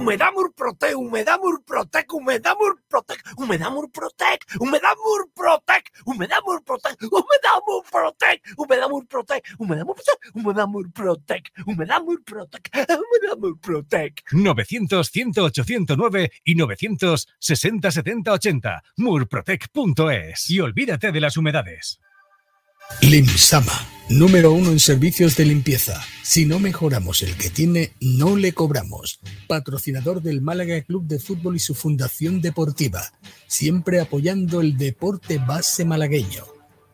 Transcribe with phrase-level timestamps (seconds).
[0.07, 8.89] Humedad Murprotec, Humedad Murprotec, Humedad Murprotec, Humedad Murprotec, Humedad Murprotec, Humedad Murprotec, Humedad Murprotec, Humedad
[8.89, 14.23] Murprotec, Humedad Murprotec, Humedad Murprotec, Humedad Murprotec, Humedad Murprotec.
[14.31, 22.01] 900 108 109 y 960 70 80 murprotec.es y olvídate de las humedades.
[23.03, 26.03] Limsama, número uno en servicios de limpieza.
[26.23, 29.21] Si no mejoramos el que tiene, no le cobramos.
[29.47, 33.13] Patrocinador del Málaga Club de Fútbol y su fundación deportiva.
[33.47, 36.45] Siempre apoyando el deporte base malagueño.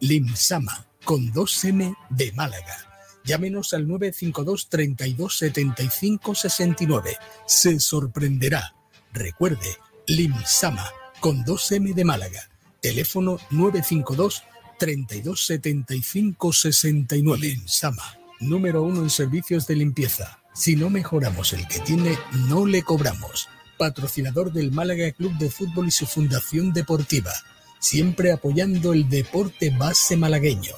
[0.00, 2.77] Limsama, con 2M de Málaga.
[3.25, 7.16] Llámenos al 952 32 75 69.
[7.47, 8.75] Se sorprenderá.
[9.12, 9.77] Recuerde,
[10.09, 12.48] Limsama, con 2M de Málaga.
[12.81, 14.42] Teléfono 952
[14.83, 17.38] 3275 69.
[17.41, 20.41] Linsama, número uno en servicios de limpieza.
[20.55, 23.48] Si no mejoramos el que tiene, no le cobramos.
[23.78, 27.30] Patrocinador del Málaga Club de Fútbol y su fundación deportiva.
[27.78, 30.75] Siempre apoyando el deporte base malagueño.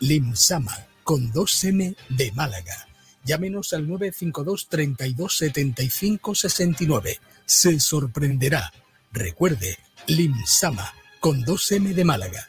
[0.00, 2.86] Limsama, con 2M de Málaga.
[3.24, 7.20] Llámenos al 952 32 75 69.
[7.46, 8.70] Se sorprenderá.
[9.12, 12.48] Recuerde, Limsama, con 2M de Málaga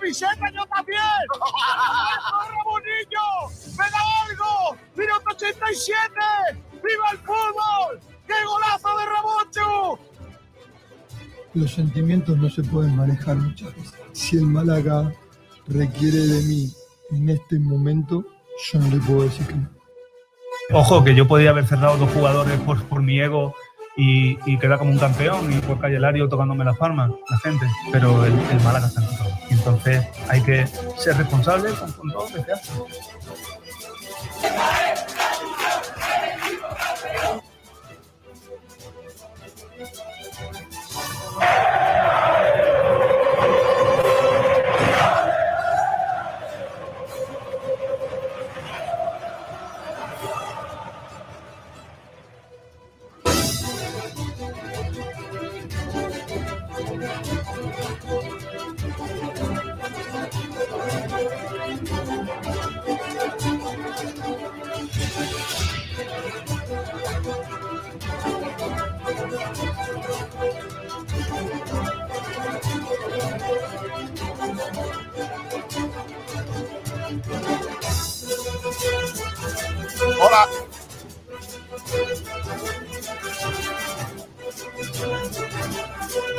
[0.00, 1.00] camiseta yo también!
[2.48, 3.26] Ramonillo!
[3.78, 4.76] ¡Me da algo!
[4.96, 6.12] ¡Minuto 87!
[6.72, 8.00] ¡Viva el fútbol!
[8.26, 10.00] ¡Qué golazo de Ramón,
[11.54, 13.94] Los sentimientos no se pueden manejar muchas veces.
[14.12, 15.12] Si el Málaga
[15.66, 16.72] requiere de mí
[17.10, 18.24] en este momento,
[18.72, 19.68] yo no le puedo decir que no.
[20.72, 23.54] Ojo, que yo podía haber cerrado dos jugadores por, por mi ego
[24.02, 28.24] y, quedar como un campeón y por Calle Lario tocándome las palmas, la gente, pero
[28.24, 29.28] el, el Málaga está en todo.
[29.50, 30.66] Entonces hay que
[30.96, 32.72] ser responsable con, con todo lo que se hace.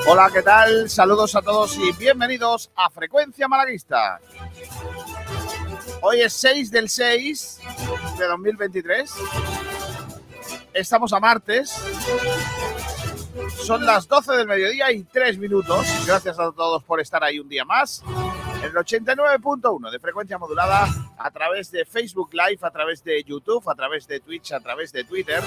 [0.08, 0.90] Hola, ¿qué tal?
[0.90, 4.20] Saludos a todos y bienvenidos a Frecuencia Malaguista.
[6.02, 7.60] Hoy es 6 del 6
[8.18, 9.14] de 2023.
[10.74, 11.70] Estamos a martes.
[13.64, 15.86] Son las 12 del mediodía y 3 minutos.
[16.08, 18.04] Gracias a todos por estar ahí un día más.
[18.64, 23.76] El 89.1 de frecuencia modulada a través de Facebook Live, a través de YouTube, a
[23.76, 25.44] través de Twitch, a través de Twitter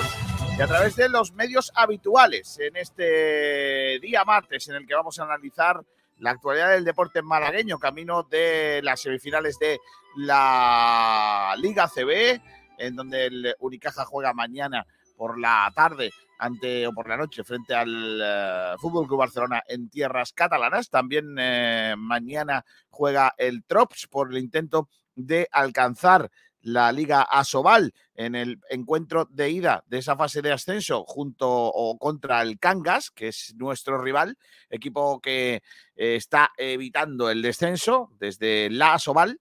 [0.56, 5.18] y a través de los medios habituales en este día martes en el que vamos
[5.18, 5.82] a analizar
[6.18, 9.80] la actualidad del deporte malagueño, camino de las semifinales de
[10.16, 12.40] la Liga CB,
[12.78, 14.86] en donde el Unicaja juega mañana
[15.16, 19.88] por la tarde ante o por la noche frente al uh, Fútbol Club Barcelona en
[19.88, 20.88] tierras catalanas.
[20.88, 26.30] También eh, mañana juega el Trops por el intento de alcanzar
[26.64, 31.98] la Liga Asobal en el encuentro de ida de esa fase de ascenso junto o
[31.98, 34.38] contra el Cangas, que es nuestro rival,
[34.70, 35.62] equipo que
[35.96, 39.40] eh, está evitando el descenso desde la Asobal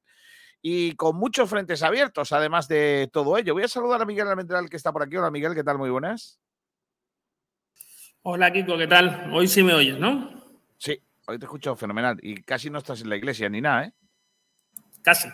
[0.62, 3.54] y con muchos frentes abiertos, además de todo ello.
[3.54, 5.16] Voy a saludar a Miguel Almendral que está por aquí.
[5.16, 5.78] Hola Miguel, ¿qué tal?
[5.78, 6.40] Muy buenas.
[8.24, 9.32] Hola Kiko, ¿qué tal?
[9.34, 10.30] Hoy sí me oyes, ¿no?
[10.78, 13.94] Sí, hoy te escucho fenomenal y casi no estás en la iglesia ni nada, ¿eh?
[15.02, 15.30] Casi.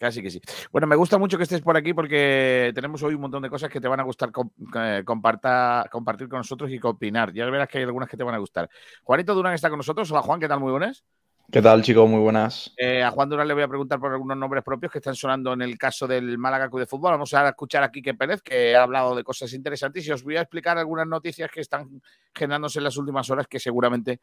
[0.00, 0.40] Casi que sí.
[0.72, 3.68] Bueno, me gusta mucho que estés por aquí porque tenemos hoy un montón de cosas
[3.68, 4.30] que te van a gustar
[4.76, 7.34] eh, compartir con nosotros y opinar.
[7.34, 8.70] Ya verás que hay algunas que te van a gustar.
[9.04, 10.10] Juanito Durán está con nosotros.
[10.10, 10.58] Hola Juan, ¿qué tal?
[10.58, 11.04] Muy buenas.
[11.52, 12.08] ¿Qué tal, chicos?
[12.08, 12.72] Muy buenas.
[12.78, 15.52] Eh, a Juan Durán le voy a preguntar por algunos nombres propios que están sonando
[15.52, 17.10] en el caso del Málaga Club de Fútbol.
[17.10, 20.38] Vamos a escuchar a Quique Pérez, que ha hablado de cosas interesantes y os voy
[20.38, 22.00] a explicar algunas noticias que están
[22.34, 24.22] generándose en las últimas horas que seguramente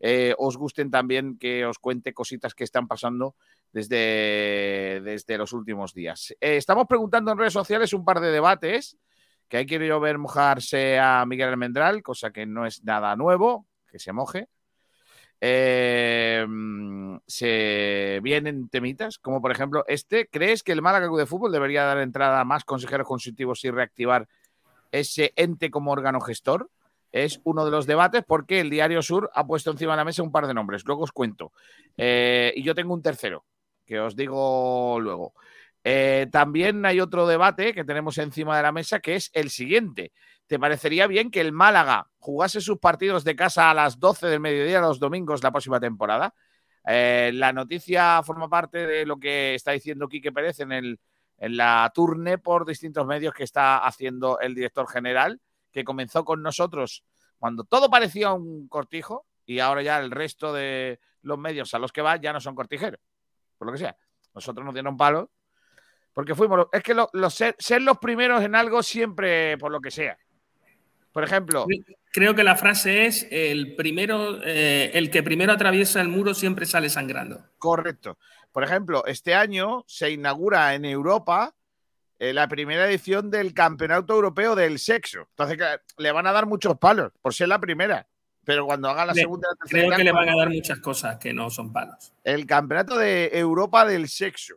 [0.00, 3.34] eh, os gusten también que os cuente cositas que están pasando
[3.72, 6.34] desde, desde los últimos días.
[6.40, 8.96] Eh, estamos preguntando en redes sociales un par de debates,
[9.48, 13.98] que hay quiero ver mojarse a Miguel Almendral, cosa que no es nada nuevo, que
[13.98, 14.48] se moje.
[15.40, 16.44] Eh,
[17.26, 20.28] se vienen temitas, como por ejemplo este.
[20.28, 24.28] ¿Crees que el Málaga de Fútbol debería dar entrada a más consejeros consultivos y reactivar
[24.90, 26.68] ese ente como órgano gestor?
[27.12, 30.22] es uno de los debates porque el Diario Sur ha puesto encima de la mesa
[30.22, 30.84] un par de nombres.
[30.84, 31.52] Luego os cuento.
[31.96, 33.44] Eh, y yo tengo un tercero,
[33.88, 35.32] que os digo luego.
[35.82, 40.12] Eh, también hay otro debate que tenemos encima de la mesa que es el siguiente.
[40.46, 44.40] ¿Te parecería bien que el Málaga jugase sus partidos de casa a las 12 del
[44.40, 46.34] mediodía los domingos la próxima temporada?
[46.86, 51.00] Eh, la noticia forma parte de lo que está diciendo Quique Pérez en, el,
[51.38, 55.40] en la turne por distintos medios que está haciendo el director general
[55.72, 57.04] que comenzó con nosotros
[57.38, 61.92] cuando todo parecía un cortijo y ahora ya el resto de los medios a los
[61.92, 63.00] que va ya no son cortijeros,
[63.58, 63.96] por lo que sea.
[64.34, 65.30] Nosotros nos dieron palo
[66.18, 66.96] porque fuimos, es que
[67.58, 70.18] ser, los primeros en algo siempre, por lo que sea.
[71.12, 71.64] Por ejemplo.
[72.12, 76.66] Creo que la frase es el primero, eh, el que primero atraviesa el muro siempre
[76.66, 77.44] sale sangrando.
[77.58, 78.18] Correcto.
[78.50, 81.54] Por ejemplo, este año se inaugura en Europa
[82.18, 85.28] eh, la primera edición del Campeonato Europeo del Sexo.
[85.30, 85.58] Entonces,
[85.98, 88.08] le van a dar muchos palos por ser la primera.
[88.48, 89.46] Pero cuando haga la segunda.
[89.50, 92.14] La creo que le van a dar muchas cosas que no son palos.
[92.24, 94.54] El Campeonato de Europa del Sexo.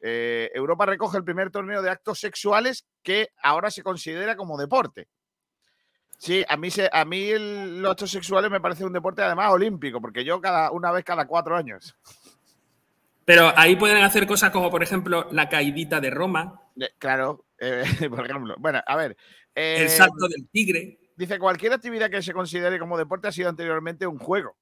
[0.00, 5.08] Eh, Europa recoge el primer torneo de actos sexuales que ahora se considera como deporte.
[6.18, 10.00] Sí, a mí, se, a mí los actos sexuales me parece un deporte además olímpico,
[10.00, 11.96] porque yo cada una vez cada cuatro años.
[13.24, 16.62] Pero ahí pueden hacer cosas como, por ejemplo, la caidita de Roma.
[17.00, 18.54] Claro, eh, por ejemplo.
[18.60, 19.16] Bueno, a ver.
[19.52, 21.00] el salto del tigre.
[21.16, 24.56] Dice, cualquier actividad que se considere como deporte ha sido anteriormente un juego,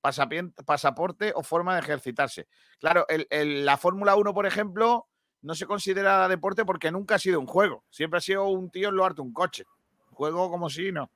[0.00, 2.46] pasaporte o forma de ejercitarse.
[2.78, 5.08] Claro, la Fórmula 1, por ejemplo,
[5.42, 7.84] no se considera deporte porque nunca ha sido un juego.
[7.90, 9.64] Siempre ha sido un tío en lo harto un coche.
[10.10, 11.10] Juego como si no.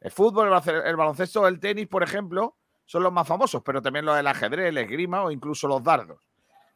[0.00, 0.52] El fútbol,
[0.84, 4.68] el baloncesto, el tenis, por ejemplo, son los más famosos, pero también los del ajedrez,
[4.68, 6.20] el esgrima o incluso los dardos.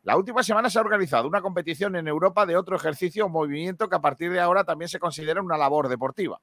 [0.02, 3.88] La última semana se ha organizado una competición en Europa de otro ejercicio o movimiento
[3.88, 6.40] que a partir de ahora también se considera una labor deportiva.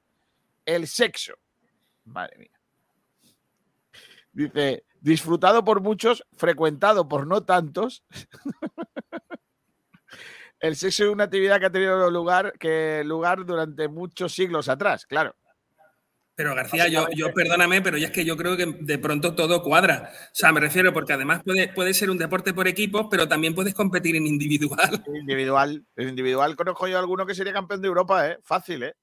[0.66, 1.34] El sexo.
[2.04, 2.50] Madre mía.
[4.32, 8.04] Dice, disfrutado por muchos, frecuentado por no tantos.
[10.60, 15.06] el sexo es una actividad que ha tenido lugar, que, lugar durante muchos siglos atrás,
[15.06, 15.34] claro.
[16.34, 19.62] Pero García, yo, yo perdóname, pero ya es que yo creo que de pronto todo
[19.62, 20.10] cuadra.
[20.26, 23.54] O sea, me refiero porque además puede, puede ser un deporte por equipos, pero también
[23.54, 25.02] puedes competir en individual.
[25.14, 25.86] Individual.
[25.96, 28.38] En individual conozco yo a alguno que sería campeón de Europa, ¿eh?
[28.42, 28.94] Fácil, ¿eh?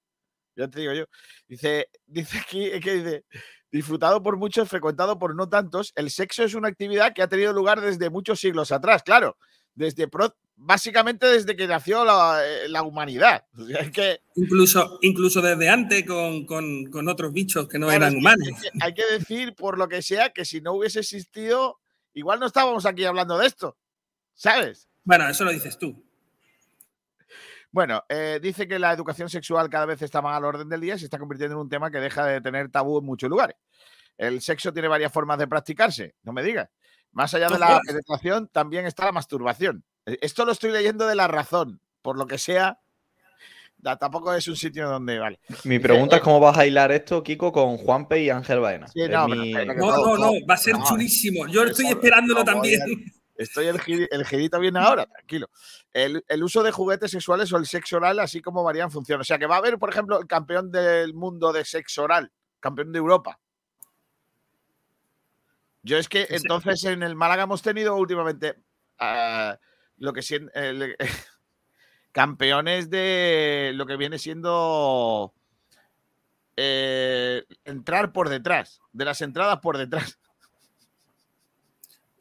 [0.55, 1.05] Ya te digo yo.
[1.48, 3.25] Dice, dice aquí, que dice,
[3.72, 7.53] disfrutado por muchos, frecuentado por no tantos, el sexo es una actividad que ha tenido
[7.53, 9.38] lugar desde muchos siglos atrás, claro.
[9.75, 10.07] Desde
[10.55, 13.45] básicamente desde que nació la, eh, humanidad.
[13.93, 18.50] que, incluso, incluso desde antes con, otros bichos que no eran humanos.
[18.81, 21.79] Hay que, decir, por lo que sea, que si no hubiese existido,
[22.13, 23.77] igual no estábamos aquí hablando de esto.
[24.36, 24.88] ¿Sabes?
[25.03, 26.03] Bueno, eso lo dices tú.
[27.74, 30.94] Bueno, eh, dice que la educación sexual cada vez está más al orden del día
[30.94, 33.58] y se está convirtiendo en un tema que deja de tener tabú en muchos lugares.
[34.15, 36.70] El sexo tiene varias formas de practicarse, no me digas.
[37.13, 39.84] Más allá de la penetración, también está la masturbación.
[40.06, 42.80] E, esto lo estoy leyendo de la razón, por lo que sea.
[43.82, 45.39] tampoco es un sitio donde vale.
[45.63, 48.86] Mi pregunta es cómo vas a hilar esto, Kiko, con Juanpe y Ángel Baena.
[48.96, 51.48] no, no, no, va a ser chulísimo.
[51.48, 52.82] Yo estoy esperándolo también.
[53.36, 53.80] Estoy el,
[54.12, 55.50] el girito viene ahora, tranquilo.
[55.92, 59.22] El, uso de juguetes sexuales o el sexo oral, así como varían función.
[59.22, 62.32] O sea que va a haber, por ejemplo, el campeón del mundo de sexo oral,
[62.60, 63.40] campeón de Europa.
[65.82, 68.56] Yo es que entonces en el Málaga hemos tenido últimamente
[69.00, 69.60] ah,
[69.98, 70.22] lo que
[72.12, 75.34] campeones de lo que viene siendo
[76.56, 80.20] eh, entrar por detrás, de las entradas por detrás.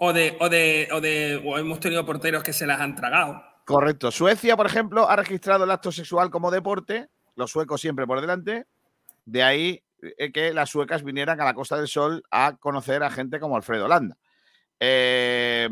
[0.05, 3.41] O de, o de, o de, o hemos tenido porteros que se las han tragado.
[3.65, 4.11] Correcto.
[4.11, 8.67] Suecia, por ejemplo, ha registrado el acto sexual como deporte, los suecos siempre por delante.
[9.25, 9.81] De ahí
[10.19, 13.55] eh, que las suecas vinieran a la Costa del Sol a conocer a gente como
[13.55, 14.17] Alfredo Landa.
[14.81, 15.69] Eh,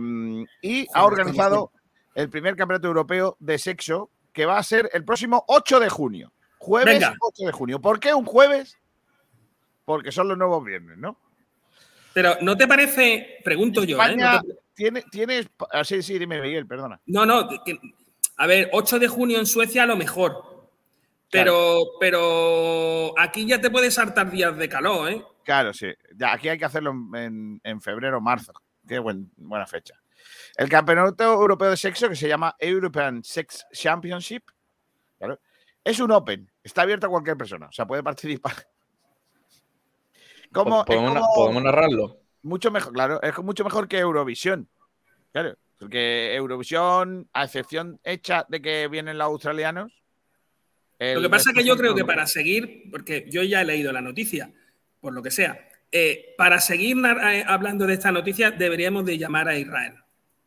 [0.62, 1.72] y ha organizado
[2.14, 6.32] el primer campeonato europeo de sexo que va a ser el próximo 8 de junio.
[6.58, 7.16] Jueves Venga.
[7.20, 7.80] 8 de junio.
[7.80, 8.78] ¿Por qué un jueves?
[9.84, 11.18] Porque son los nuevos viernes, ¿no?
[12.12, 14.16] Pero ¿no te parece, pregunto yo, ¿eh?
[14.16, 15.48] ¿No, te- tiene, tienes.
[15.72, 17.00] ah, sí, sí, dime, Miguel, perdona.
[17.06, 17.78] no, no, que-
[18.36, 20.50] a ver, 8 de junio en Suecia a lo mejor.
[21.30, 25.22] Pero, pero aquí ya te puedes saltar días de calor, ¿eh?
[25.44, 25.86] Claro, sí.
[26.16, 28.52] Ya, aquí hay que hacerlo en, en- febrero o marzo.
[28.88, 29.94] Qué buen- buena fecha.
[30.56, 34.42] El campeonato europeo de sexo, que se llama European Sex Championship,
[35.18, 35.38] claro,
[35.84, 36.50] es un Open.
[36.64, 37.66] Está abierto a cualquier persona.
[37.66, 38.54] O sea, puede participar.
[40.52, 42.16] Como, ¿Podemos, na- como- podemos narrarlo?
[42.42, 44.68] mucho mejor, claro, es mucho mejor que Eurovisión.
[45.32, 49.92] Claro, porque Eurovisión, a excepción hecha de que vienen los australianos.
[50.98, 53.90] Lo que pasa es que yo creo que para seguir, porque yo ya he leído
[53.92, 54.52] la noticia,
[55.00, 59.48] por lo que sea, eh, para seguir eh, hablando de esta noticia deberíamos de llamar
[59.48, 59.94] a Israel.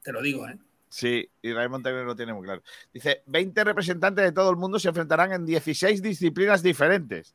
[0.04, 0.58] Te lo digo, ¿eh?
[0.90, 2.62] Sí, Israel Montenegro lo tiene muy claro.
[2.94, 7.34] Dice, 20 representantes de todo el mundo se enfrentarán en 16 disciplinas diferentes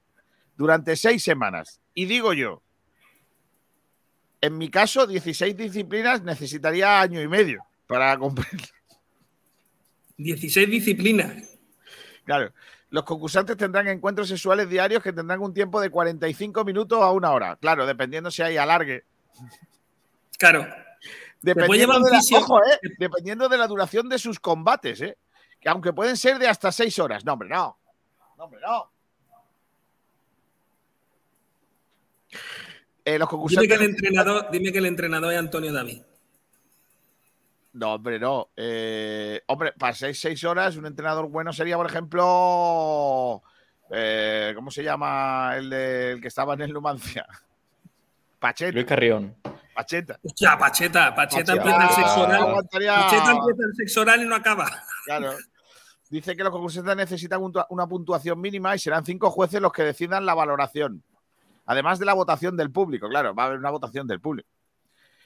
[0.59, 1.81] durante seis semanas.
[1.95, 2.62] Y digo yo,
[4.41, 8.61] en mi caso, 16 disciplinas necesitaría año y medio para cumplir.
[10.19, 11.59] 16 disciplinas.
[12.25, 12.53] Claro,
[12.91, 17.31] los concursantes tendrán encuentros sexuales diarios que tendrán un tiempo de 45 minutos a una
[17.31, 17.57] hora.
[17.57, 19.05] Claro, dependiendo si hay alargue.
[20.38, 20.67] Claro.
[21.41, 25.17] Dependiendo de, la, ojo, eh, dependiendo de la duración de sus combates, ¿eh?
[25.61, 27.25] Que aunque pueden ser de hasta seis horas.
[27.25, 27.79] No, hombre, no.
[28.37, 28.91] No, hombre, no.
[33.04, 36.02] Eh, los Dime que, el entrenador, dime que el entrenador es Antonio David.
[37.73, 38.49] No, hombre, no.
[38.56, 43.42] Eh, hombre, para seis, seis horas, un entrenador bueno sería, por ejemplo.
[43.90, 47.26] eh, ¿Cómo se llama el, de- el que estaba en el Numancia?
[48.38, 48.73] Pacheta.
[48.73, 49.37] Luis Carrión.
[49.75, 50.18] Pacheta.
[50.23, 51.70] Hostia, Pacheta, Pacheta Pacheta.
[51.76, 52.42] empieza el sexo oral.
[52.42, 54.82] Aguantaría- Pacheta empieza el sexo oral y no acaba.
[55.04, 55.32] Claro.
[56.11, 59.82] Dice que los concursantes necesitan un- una puntuación mínima y serán cinco jueces los que
[59.85, 61.02] decidan la valoración.
[61.70, 64.48] Además de la votación del público, claro, va a haber una votación del público.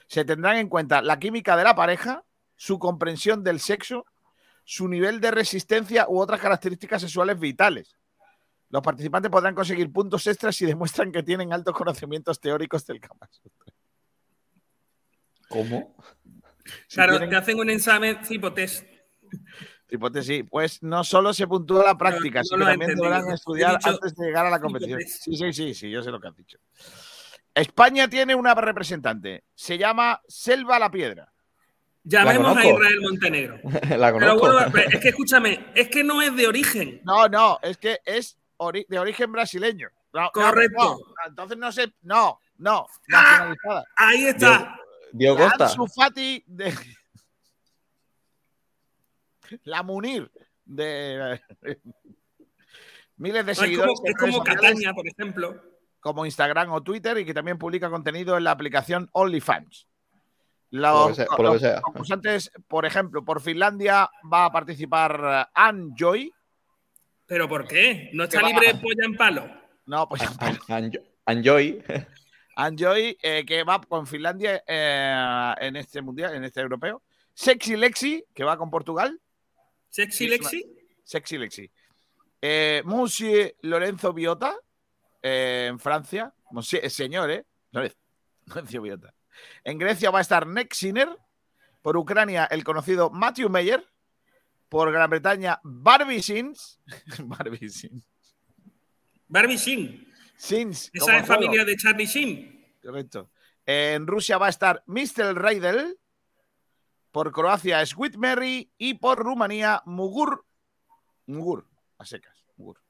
[0.09, 2.25] Se tendrán en cuenta la química de la pareja,
[2.57, 4.05] su comprensión del sexo,
[4.65, 7.97] su nivel de resistencia u otras características sexuales vitales.
[8.71, 13.29] Los participantes podrán conseguir puntos extras si demuestran que tienen altos conocimientos teóricos del Kama
[13.31, 13.73] Sutra.
[15.49, 15.95] ¿Cómo?
[16.89, 18.85] Si Claro, tienen- te hacen un examen tipo test.
[19.93, 23.91] Hipótesis, pues no solo se puntúa la práctica, no sino que también deberán estudiar dicho
[23.91, 25.01] antes de llegar a la competición.
[25.03, 26.59] Sí, sí, sí, sí, yo sé lo que has dicho.
[27.55, 31.31] España tiene una representante, se llama Selva la Piedra.
[32.05, 32.65] Llamemos a.
[32.67, 33.61] Israel Montenegro.
[33.99, 34.59] La Pero bueno,
[34.91, 37.01] es que escúchame, es que no es de origen.
[37.05, 39.89] No, no, es que es ori- de origen brasileño.
[40.13, 40.79] No, Correcto.
[40.83, 43.55] no, entonces no sé, no, no, Ah.
[43.97, 44.75] Ahí está.
[45.13, 45.67] Diego Costa.
[45.67, 46.75] Ansu Fati de
[49.65, 50.31] la Munir
[50.65, 51.41] de
[53.17, 54.45] miles de No, es seguidores como, en es como.
[54.45, 55.63] Catania, por ejemplo.
[56.01, 59.87] como Instagram o Twitter y que también publica contenido en la aplicación OnlyFans.
[60.71, 61.81] Por lo Los, que sea- por lo que los sea.
[61.83, 66.33] concursantes, por ejemplo, por Finlandia va a participar eh, Ann Joy.
[67.27, 68.11] ¿Pero por qué?
[68.15, 69.47] ¿No está libre polla en palo?
[69.87, 70.93] No, pues An- An-
[71.27, 71.83] Enjoy.
[72.57, 77.03] Ann Joy, eh, que va con Finlandia eh, en este mundial, en este europeo.
[77.35, 79.21] Sexy Lexi, que va con Portugal.
[79.93, 80.77] ¿Sexy Sí, Lexi?
[81.05, 81.71] Sexy Lexi.
[82.41, 84.57] Eh, Monsieur Lorenzo Biota,
[85.23, 86.33] eh, en Francia.
[86.51, 87.45] Monsieur- eh, señor, ¿eh?
[87.73, 87.97] Lorenzo
[88.83, 89.15] Biota.
[89.65, 91.09] En Grecia va a estar Nick Sinner.
[91.83, 93.87] Por Ucrania, el conocido Matthew Meyer.
[94.69, 96.81] Por Gran Bretaña, Barbie Sins.
[97.19, 98.09] Barbie Sins.
[99.29, 99.59] Barbie.
[99.59, 100.91] Sins.
[100.99, 101.43] como Esa es juego.
[101.43, 102.67] familia de Charlie Shin.
[102.83, 103.31] Correcto.
[103.67, 105.35] En Rusia va a estar Mr.
[105.35, 105.99] Reidel.
[107.13, 107.83] Por Croacia,
[108.17, 108.73] Mary.
[108.79, 110.45] Y por Rumanía, Mugur.
[111.27, 112.45] Mugur, a secas.
[112.57, 112.81] Mugur.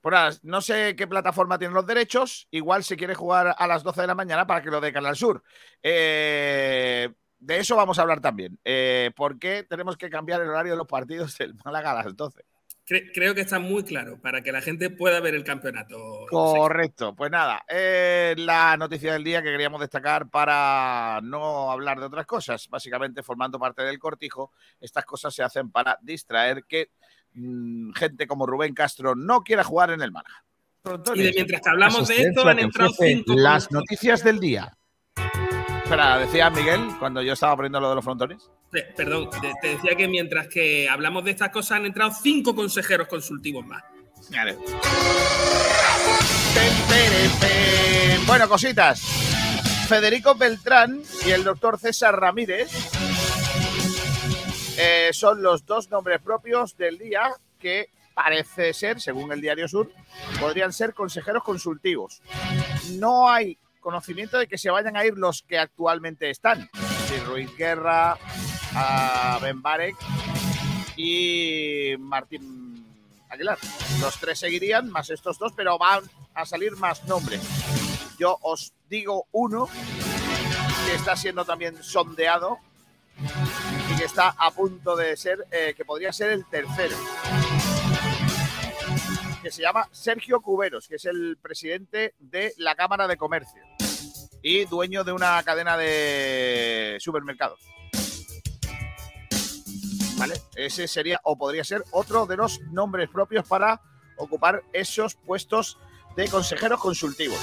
[0.00, 2.48] Pues nada, no sé qué plataforma tiene los derechos.
[2.50, 5.16] Igual se quiere jugar a las 12 de la mañana para que lo dé Canal
[5.16, 5.42] Sur.
[5.82, 7.08] Eh,
[7.38, 8.58] de eso vamos a hablar también.
[8.64, 12.16] Eh, ¿Por qué tenemos que cambiar el horario de los partidos del Málaga a las
[12.16, 12.44] 12?
[12.88, 16.24] Cre- creo que está muy claro para que la gente pueda ver el campeonato.
[16.30, 22.06] Correcto, pues nada, eh, la noticia del día que queríamos destacar para no hablar de
[22.06, 26.92] otras cosas, básicamente formando parte del cortijo, estas cosas se hacen para distraer que
[27.34, 30.44] mm, gente como Rubén Castro no quiera jugar en el Málaga.
[31.14, 33.34] Y de mientras que hablamos de esto, han entrado cinco.
[33.36, 34.74] Las noticias del día.
[35.84, 38.50] Espera, decía Miguel cuando yo estaba aprendiendo lo de los frontones.
[38.70, 42.54] Pe- Perdón, te, te decía que mientras que hablamos de estas cosas han entrado cinco
[42.54, 43.82] consejeros consultivos más.
[48.26, 49.00] Bueno, cositas.
[49.88, 52.68] Federico Beltrán y el doctor César Ramírez
[54.78, 59.90] eh, son los dos nombres propios del día que parece ser, según el Diario Sur,
[60.38, 62.20] podrían ser consejeros consultivos.
[62.98, 66.68] No hay conocimiento de que se vayan a ir los que actualmente están.
[66.74, 68.18] Es decir, Ruiz Guerra,
[68.74, 69.96] a Ben Barek
[70.96, 72.84] y Martín
[73.28, 73.58] Aguilar.
[74.00, 77.42] Los tres seguirían, más estos dos, pero van a salir más nombres.
[78.18, 79.68] Yo os digo uno
[80.86, 82.58] que está siendo también sondeado
[83.92, 86.96] y que está a punto de ser, eh, que podría ser el tercero.
[89.42, 93.62] Que se llama Sergio Cuberos, que es el presidente de la Cámara de Comercio
[94.42, 97.60] y dueño de una cadena de supermercados.
[100.18, 100.34] ¿Vale?
[100.56, 103.80] Ese sería o podría ser otro de los nombres propios para
[104.16, 105.78] ocupar esos puestos
[106.16, 107.38] de consejeros consultivos.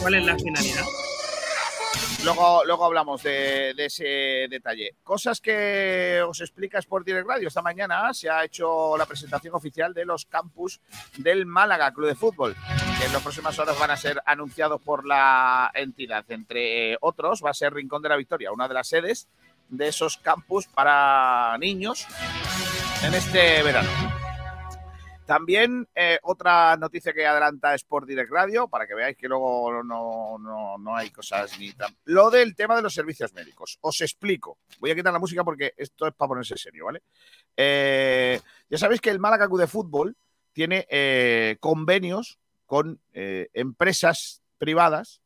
[0.00, 0.84] ¿Cuál es la finalidad?
[2.22, 4.04] Luego, luego hablamos de, de ese
[4.48, 4.96] detalle.
[5.04, 7.48] Cosas que os explica Sport Direct Radio.
[7.48, 10.80] Esta mañana se ha hecho la presentación oficial de los campus
[11.18, 12.56] del Málaga Club de Fútbol,
[12.98, 16.24] que en las próximas horas van a ser anunciados por la entidad.
[16.28, 19.28] Entre otros, va a ser Rincón de la Victoria, una de las sedes
[19.68, 22.06] de esos campus para niños
[23.02, 23.90] en este verano.
[25.26, 30.38] También eh, otra noticia que adelanta Sport Direct Radio, para que veáis que luego no,
[30.38, 31.96] no, no hay cosas ni tan...
[32.04, 33.76] Lo del tema de los servicios médicos.
[33.80, 34.58] Os explico.
[34.78, 37.02] Voy a quitar la música porque esto es para ponerse serio, ¿vale?
[37.56, 40.16] Eh, ya sabéis que el Málaga de Fútbol
[40.52, 45.20] tiene eh, convenios con eh, empresas privadas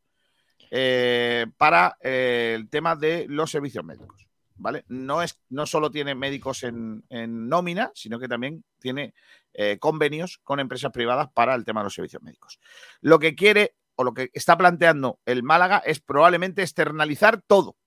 [1.57, 4.30] para el tema de los servicios médicos.
[4.63, 4.85] ¿Vale?
[4.89, 9.15] No, es, no solo tiene médicos en, nómina, sino que también tiene
[9.55, 12.61] eh, convenios con empresas privadas para el tema de los servicios médicos.
[13.01, 17.71] Lo que quiere o lo que está planteando el Málaga es probablemente externalizar todo.
[17.71, 17.79] O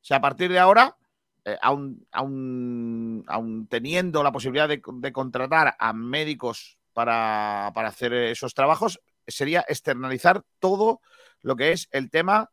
[0.00, 0.96] sea, a partir de ahora,
[1.44, 8.14] eh, aún, aún- aún teniendo la posibilidad de, de contratar a médicos para, para hacer
[8.14, 11.02] esos trabajos, sería externalizar todo
[11.42, 12.48] lo que es el tema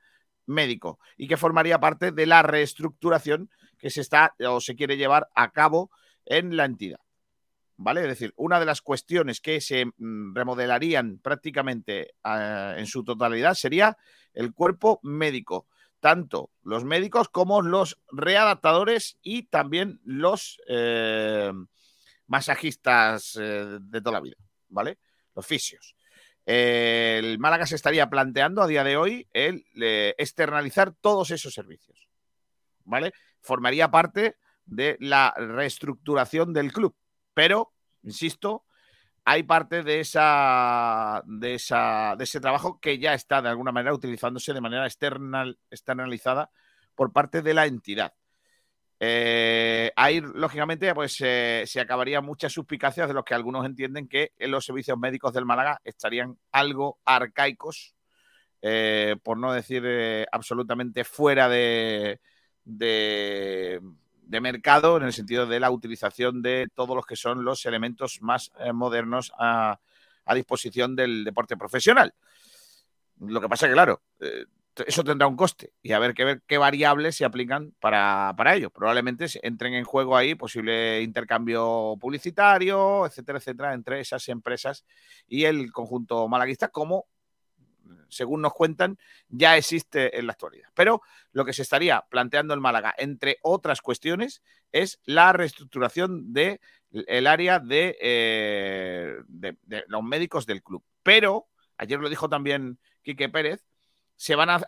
[0.48, 5.30] médico y que formaría parte de la reestructuración que se está o se quiere llevar
[5.36, 5.92] a cabo
[6.26, 7.00] en la entidad.
[7.80, 8.02] ¿Vale?
[8.02, 13.54] Es decir, una de las cuestiones que se mm, remodelarían prácticamente eh, en su totalidad
[13.54, 13.98] sería
[14.34, 15.68] el cuerpo médico,
[16.00, 21.52] tanto los médicos como los readaptadores y también los eh,
[22.26, 24.38] masajistas eh, de toda la vida,
[24.70, 24.98] ¿vale?
[25.36, 25.97] Los fisios.
[26.48, 32.08] El Málaga se estaría planteando a día de hoy el eh, externalizar todos esos servicios,
[32.86, 33.12] ¿vale?
[33.42, 36.96] Formaría parte de la reestructuración del club,
[37.34, 38.64] pero, insisto,
[39.26, 43.94] hay parte de esa, de esa de ese trabajo que ya está de alguna manera
[43.94, 46.50] utilizándose de manera external, externalizada
[46.96, 48.14] por parte de la entidad.
[49.00, 54.66] Eh, ahí, lógicamente, pues se acabarían muchas suspicacias de los que algunos entienden que los
[54.66, 57.94] servicios médicos del Málaga estarían algo arcaicos,
[58.62, 62.20] eh, por no decir eh, absolutamente fuera de,
[62.66, 63.82] de,
[64.42, 68.52] mercado, en el sentido de la utilización de todos los que son los elementos más
[68.74, 69.80] modernos a,
[70.26, 72.14] a disposición del deporte profesional.
[73.20, 74.02] Lo que pasa que, claro,
[74.86, 78.56] eso tendrá un coste y a ver qué, ver qué variables se aplican para, para
[78.56, 78.70] ello.
[78.70, 84.86] Probablemente entren en juego ahí posible intercambio publicitario, etcétera, etcétera, entre esas empresas
[85.28, 87.06] y el conjunto malaguista, como,
[88.10, 88.98] según nos cuentan,
[89.30, 90.70] ya existe en la actualidad.
[90.76, 96.60] Pero lo que se estaría planteando en Málaga, entre otras cuestiones, es la reestructuración del
[96.92, 100.84] el área de, eh, de- de los médicos del club.
[101.04, 103.66] Pero, ayer lo dijo también Quique Pérez,
[104.18, 104.60] se van a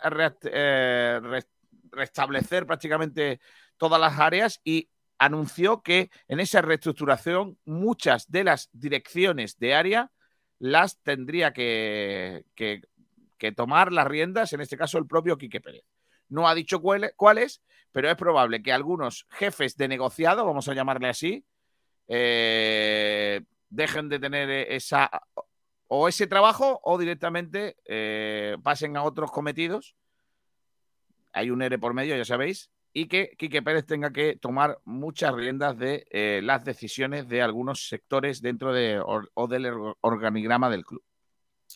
[0.44, 1.44] eh, re-
[1.90, 3.40] restablecer prácticamente
[3.76, 10.10] todas las áreas y anunció que en esa reestructuración muchas de las direcciones de área
[10.58, 12.80] las tendría que, que-
[13.56, 15.82] tomar las riendas, en este caso el propio Quique Pérez.
[16.28, 20.74] No ha dicho cuál- cuáles, pero es probable que algunos jefes de negociado, vamos a
[20.74, 21.44] llamarle así,
[22.06, 25.10] eh, dejen de tener esa
[25.92, 29.96] o ese trabajo o directamente eh, pasen a otros cometidos.
[31.32, 35.34] Hay un ERE por medio, ya sabéis, y que Quique Pérez tenga que tomar muchas
[35.34, 40.84] riendas de eh, las decisiones de algunos sectores dentro de, o del or- organigrama del
[40.84, 41.02] club.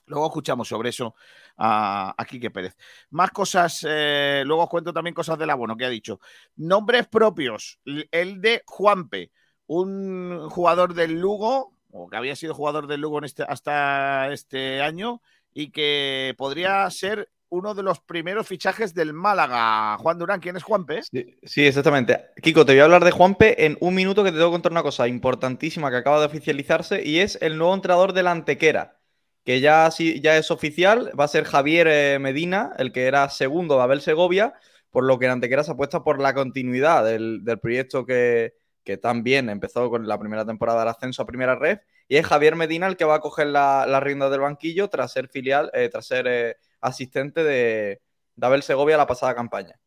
[0.06, 1.16] Luego escuchamos sobre eso
[1.56, 2.76] a, a Quique Pérez.
[3.10, 6.20] Más cosas, eh, luego os cuento también cosas del abono que ha dicho.
[6.56, 9.32] Nombres propios, el de Juanpe,
[9.66, 14.82] un jugador del Lugo, o que había sido jugador del Lugo en este, hasta este
[14.82, 19.96] año, y que podría ser uno de los primeros fichajes del Málaga.
[19.98, 21.04] Juan Durán, ¿quién es Juanpe?
[21.04, 22.30] Sí, sí, exactamente.
[22.42, 24.72] Kiko, te voy a hablar de Juanpe en un minuto que te tengo que contar
[24.72, 28.98] una cosa importantísima que acaba de oficializarse y es el nuevo entrenador del Antequera,
[29.44, 33.28] que ya, sí- ya es oficial, va a ser Javier eh, Medina, el que era
[33.30, 34.54] segundo de Abel Segovia,
[34.90, 38.54] por lo que el Antequera se apuesta por la continuidad del proyecto que,
[38.84, 42.54] que también empezó con la primera temporada del ascenso a primera red, y es Javier
[42.54, 45.88] Medina el que va a coger la, la rienda del banquillo tras ser filial, eh,
[45.88, 48.02] tras ser eh, asistente de,
[48.36, 49.80] de Abel Segovia la pasada campaña.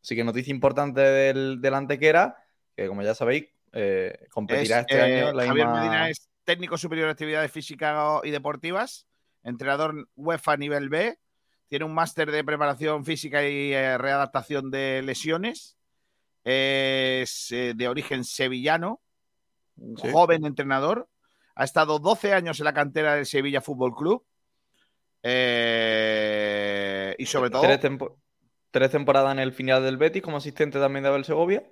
[0.00, 2.36] Así que noticia importante del, del Antequera,
[2.76, 6.78] que como ya sabéis, eh, competirá Es, este año la Javier misma- Medina es técnico
[6.78, 9.06] superior de actividades físicas y deportivas,
[9.42, 11.18] entrenador UEFA nivel B,
[11.66, 15.76] tiene un máster de preparación física y readaptación de lesiones,
[16.44, 19.00] es eh, de origen sevillano,
[19.76, 20.08] un Sí.
[20.12, 21.08] joven entrenador,
[21.54, 24.24] ha estado 12 años en la cantera del Sevilla Fútbol Club
[25.22, 28.18] eh, y sobre todo Tres, tempo-
[28.70, 31.64] tres temporadas en el final del Betis como asistente también de Abel Segovia.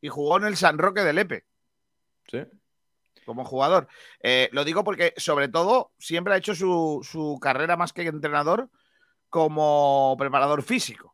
[0.00, 1.44] y jugó en el San Roque de Lepe.
[2.28, 2.38] Sí.
[3.24, 3.86] como jugador.
[4.20, 8.68] Eh, lo digo porque, sobre todo, siempre ha hecho su, su carrera más que entrenador
[9.28, 11.11] como preparador físico.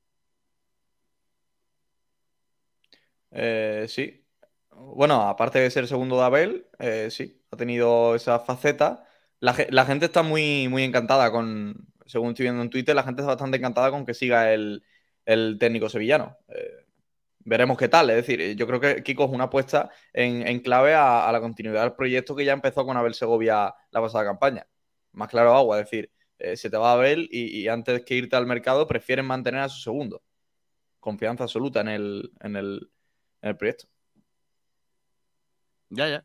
[3.30, 4.24] Eh, sí.
[4.70, 9.04] Bueno, aparte de ser segundo de Abel, eh, sí, ha tenido esa faceta.
[9.40, 13.02] La, ge- la gente está muy, muy encantada con, según estoy viendo en Twitter, la
[13.02, 14.84] gente está bastante encantada con que siga el,
[15.24, 16.36] el técnico sevillano.
[16.48, 16.86] Eh,
[17.40, 18.10] veremos qué tal.
[18.10, 21.94] Es decir, yo creo que Kiko es una apuesta en, clave a, la continuidad del
[21.94, 24.66] proyecto que ya empezó con Abel Segovia la pasada campaña.
[25.12, 26.12] Más claro agua, es decir,
[26.56, 29.80] se te va Abel y, y antes que irte al mercado prefieren mantener a su
[29.80, 30.22] segundo.
[31.00, 32.90] Confianza absoluta en el, en el,
[33.42, 33.86] en el proyecto.
[35.90, 36.24] Ya, ya.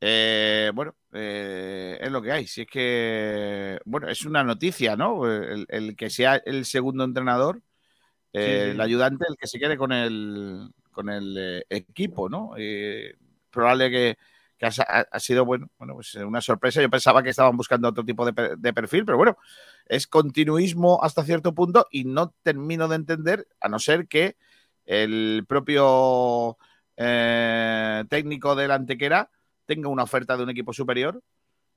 [0.00, 2.46] Eh, bueno, eh, es lo que hay.
[2.46, 5.30] Si es que, bueno, es una noticia, ¿no?
[5.30, 7.62] El, el que sea el segundo entrenador,
[8.32, 8.70] eh, Sí, sí.
[8.70, 12.52] el ayudante, el que se quede con el, con el eh, equipo, ¿no?
[13.50, 14.18] Probable que,
[14.58, 16.80] que ha, sido, bueno, bueno, pues una sorpresa.
[16.82, 19.36] Yo pensaba que estaban buscando otro tipo de, de perfil, pero bueno,
[19.86, 24.36] es continuismo hasta cierto punto y no termino de entender, a no ser que
[24.88, 26.56] el propio
[26.96, 29.30] eh, técnico del Antequera
[29.66, 31.20] tenga una oferta de un equipo superior.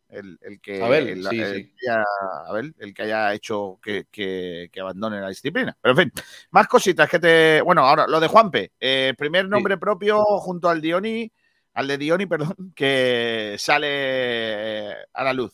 [0.08, 1.74] El, el que, Abel, el, sí, el sí.
[1.78, 2.04] que haya,
[2.48, 5.78] Abel, el que haya hecho que, que- que abandone la disciplina.
[5.82, 7.62] Pero en fin, más cositas que te.
[7.62, 8.72] Bueno, ahora lo de Juanpe.
[8.80, 11.32] eh, primer nombre propio junto al Dioni,
[11.74, 15.54] al de Dioni, perdón, que sale a la luz.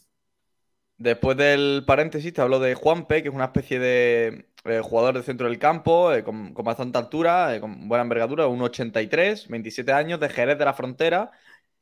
[0.97, 5.23] Después del paréntesis, te hablo de Juanpe, que es una especie de eh, jugador de
[5.23, 10.29] centro del campo, eh, con, bastante altura, eh, con buena envergadura, 1,83, 27 años, de
[10.29, 11.31] Jerez de la Frontera,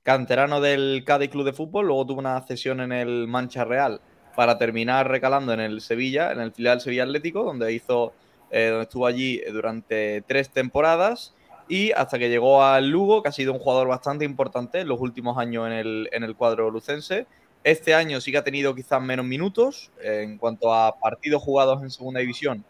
[0.04, 4.02] canterano del Cádiz Club de Fútbol, luego tuvo una cesión en el Mancha Real
[4.36, 8.14] para terminar recalando en el Sevilla, en el filial Sevilla Atlético, donde hizo,
[8.52, 11.34] donde estuvo allí durante tres temporadas
[11.68, 15.00] y hasta que llegó al Lugo, que ha sido un jugador bastante importante en los
[15.00, 17.26] últimos años en el, en el cuadro lucense.
[17.64, 19.92] Este año sí que ha tenido quizás menos minutos.
[20.00, 22.64] En cuanto a partidos jugados en segunda división,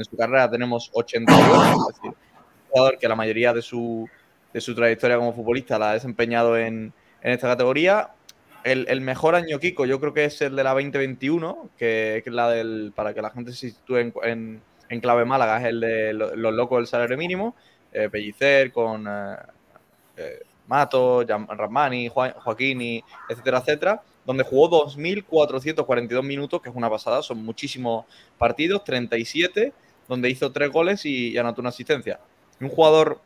[0.00, 2.12] en su carrera tenemos 88, es decir,
[2.70, 4.08] jugador que la mayoría de su,
[4.52, 8.10] de su trayectoria como futbolista la ha desempeñado en, en esta categoría.
[8.62, 12.50] El, mejor año Kiko yo creo que es el de la 2021, que, es la
[12.50, 16.36] del, para que la gente se sitúe en, en- clave Málaga, es el de lo-
[16.36, 17.54] los locos del salario mínimo,
[17.92, 19.36] eh, Pellicer con eh,
[20.18, 27.22] eh, Mato, Ramani, Joa- Joaquini, etcétera, etcétera, donde jugó 2.442 minutos, que es una pasada,
[27.22, 28.04] son muchísimos
[28.36, 29.72] partidos, 37,
[30.10, 32.18] donde hizo tres goles y, anotó una asistencia.
[32.60, 33.20] Un jugador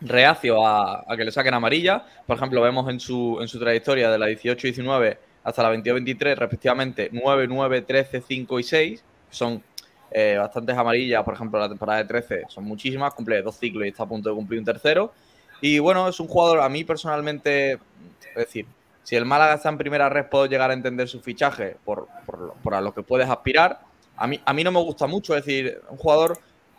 [0.00, 4.18] reacio a, que le saquen amarilla, por ejemplo, vemos en su, en su trayectoria de
[4.18, 9.62] la 18-19 hasta la 22-23, respectivamente, 9, 9, 13, 5 y 6, que son
[10.10, 13.88] eh, bastantes amarillas, por ejemplo, la temporada de 13 son muchísimas, cumple dos ciclos y
[13.88, 15.12] está a punto de cumplir un tercero.
[15.60, 18.66] Y bueno, es un jugador, a mí personalmente, es decir,
[19.02, 22.54] si el Málaga está en primera red, puedo llegar a entender su fichaje por, por,
[22.62, 23.80] por a lo que puedes aspirar.
[24.16, 26.38] A mí, a mí no me gusta mucho, es decir, un jugador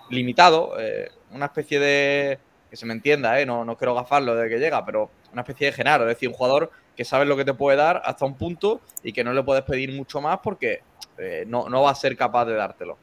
[0.09, 2.39] limitado, eh, una especie de.
[2.69, 5.67] que se me entienda, eh, no, no quiero gafarlo de que llega, pero una especie
[5.67, 8.35] de Genaro, es decir, un jugador que sabes lo que te puede dar hasta un
[8.35, 10.81] punto y que no le puedes pedir mucho más porque
[11.17, 12.97] eh, no, no va a ser capaz de dártelo.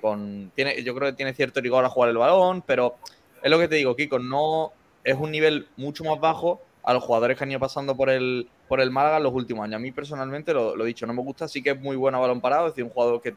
[0.00, 2.96] Con, tiene, yo creo que tiene cierto rigor a jugar el balón, pero
[3.40, 4.72] es lo que te digo, Kiko, no
[5.04, 8.48] es un nivel mucho más bajo a los jugadores que han ido pasando por el,
[8.66, 9.76] por el Málaga en los últimos años.
[9.76, 12.18] A mí personalmente, lo, lo he dicho, no me gusta, sí que es muy bueno
[12.18, 13.36] a balón parado, es decir, un jugador que,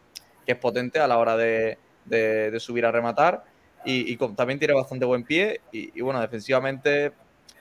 [0.50, 3.44] que es potente a la hora de, de- de subir a rematar
[3.86, 7.12] y, y con- también tiene bastante buen pie y, y bueno, defensivamente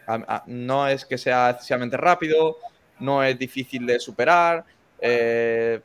[0.06, 2.56] a- a- no es que sea excesivamente rápido,
[3.00, 4.64] no es difícil de superar.
[5.00, 5.80] eh,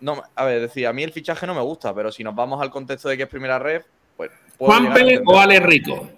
[0.00, 2.60] no, a ver, decir, a mí el fichaje no me gusta, pero si nos vamos
[2.62, 3.82] al contexto de que es primera red,
[4.16, 4.30] pues.
[4.58, 6.08] ¿Juanpe o Ale Rico?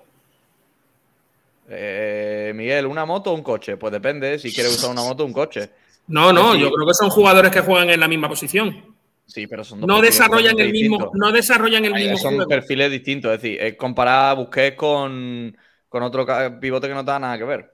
[1.69, 3.77] Eh, Miguel, ¿una moto o un coche?
[3.77, 5.71] Pues depende, si quieres usar una moto o un coche.
[6.07, 8.95] No, no, yo creo que son jugadores que juegan en la misma posición.
[9.27, 11.19] Sí, pero son dos No perfiles desarrollan el mismo, distintos.
[11.21, 12.49] no desarrollan el Ay, mismo Son juego.
[12.49, 15.57] perfiles distintos, es decir, es comparar a Busquets con,
[15.89, 16.27] con otro
[16.61, 17.73] pivote que no da nada que ver.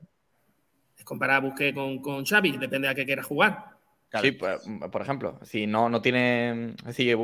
[0.97, 3.67] Es comparar a Busquets con, con Xavi, depende a qué quieras jugar.
[4.21, 4.61] Sí, pues,
[4.91, 7.17] por ejemplo, es decir, no, no tiene, es decir,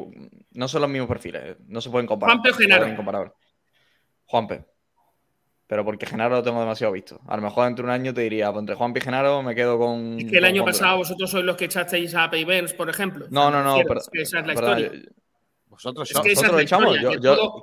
[0.52, 2.36] no son los mismos perfiles, no se pueden comparar.
[2.36, 3.34] Juanpe o Genaro.
[4.24, 4.64] Juanpe.
[5.68, 7.20] Pero porque Genaro lo tengo demasiado visto.
[7.28, 9.54] A lo mejor dentro de un año te diría, pues entre Juanpe y Genaro me
[9.54, 10.18] quedo con.
[10.18, 13.26] Es que el año pasado vosotros sois los que echasteis a Pay Burns, por ejemplo.
[13.30, 15.02] No, no, no, pero, es que esa es la perdona, historia.
[15.04, 15.10] yo-
[15.68, 17.00] Vosotros, Es que esa ¿Nosotros lo es la echamos?
[17.00, 17.62] Yo, que yo- todo-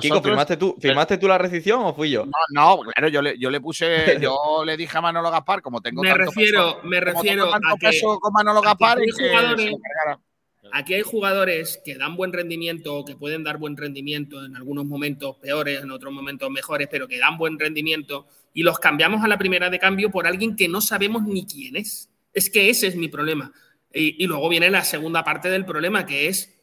[0.00, 2.24] Kiko, ¿firmaste tú, ¿firmaste tú la rescisión o fui yo?
[2.24, 3.84] No, no, claro, yo le, yo le puse,
[4.32, 7.42] yo le dije a Manolo Gaspar, como tengo Me tanto refiero, peso, me como refiero
[7.44, 9.74] tengo tanto a que peso con Manolo Gaspar, es que jugadores-.
[10.72, 14.84] Aquí hay jugadores que dan buen rendimiento o que pueden dar buen rendimiento en algunos
[14.84, 19.28] momentos peores, en otros momentos mejores, pero que dan buen rendimiento y los cambiamos a
[19.28, 22.08] la primera de cambio por alguien que no sabemos ni quién es.
[22.32, 23.52] Es que ese es mi problema.
[23.92, 26.56] Y, y luego viene la segunda parte del problema, que es,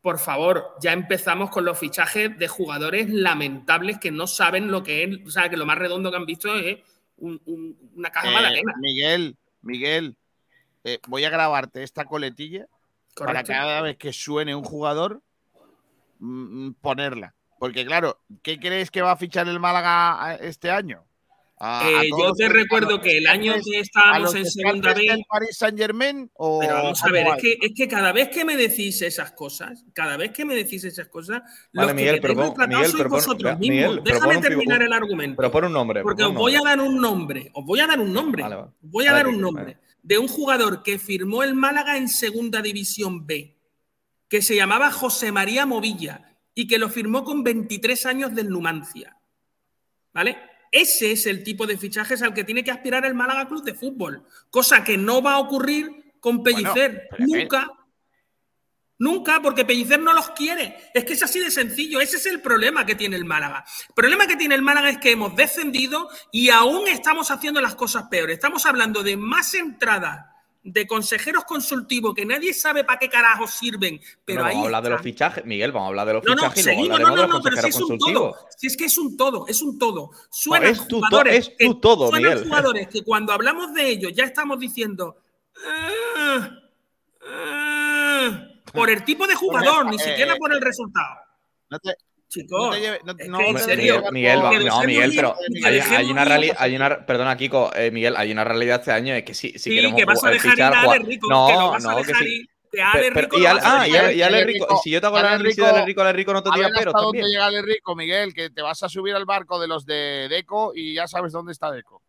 [0.00, 5.04] por favor, ya empezamos con los fichajes de jugadores lamentables que no saben lo que
[5.04, 6.78] es, o sea, que lo más redondo que han visto es
[7.18, 8.62] un- un- una caja Eh.
[8.80, 10.16] Miguel, Miguel,
[10.84, 12.66] eh, voy a grabarte esta coletilla
[13.16, 15.22] para cada vez que suene un jugador
[16.18, 17.34] mm, mm, ponerla.
[17.58, 21.04] Porque claro, ¿qué crees que va a fichar el Málaga este año?
[21.62, 25.22] A- Eh, yo te recuerdo los que el año que estábamos en segunda B, del
[25.28, 28.46] Paris Saint Germain o Pero vamos a ver, es que, es que cada vez que
[28.46, 31.42] me decís esas cosas, cada vez que me decís esas cosas,
[31.74, 33.76] Vale, los Miguel, que pero quedáis pon- retratados Miguel, sois vosotros mismos.
[33.96, 35.36] Miguel, Déjame terminar un- el argumento.
[35.36, 36.02] Pero pon un nombre.
[36.02, 38.68] porque os voy a dar un nombre, os voy a dar un nombre, Vale, vale.
[38.82, 39.78] os voy a dar un nombre vale.
[40.02, 43.56] De un jugador que firmó el Málaga en Segunda División B,
[44.28, 49.16] que se llamaba José María Movilla y que lo firmó con 23 años del Numancia.
[50.12, 50.38] ¿Vale?
[50.72, 53.74] Ese es el tipo de fichajes al que tiene que aspirar el Málaga Club de
[53.74, 57.08] Fútbol, cosa que no va a ocurrir con Pellicer.
[57.18, 57.68] Nunca.
[59.00, 60.76] Nunca, porque Pellicer no los quiere.
[60.94, 62.00] Es que es así de sencillo.
[62.00, 63.64] Ese es el problema que tiene el Málaga.
[63.88, 67.74] El problema que tiene el Málaga es que hemos descendido y aún estamos haciendo las
[67.74, 68.34] cosas peores.
[68.34, 70.26] Estamos hablando de más entradas
[70.62, 73.98] de consejeros consultivos que nadie sabe para qué carajos sirven.
[74.26, 75.44] Pero ahí vamos a hablar de los fichajes.
[75.46, 77.42] Miguel, vamos a hablar de los No, no, fichajes y luego seguimos, no, no, no,
[77.42, 78.36] pero si es un todo.
[78.58, 80.10] Si es que es un todo, es un todo.
[80.28, 81.48] Suenan es tu to- jugadores.
[81.48, 82.48] es que- todo, suenan Miguel.
[82.48, 85.16] jugadores que cuando hablamos de ellos ya estamos diciendo.
[85.66, 86.50] "Ah,
[87.26, 87.59] ah",
[88.72, 91.16] por el tipo de jugador, ni Eh, siquiera eh, por el resultado.
[91.68, 91.94] No te,
[92.28, 96.56] Chicos, no te lleve- no- no en serio, Miguel, no, Miguel, pero hay, una realidad,
[96.60, 99.58] hay una, perdona, Kiko, eh, Miguel, hay una realidad este año es que si, si
[99.58, 101.90] sí, queremos que vas a dejar ir a Ale Rico, no, que lo vas a
[101.90, 102.34] no, que dejar sí.
[102.36, 102.46] ir.
[102.70, 103.96] Que a Ale Pero- Rico y al- a ah, y.
[103.96, 105.76] Ale, y Ale Ale Rico, Rico- si yo te hago el Ale análisis de Rico-
[105.76, 107.26] Ale Rico, Ale Rico no te A ver pero hasta dónde también.
[107.26, 110.70] llega el rico, Miguel, que te vas a subir al barco de los de Deco
[110.72, 111.99] y ya sabes dónde está Deco.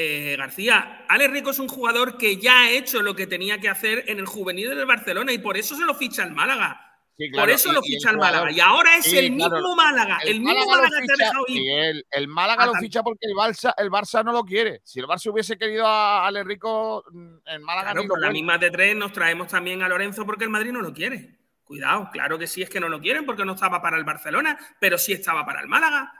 [0.00, 3.68] Eh, García, Ale Rico es un jugador que ya ha hecho lo que tenía que
[3.68, 6.84] hacer en el juvenil del Barcelona y por eso se lo ficha el Málaga.
[7.16, 8.52] Sí, por eso y- lo ficha el Málaga.
[8.52, 9.56] Y ahora es Sí, el claro.
[9.56, 12.06] mismo Málaga, el, mismo Málaga te ha dejado ir.
[12.12, 14.82] El Málaga lo ficha porque el Barça, el Barça no lo quiere.
[14.84, 18.20] Si el Barça hubiese querido a Ale Rico, mm, el Málaga Claro, ni lo por
[18.20, 21.40] la misma de tres nos traemos también a Lorenzo porque el Madrid no lo quiere.
[21.64, 24.56] Cuidado, claro que sí es que no lo quieren porque no estaba para el Barcelona,
[24.78, 26.12] pero sí estaba para el Málaga.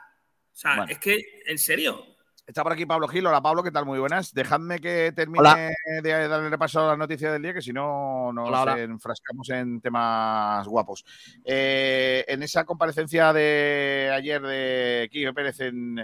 [0.51, 0.91] O sea, Bueno.
[0.91, 2.08] es que, en serio,
[2.49, 3.27] Está por aquí Pablo Gil.
[3.27, 3.85] Hola Pablo, ¿qué tal?
[3.85, 4.33] Muy buenas.
[4.33, 5.69] Dejadme que termine Hola.
[6.01, 8.79] de darle repaso a las noticias del día, que si no nos Hola, hola.
[8.79, 11.05] enfrascamos en temas guapos.
[11.45, 15.99] Eh, en esa comparecencia de ayer de Quique Pérez en,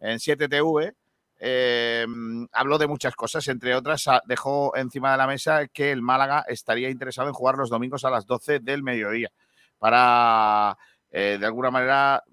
[0.00, 0.96] en 7TV,
[1.38, 2.06] eh,
[2.50, 6.90] habló de muchas cosas, entre otras dejó encima de la mesa que el Málaga estaría
[6.90, 9.30] interesado en jugar los domingos a las 12 del mediodía
[9.78, 10.76] para,
[11.12, 12.24] eh, de alguna manera,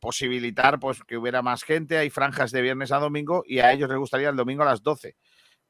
[0.00, 1.98] posibilitar pues, que hubiera más gente.
[1.98, 4.82] Hay franjas de viernes a domingo y a ellos les gustaría el domingo a las
[4.82, 5.16] 12.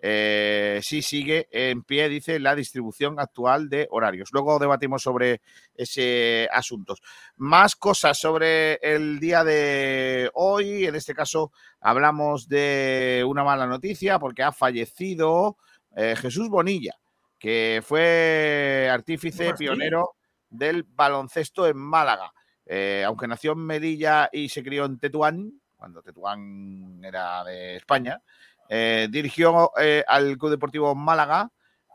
[0.01, 4.31] Eh, sí sigue en pie, dice, la distribución actual de horarios.
[4.33, 5.41] Luego debatimos sobre
[5.75, 6.95] ese asunto.
[7.37, 10.87] Más cosas sobre el día de hoy.
[10.87, 15.57] En este caso hablamos de una mala noticia porque ha fallecido
[15.97, 16.95] eh, Jesús Bonilla,
[17.39, 20.15] que fue artífice, pionero
[20.49, 22.33] del baloncesto en Málaga.
[22.71, 28.21] Eh, aunque nació en Melilla y se crió en Tetuán, cuando Tetuán era de España.
[28.69, 31.51] Eh, dirigió eh, al Club Deportivo Málaga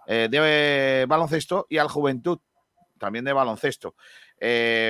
[0.05, 2.37] de baloncesto y al Juventud,
[2.97, 3.95] también de baloncesto.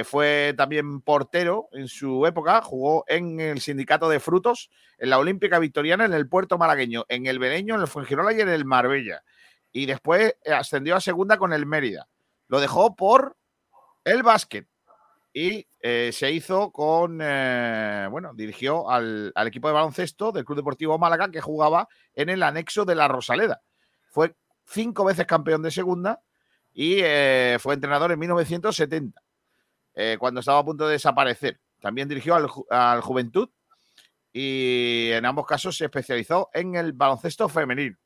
[0.06, 5.60] Fue también portero en su época, jugó en el Sindicato de Frutos, en la Olímpica
[5.60, 9.22] Victoriana, en el Puerto Malagueño, en el Bereño, en el Fuengirola y en el Marbella.
[9.72, 12.08] Y después ascendió a segunda con el Mérida.
[12.48, 13.38] Lo dejó por
[14.04, 14.67] el básquet
[15.34, 21.00] y eh, se hizo con, eh, bueno, dirigió al, equipo de baloncesto del Club Deportivo
[21.00, 23.62] Málaga que jugaba en el anexo de la Rosaleda.
[24.12, 26.22] Fue cinco veces campeón de segunda
[26.72, 29.19] y eh, fue entrenador en 1970,
[29.96, 31.60] eh, cuando estaba a punto de desaparecer.
[31.82, 33.50] También dirigió al, al, Juventud
[34.32, 37.98] y en ambos casos se especializó en el baloncesto femenino.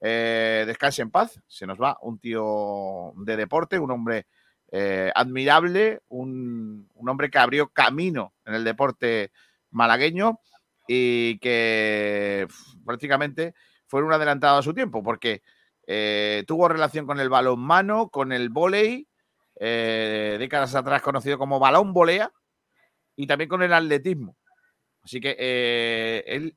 [0.00, 4.26] Descanse en paz, se nos va un tío de deporte, un hombre
[4.74, 9.30] eh, admirable, un, un, hombre que abrió camino en el deporte
[9.70, 10.40] malagueño
[10.88, 12.48] y que
[12.82, 13.54] prácticamente
[13.86, 15.42] fue un adelantado a su tiempo, porque
[15.86, 19.06] eh, tuvo relación con el balonmano, con el volei,
[19.60, 22.32] eh, décadas atrás conocido como balón volea,
[23.14, 24.38] y también con el atletismo.
[25.02, 25.36] Así que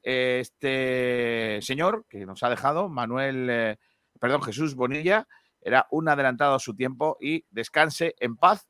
[0.04, 3.78] este señor que nos ha dejado, Manuel,
[4.21, 5.28] perdón, Jesús Bonilla,
[5.65, 8.69] era un adelantado a su tiempo y descanse en paz.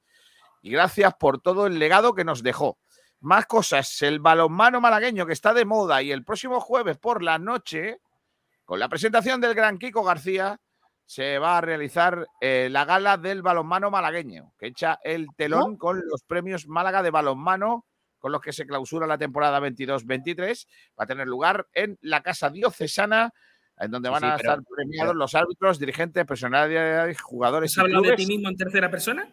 [0.62, 2.80] Y gracias por todo el legado que nos dejó.
[3.20, 7.38] Más cosas, el balonmano malagueño que está de moda y el próximo jueves por la
[7.38, 8.00] noche,
[8.64, 10.60] con la presentación del gran Kiko García,
[11.06, 15.78] se va a realizar eh, la gala del balonmano malagueño, que echa el telón ¿No?
[15.78, 17.86] con los premios Málaga de balonmano
[18.26, 20.66] con los que se clausura la temporada 22-23.
[21.00, 23.32] Va a tener lugar en la Casa Diocesana,
[23.78, 27.72] en donde van sí, a pero, estar premiados pero, los árbitros, dirigentes, personalidades, jugadores.
[27.72, 29.28] ¿Has hablado de ti mismo en tercera persona?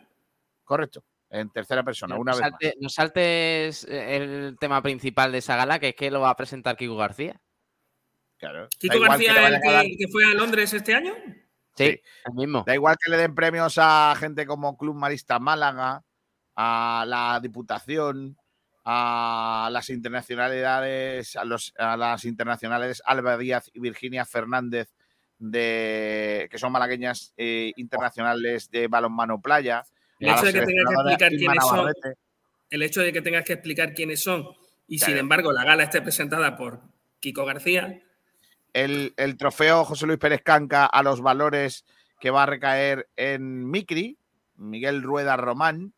[0.64, 5.32] Correcto, en tercera persona, no, una no vez salte, No saltes eh, el tema principal
[5.32, 7.40] de esa gala, que es que lo va a presentar Kiko García.
[8.38, 8.68] Claro.
[8.78, 11.14] ¿Kiko García, que el que, que, fue a Londres este año?
[11.74, 12.64] Sí, sí, el mismo.
[12.66, 16.04] Da igual que le den premios a gente como Club Marista Málaga,
[16.56, 18.36] a la Diputación,
[18.84, 24.88] a las internacionalidades, a, los, a las internacionales Alba Díaz y Virginia Fernández,
[25.38, 29.84] de, que son malagueñas eh, internacionales de balonmano playa.
[30.18, 31.92] El hecho de que tengas que explicar quiénes son,
[32.70, 34.48] el hecho de que tengas que explicar quiénes son
[34.86, 35.12] y claro.
[35.12, 36.80] sin embargo la gala esté presentada por
[37.20, 38.02] Kiko García.
[38.72, 41.84] El, el, trofeo José Luis Pérez Canca a los valores
[42.20, 44.16] que va a recaer en Micri,
[44.56, 45.92] Miguel Rueda Román,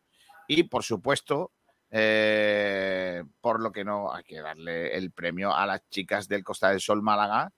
[0.47, 1.51] y por supuesto
[1.91, 6.69] eh, por lo que no hay que darle el premio a las chicas del Costa
[6.69, 7.51] del Sol Málaga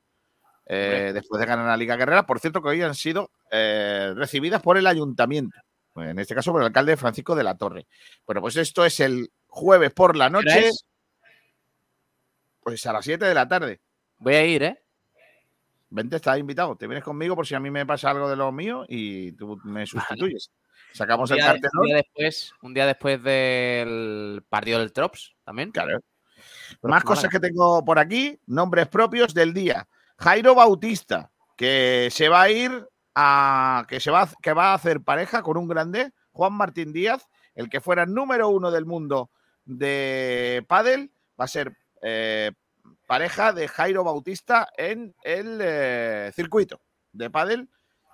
[0.65, 2.25] eh, después de ganar la Liga Guerrera.
[2.25, 5.57] Por cierto, que hoy han sido eh, recibidas por el ayuntamiento,
[5.95, 7.87] en este caso por el alcalde Francisco de la Torre.
[8.25, 10.71] Bueno, pues esto es el jueves por la noche,
[12.61, 13.79] pues a las 7 de la tarde.
[14.17, 14.83] Voy a ir, ¿eh?
[15.89, 16.75] Vente, estás invitado.
[16.75, 19.57] Te vienes conmigo por si a mí me pasa algo de lo mío y tú
[19.63, 20.51] me sustituyes.
[20.93, 21.69] Sacamos el cartel.
[21.73, 25.71] Un día, después, un día después del partido del Trops también.
[25.71, 25.99] Claro.
[26.81, 29.87] Más cosas que tengo por aquí, nombres propios del día.
[30.17, 33.85] Jairo Bautista, que se va a ir a.
[33.87, 37.27] que se va a, que va a hacer pareja con un grande, Juan Martín Díaz,
[37.55, 39.31] el que fuera número uno del mundo
[39.65, 42.51] de pádel, va a ser eh,
[43.07, 47.69] pareja de Jairo Bautista en el eh, circuito de pádel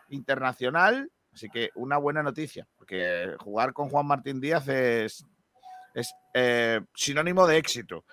[0.10, 5.26] internacional Así que una buena noticia, porque jugar con Juan Martín Díaz es,
[6.34, 8.06] eh, sinónimo de éxito.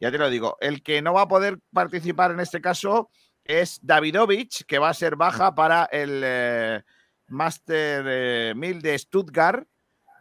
[0.00, 3.10] Ya te lo digo, el que no va a poder participar en este caso
[3.44, 6.82] es Davidovich, que va a ser baja para el eh,
[7.28, 9.66] Master eh, 1000 de Stuttgart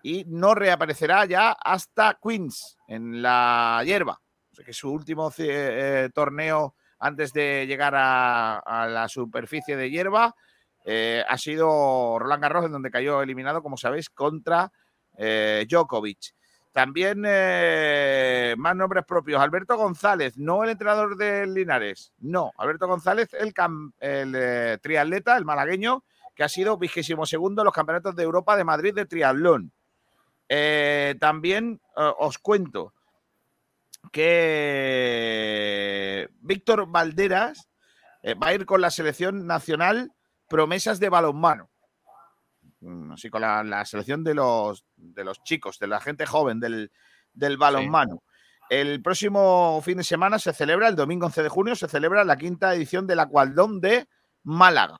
[0.02, 4.20] y no reaparecerá ya hasta Queens, en la hierba.
[4.52, 10.34] O su último eh, torneo antes de llegar a la superficie de hierba
[10.90, 14.72] eh, ha sido Roland Garros, en donde cayó eliminado, como sabéis, contra
[15.18, 16.34] eh, Djokovic.
[16.72, 19.42] También eh, más nombres propios.
[19.42, 22.54] Alberto González, no el entrenador del Linares, no.
[22.58, 23.54] Alberto González, el,
[24.00, 28.56] el eh, triatleta, el malagueño, que ha sido vigésimo segundo en los campeonatos de Europa
[28.56, 29.74] de Madrid de triatlón.
[31.20, 32.94] También os cuento
[34.14, 37.68] que Víctor Valderas
[38.24, 40.14] va a ir con la selección nacional
[40.48, 41.70] promesas de balonmano.
[42.82, 46.60] Mm, así con la, la, selección de los, de los chicos, de la gente joven
[46.60, 46.92] del,
[47.34, 48.22] del balonmano.
[48.22, 48.28] Sí.
[48.70, 52.38] El próximo fin de semana se celebra, el domingo 11 de junio, se celebra la
[52.38, 54.08] quinta edición del Acualdón de
[54.44, 55.00] Málaga.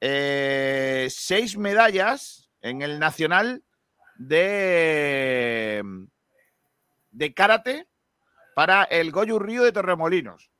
[0.00, 3.64] Eh, seis medallas en el Nacional
[4.16, 5.82] de,
[7.10, 7.88] de Karate
[8.54, 10.50] para el Goyu Río de Torremolinos.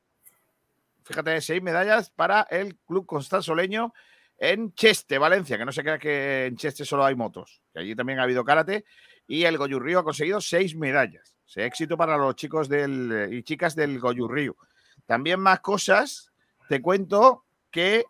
[1.05, 3.93] Fíjate, seis medallas para el Club Constanzoleño
[4.37, 7.95] en Cheste, Valencia, que no se crea que en Cheste solo hay motos, que allí
[7.95, 8.85] también ha habido karate.
[9.27, 11.37] Y el Goyurrío ha conseguido seis medallas.
[11.45, 14.57] Sí, éxito para los chicos del, y chicas del Goyurrío.
[15.05, 16.31] También más cosas,
[16.67, 18.05] te cuento que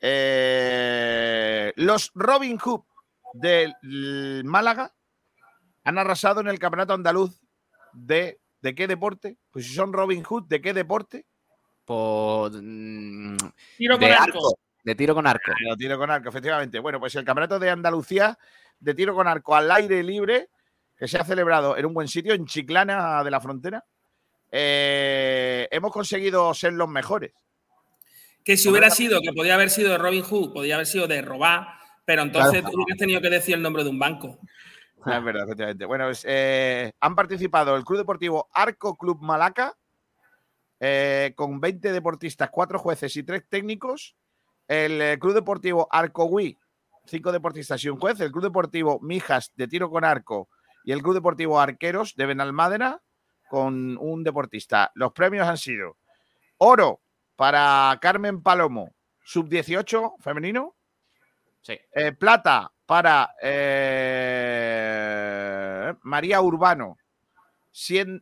[0.00, 2.82] eh, los Robin Hood
[3.32, 3.74] del
[4.44, 4.94] Málaga
[5.84, 7.40] han arrasado en el campeonato andaluz
[7.94, 9.38] de ¿de qué deporte?
[9.50, 11.26] Pues si son Robin Hood, ¿de qué deporte?
[11.88, 13.36] Por, mm,
[13.78, 14.58] Tiro con de arco.
[14.84, 15.52] De tiro con arco.
[15.56, 16.78] Claro, tiro con arco, efectivamente.
[16.80, 18.38] Bueno, pues el campeonato de Andalucía
[18.78, 20.50] de tiro con arco al aire libre,
[20.98, 23.82] que se ha celebrado en un buen sitio, en Chiclana de la Frontera,
[24.52, 27.32] eh, hemos conseguido ser los mejores.
[28.44, 31.22] Que si hubiera sido, que podía haber sido de Robin Hood, podía haber sido de
[31.22, 31.68] robar,
[32.04, 32.70] pero entonces Claro.
[32.70, 34.38] tú hubieras tenido que decir el nombre de un banco.
[35.06, 35.86] Es verdad, efectivamente.
[35.86, 39.74] Bueno, pues, eh, han participado el Club Deportivo Arco Club Malaca,
[40.80, 44.16] eh, con 20 deportistas, 4 jueces y 3 técnicos.
[44.66, 46.56] El eh, Club Deportivo Arcowi,
[47.06, 48.20] 5 deportistas y un juez.
[48.20, 50.48] El Club Deportivo Mijas de tiro con arco
[50.84, 53.00] y el Club Deportivo Arqueros de Benalmádena,
[53.48, 54.92] con un deportista.
[54.94, 55.96] Los premios han sido
[56.58, 57.00] oro
[57.36, 60.74] para Carmen Palomo, sub-18 femenino.
[61.62, 61.78] Sí.
[61.92, 64.34] Eh, plata para eh,
[66.02, 66.96] María Urbano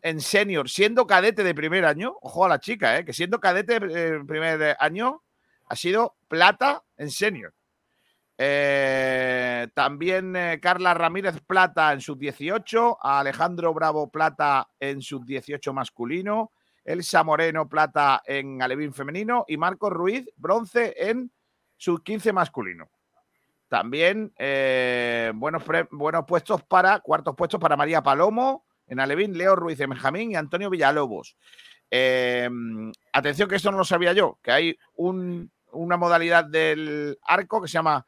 [0.02, 2.16] en senior, siendo cadete de primer año.
[2.20, 5.22] Ojo a la chica, eh, que siendo cadete de primer año
[5.66, 7.54] ha sido plata en senior.
[8.38, 16.52] Eh, también eh, Carla Ramírez Plata en sub-18, Alejandro Bravo Plata en sub-18 masculino,
[16.84, 21.32] Elsa Moreno Plata en Alevín femenino y Marcos Ruiz Bronce en
[21.78, 22.90] sub-15 masculino.
[23.68, 29.78] También eh, buenos, buenos puestos para, cuartos puestos para María Palomo en Alevín, Leo Ruiz
[29.78, 31.36] de Benjamín y Antonio Villalobos.
[31.90, 32.48] Eh,
[33.12, 37.68] atención que esto no lo sabía yo, que hay un- una modalidad del arco que
[37.68, 38.04] se llama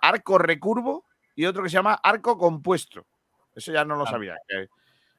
[0.00, 1.04] arco recurvo
[1.34, 3.06] y otro que se llama arco compuesto.
[3.54, 4.36] Eso ya no lo sabía.
[4.48, 4.68] que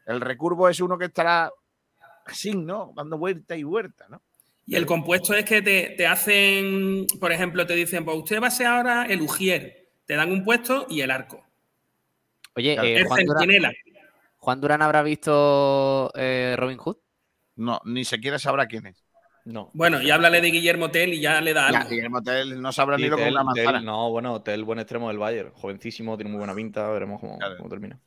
[0.07, 1.51] el recurvo es uno que estará
[2.26, 2.91] así, ¿no?
[2.95, 4.22] Dando vuelta y vuelta, ¿no?
[4.66, 8.47] Y el compuesto es que te, te hacen, por ejemplo, te dicen, pues usted va
[8.47, 9.89] a ser ahora el Ujier.
[10.05, 11.45] Te dan un puesto y el arco.
[12.55, 12.88] Oye, Claro.
[12.88, 13.72] eh, el centinela.
[14.42, 16.98] Juan Durán habrá visto eh, Robin Hood.
[17.58, 19.06] No, ni siquiera sabrá quién es.
[19.46, 19.70] No.
[19.74, 21.89] Bueno, y háblale de Guillermo Tell y ya le da Ya, algo.
[21.92, 23.82] Guillermo Tell no sabrá Sí, ni lo que es una manzana.
[23.82, 25.52] No, bueno, Tel, buen extremo del Bayern.
[25.52, 26.89] Jovencísimo, tiene muy buena pinta.
[26.89, 27.56] Veremos cómo, Claro.
[27.58, 28.00] cómo termina.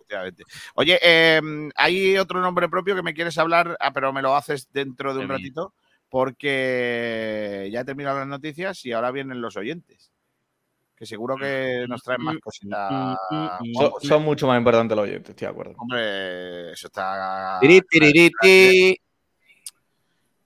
[0.75, 1.41] Oye, eh,
[1.77, 5.21] hay otro nombre propio que me quieres hablar, ah, pero me lo haces dentro de
[5.21, 5.73] un ratito,
[6.09, 10.13] porque ya he terminado las noticias y ahora vienen los oyentes.
[10.97, 13.17] Que seguro que nos traen más cositas.
[13.29, 14.03] Son, guapas.
[14.03, 15.75] son mucho más importantes los oyentes, estoy de acuerdo.
[15.79, 17.59] Hombre, eso está.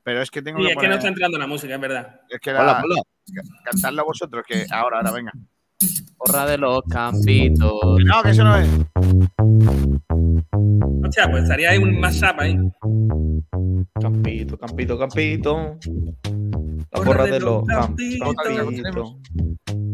[0.03, 2.20] Pero es que tengo Sí, que es que no está entrando la música, es verdad.
[2.30, 3.03] es que Hola, la- hola.
[3.62, 5.32] Cantadlo vosotros, que ahora, ahora, venga.
[6.16, 7.78] Porra de los campitos.
[8.05, 8.68] No, que eso no es.
[11.04, 12.56] Hostia, pues estaría ahí un mashup ahí.
[14.00, 15.78] Campito, campito, campito.
[16.90, 19.16] La Porra porra de de los campitos.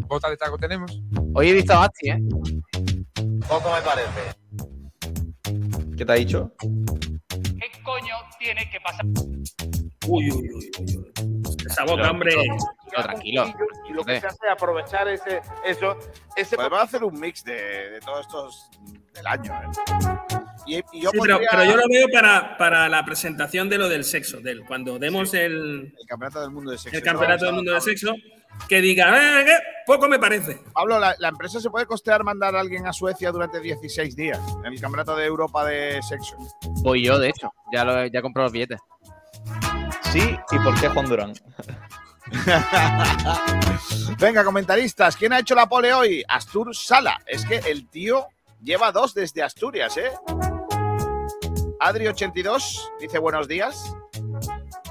[0.07, 1.03] Bota de taco tenemos.
[1.35, 2.23] Hoy he visto a Basti, ¿eh?
[3.49, 4.35] Poco me parece.
[5.97, 6.53] ¿Qué te ha dicho?
[6.59, 9.07] ¿Qué coño tiene que pasar?
[10.07, 11.13] Uy, uy, uy, uy, uy.
[11.67, 12.35] Esa boca, hombre.
[12.97, 13.47] No, tranquilo.
[13.89, 15.97] Y lo que se hace es aprovechar ese, eso,
[16.37, 17.55] ese Podemos hacer un mix de,
[17.91, 18.71] de todos estos
[19.15, 19.53] del año.
[19.53, 20.34] ¿eh?
[20.67, 24.05] Y, y yo Sí, pero, yo lo veo para, para la presentación de lo del
[24.05, 26.97] sexo, del, cuando demos el, el campeonato del mundo de sexo.
[26.97, 28.15] el campeonato del mundo del sexo,
[28.69, 29.53] que diga, "Eh, ¿qué?
[29.87, 30.61] poco me parece.
[30.73, 34.41] Pablo, la, la empresa se puede costear mandar a alguien a Suecia durante 16 días
[34.65, 36.37] en el campeonato de Europa de sexo.
[36.83, 37.51] Voy yo, de hecho.
[37.73, 38.81] Ya, lo, ya compré los billetes.
[40.13, 41.35] Sí, ¿y por qué Juan Durán?
[44.19, 46.25] Venga, comentaristas, ¿quién ha hecho la pole hoy?
[46.29, 47.21] Astur Sala.
[47.27, 48.27] Es que el tío
[48.63, 50.11] lleva dos desde Asturias, ¿eh?
[51.85, 53.95] Adri82 dice buenos días.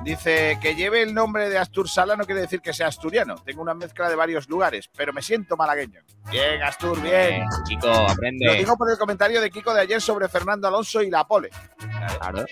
[0.04, 3.34] Dice que lleve el nombre de Astur Sala no quiere decir que sea asturiano.
[3.44, 6.02] Tengo una mezcla de varios lugares, pero me siento malagueño.
[6.30, 7.46] Bien, Astur, bien.
[7.68, 8.54] Chico, Lo aprende.
[8.58, 11.50] digo por el comentario de Kiko de ayer sobre Fernando Alonso y la pole.
[12.20, 12.46] Claro.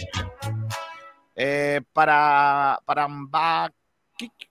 [1.35, 4.49] Eh, para para Mbakik,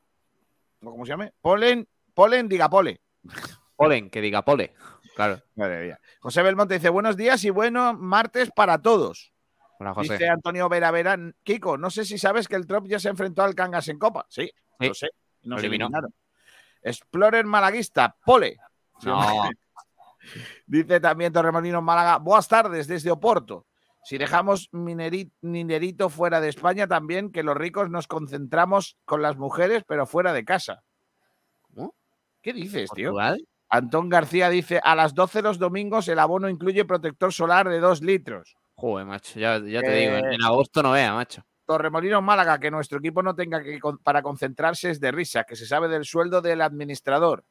[0.84, 1.30] ¿o ¿cómo se llama?
[1.40, 3.00] Polen, Polen, diga pole.
[3.74, 4.72] Polen, que diga pole.
[5.16, 5.42] Claro.
[5.56, 6.00] Madre mía.
[6.20, 9.32] José Belmonte dice buenos días y buenos martes para todos.
[9.80, 10.12] Hola, José.
[10.12, 11.16] Dice Antonio Vera Vera.
[11.42, 14.26] Kiko, no sé si sabes que el Trop ya se enfrentó al Cangas en Copa.
[14.28, 14.88] Sí, Sí.
[14.88, 15.08] lo sé.
[15.42, 15.86] Lo eliminó.
[15.86, 16.14] eliminaron.
[16.82, 18.58] Explorer Malaguista, pole.
[19.04, 19.48] No.
[20.66, 23.66] Dice también Torremolinos Málaga, buenas tardes desde Oporto.
[24.04, 29.36] Si dejamos mineri- minerito fuera de España, también que los ricos nos concentramos con las
[29.38, 30.82] mujeres, pero fuera de casa.
[32.42, 33.10] ¿Qué dices, tío?
[33.10, 33.46] ¿Portugal?
[33.68, 38.02] Antón García dice, a las 12 los domingos el abono incluye protector solar de 2
[38.02, 38.56] litros.
[38.80, 41.44] Joder, macho, ya, ya te digo, en, Eh, en agosto no vea, macho.
[41.66, 45.54] Torremolinos Málaga, que nuestro equipo no tenga que con- para concentrarse es de risa, que
[45.54, 47.44] se sabe del sueldo del administrador.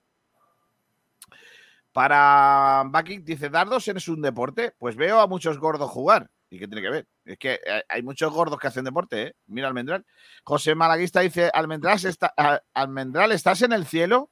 [1.92, 4.74] Para Bucky dice, ¿dardos es un deporte?
[4.80, 6.32] Pues veo a muchos gordos jugar.
[6.50, 7.08] ¿Y qué tiene que ver?
[7.26, 9.36] Es que eh, hay muchos gordos que hacen deporte, ¿eh?
[9.46, 10.04] Mira Almendral.
[10.44, 12.34] José Malaguista dice, Almendral, está,
[12.74, 14.32] Almendral, ¿estás en el cielo?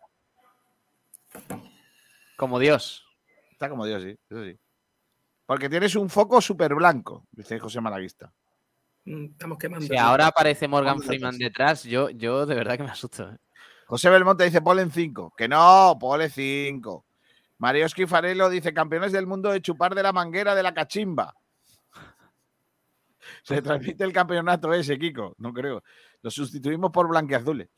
[2.38, 3.06] Como Dios.
[3.52, 4.58] Está como Dios, sí, eso sí.
[5.48, 8.32] Porque tienes un foco súper blanco, dice José Malaguista.
[9.06, 9.88] Mm, Estamos quemando.
[9.88, 13.32] Si ahora aparece Morgan Freeman detrás, yo, yo de verdad que me asusto.
[13.32, 13.38] ¿eh?
[13.86, 15.34] José Belmonte dice Polen 5.
[15.38, 17.06] Que no, Pole 5.
[17.60, 21.34] Mario Esquifarello dice campeones del mundo de chupar de la manguera de la cachimba.
[23.44, 25.34] Se transmite el campeonato ese, Kiko.
[25.38, 25.82] No creo.
[26.22, 27.70] Lo sustituimos por blanqueazules.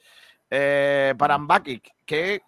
[0.49, 2.41] Eh, para Mbakic, que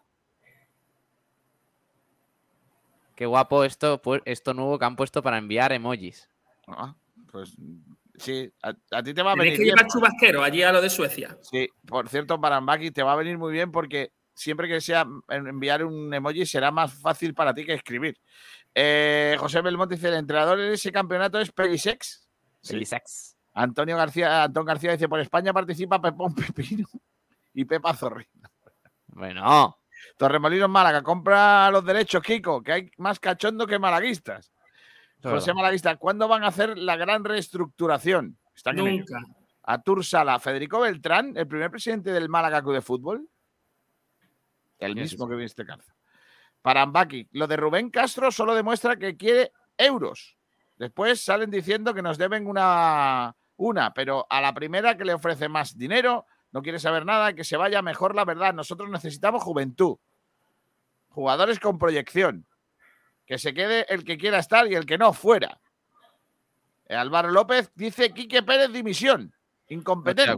[3.15, 6.29] Qué guapo esto, pu- esto nuevo que han puesto para enviar emojis.
[6.67, 6.95] ah,
[7.31, 7.55] pues
[8.17, 9.75] sí, a, a ti te va a venir que bien.
[9.75, 11.37] llevar chubasquero allí a lo de Suecia.
[11.41, 15.05] Sí, por cierto, para Mbakic te va a venir muy bien porque siempre que sea
[15.29, 18.17] en- enviar un emoji será más fácil para ti que escribir.
[18.73, 22.27] Eh, José Belmonte dice, el entrenador en ese campeonato es Perisex.
[22.61, 22.73] Sí.
[22.73, 23.37] Felicex.
[23.53, 26.87] Antonio García, Antón García dice, por España participa Pepón Pepino
[27.53, 28.49] y Pepa Zorrino.
[29.07, 29.77] Bueno,
[30.17, 34.51] Torremolinos Málaga, compra los derechos, Kiko, que hay más cachondo que malaguistas.
[35.23, 35.53] es José.
[35.53, 38.37] Malaguista, ¿cuándo van a hacer la gran reestructuración?
[38.55, 38.97] Están en.
[38.97, 39.19] Nunca.
[39.63, 43.29] Atur Sala, Federico Beltrán, el primer presidente del Málaga Club de Fútbol.
[44.79, 45.93] El ¿Quién es mismo que viste calza.
[46.61, 50.37] Para Mbaki, lo de Rubén Castro solo demuestra que quiere euros.
[50.77, 55.47] Después salen diciendo que nos deben una, una, pero a la primera que le ofrece
[55.47, 58.53] más dinero, no quiere saber nada, que se vaya mejor la verdad.
[58.53, 59.97] Nosotros necesitamos juventud.
[61.09, 62.45] Jugadores con proyección.
[63.25, 65.59] Que se quede el que quiera estar y el que no fuera.
[66.87, 69.33] Eh, Álvaro López dice Quique Pérez dimisión.
[69.69, 70.35] Incompetente.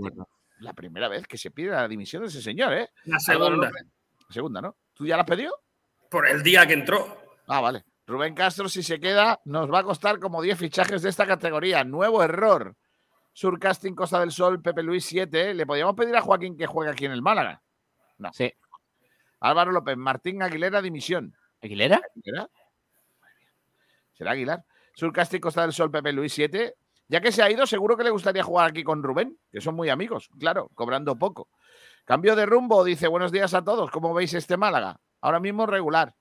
[0.59, 2.89] La primera vez que se pide la dimisión de ese señor, ¿eh?
[3.05, 3.71] La segunda.
[3.71, 4.77] La segunda, ¿no?
[4.93, 5.59] ¿Tú ya la has pedido?
[6.09, 7.17] Por el día que entró.
[7.47, 7.83] Ah, vale.
[8.05, 11.83] Rubén Castro, si se queda, nos va a costar como 10 fichajes de esta categoría.
[11.83, 12.75] Nuevo error.
[13.33, 15.53] Surcasting Costa del Sol, Pepe Luis 7.
[15.53, 17.61] ¿Le podíamos pedir a Joaquín que juegue aquí en el Málaga?
[18.17, 18.31] No.
[18.31, 18.53] Sí.
[19.39, 21.35] Álvaro López, Martín Aguilera, dimisión.
[21.61, 22.01] ¿Aguilera?
[22.15, 22.49] ¿Aguilera?
[24.13, 24.63] Será Aguilar.
[24.95, 26.75] Surcasting Costa del Sol, Pepe Luis 7.
[27.09, 29.75] Ya que se ha ido, seguro que le gustaría jugar aquí con Rubén, que son
[29.75, 31.49] muy amigos, claro, cobrando poco.
[32.05, 34.99] Cambio de rumbo, dice, buenos días a todos, ¿cómo veis este Málaga?
[35.21, 36.15] Ahora mismo regular.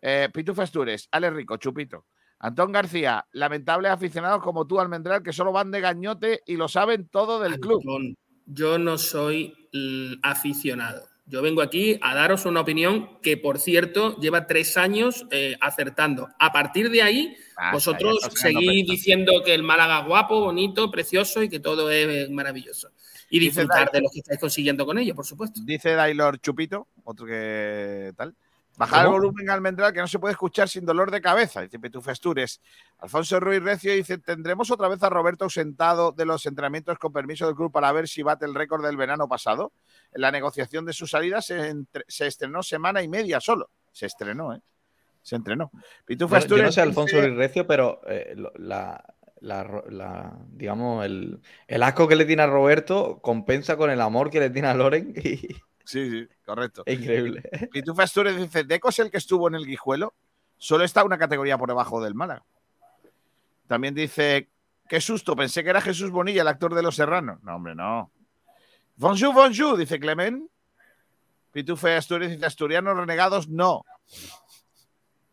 [0.00, 2.06] Eh, Pitu Festures, Ale Rico, Chupito.
[2.38, 7.08] Antón García, lamentables aficionados como tú, Almendral, que solo van de gañote y lo saben
[7.08, 7.82] todo del club.
[8.46, 9.54] Yo no soy
[10.22, 11.02] aficionado.
[11.28, 16.28] Yo vengo aquí a daros una opinión que, por cierto, lleva tres años eh, acertando.
[16.38, 21.48] A partir de ahí, Ah, vosotros seguís diciendo que el Málaga guapo, bonito, precioso y
[21.48, 22.90] que todo es maravilloso.
[23.30, 25.60] Y disfrutar de lo que estáis consiguiendo con ello, por supuesto.
[25.64, 28.36] Dice Dailor Chupito, otro que tal.
[28.76, 29.18] Bajar el ¿Cómo?
[29.18, 32.60] volumen almendral que no se puede escuchar sin dolor de cabeza, dice Pitufo Astures.
[32.98, 37.46] Alfonso Ruiz Recio dice: ¿Tendremos otra vez a Roberto ausentado de los entrenamientos con permiso
[37.46, 39.72] del club para ver si bate el récord del verano pasado?
[40.12, 43.70] En la negociación de su salida se, entre- se estrenó semana y media solo.
[43.92, 44.60] Se estrenó, ¿eh?
[45.22, 45.70] Se entrenó.
[46.04, 49.02] Pitufo Yo, yo no sé, Alfonso Luis Recio, pero eh, la,
[49.40, 54.30] la la- digamos, el, el asco que le tiene a Roberto compensa con el amor
[54.30, 55.48] que le tiene a Loren y
[55.86, 56.82] Sí, sí, correcto.
[56.86, 57.42] increíble.
[57.72, 60.14] Pitufo Astures dice: ¿Deco es el que estuvo en el Guijuelo?
[60.58, 62.44] Solo está una categoría por debajo del Málaga.
[63.68, 64.50] También dice:
[64.88, 67.42] Qué susto, pensé que era Jesús Bonilla, el actor de Los Serranos.
[67.42, 68.10] No, hombre, no.
[68.96, 70.50] Bonjour, bonjour, dice Clement.
[71.52, 73.84] Pitufo Astures dice: Asturianos renegados, no.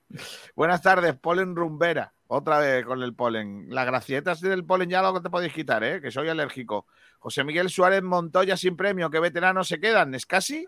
[0.56, 2.14] Buenas tardes, polen rumbera.
[2.36, 3.67] Otra vez con el polen.
[3.69, 6.01] Las gracietas del polen ya lo que te podéis quitar, ¿eh?
[6.01, 6.88] que soy alérgico.
[7.19, 9.11] José Miguel Suárez Montoya sin premio.
[9.11, 10.15] ¿Qué veteranos se quedan?
[10.15, 10.65] ¿Es casi?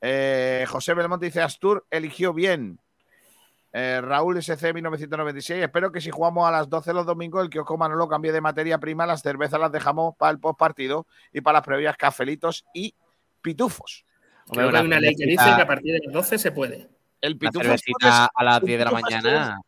[0.00, 2.80] Eh, José Belmonte dice Astur eligió bien.
[3.74, 5.62] Eh, Raúl SC 1996.
[5.62, 8.78] Espero que si jugamos a las 12 los domingos, el kiosco Manolo cambie de materia
[8.78, 9.04] prima.
[9.04, 12.94] Las cervezas las dejamos para el post partido y para las previas cafelitos y
[13.42, 14.06] pitufos.
[14.50, 16.88] Creo que hay una ley que dice que a partir de las 12 se puede.
[17.20, 17.68] El Una pitufo
[18.34, 19.60] a las un 10 de la mañana.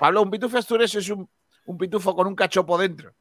[0.00, 1.28] Pablo, un pitufo Asturias es un,
[1.66, 3.12] un pitufo con un cachopo dentro.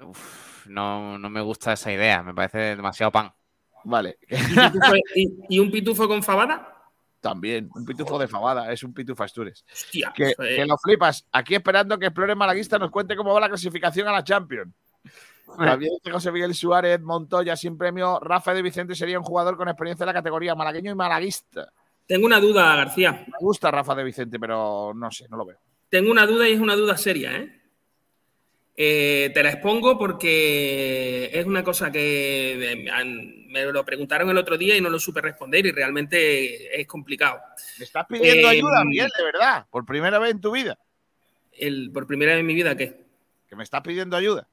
[0.00, 3.32] Uf, no, no me gusta esa idea, me parece demasiado pan.
[3.84, 4.18] Vale.
[4.28, 6.66] ¿Y, pitufo- y- y un pitufo con fabada?
[7.20, 9.62] También, un pitufo de fabada, es un pitufo Astures.
[9.70, 11.26] Hostia, Que, que lo flipas.
[11.32, 14.72] Aquí esperando que Explore Malaguista nos cuente cómo va la clasificación a la Champions.
[15.58, 18.20] También dice José Miguel Suárez, Montoya sin premio.
[18.20, 21.70] Rafa de Vicente sería un jugador con experiencia en la categoría malagueño y malaguista.
[22.10, 23.12] Tengo una duda, García.
[23.24, 25.58] Me gusta Rafa de Vicente, pero no sé, no lo veo.
[25.88, 27.60] Tengo una duda y es una duda seria, ¿eh?
[28.76, 32.84] Eh, te la expongo porque es una cosa que
[33.46, 37.38] me lo preguntaron el otro día y no lo supe responder y realmente es complicado.
[37.78, 40.76] Me estás pidiendo Eh, ayuda, Miguel, de verdad, por primera vez en tu vida.
[41.52, 43.04] El, por primera vez en mi vida, ¿qué?
[43.48, 44.48] Que me estás pidiendo ayuda.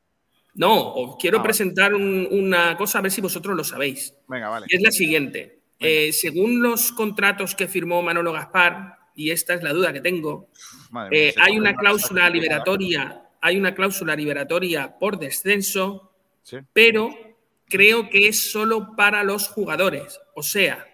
[0.54, 4.14] No, os quiero Ah, presentar un- una cosa a ver si vosotros lo sabéis.
[4.28, 4.68] Venga, vale.
[4.70, 5.57] Y es la siguiente.
[5.80, 10.50] Eh, según los contratos que firmó Manolo Gaspar, y esta es la duda que tengo,
[11.12, 16.12] eh, hay una cláusula liberatoria, hay una cláusula liberatoria por descenso,
[16.44, 16.58] Sí.
[16.74, 17.10] pero
[17.68, 20.20] creo que es solo para los jugadores.
[20.36, 20.88] O sea,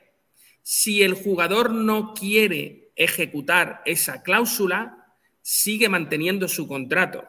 [0.61, 7.23] si el jugador no quiere ejecutar esa cláusula, sigue manteniendo su contrato.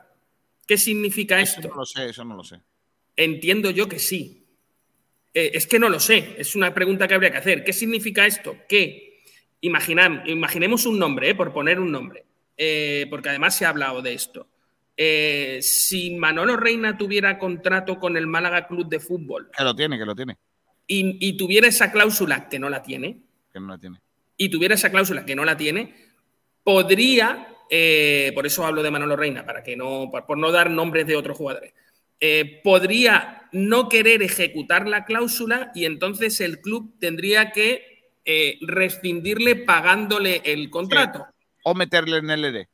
[0.66, 1.68] ¿Qué significa Eso esto?
[1.68, 2.60] no lo sé, eso no lo sé.
[3.16, 4.43] Entiendo yo que sí.
[5.34, 7.64] Eh, es que no lo sé, es una pregunta que habría que hacer.
[7.64, 8.56] ¿Qué significa esto?
[8.68, 9.22] Que
[9.60, 12.24] imaginemos un nombre, eh, por poner un nombre,
[12.56, 14.46] eh, porque además se ha hablado de esto.
[15.60, 20.04] Si Manolo Reina tuviera contrato con el Málaga Club de Fútbol Que lo tiene, que
[20.06, 20.36] lo tiene.
[20.86, 23.18] y, y tuviera esa cláusula que no la tiene,
[23.52, 23.98] Que no la tiene.
[24.36, 25.94] y tuviera esa cláusula que no la tiene,
[26.62, 27.48] podría,
[28.34, 31.16] por eso hablo de Manolo Reina, para que no, por, por no dar nombres de
[31.16, 31.72] otros jugadores,
[32.20, 39.56] eh, podría no querer ejecutar la cláusula y entonces el club tendría que eh, rescindirle
[39.56, 41.26] pagándole el contrato.
[41.62, 42.68] O meterle en el ERE.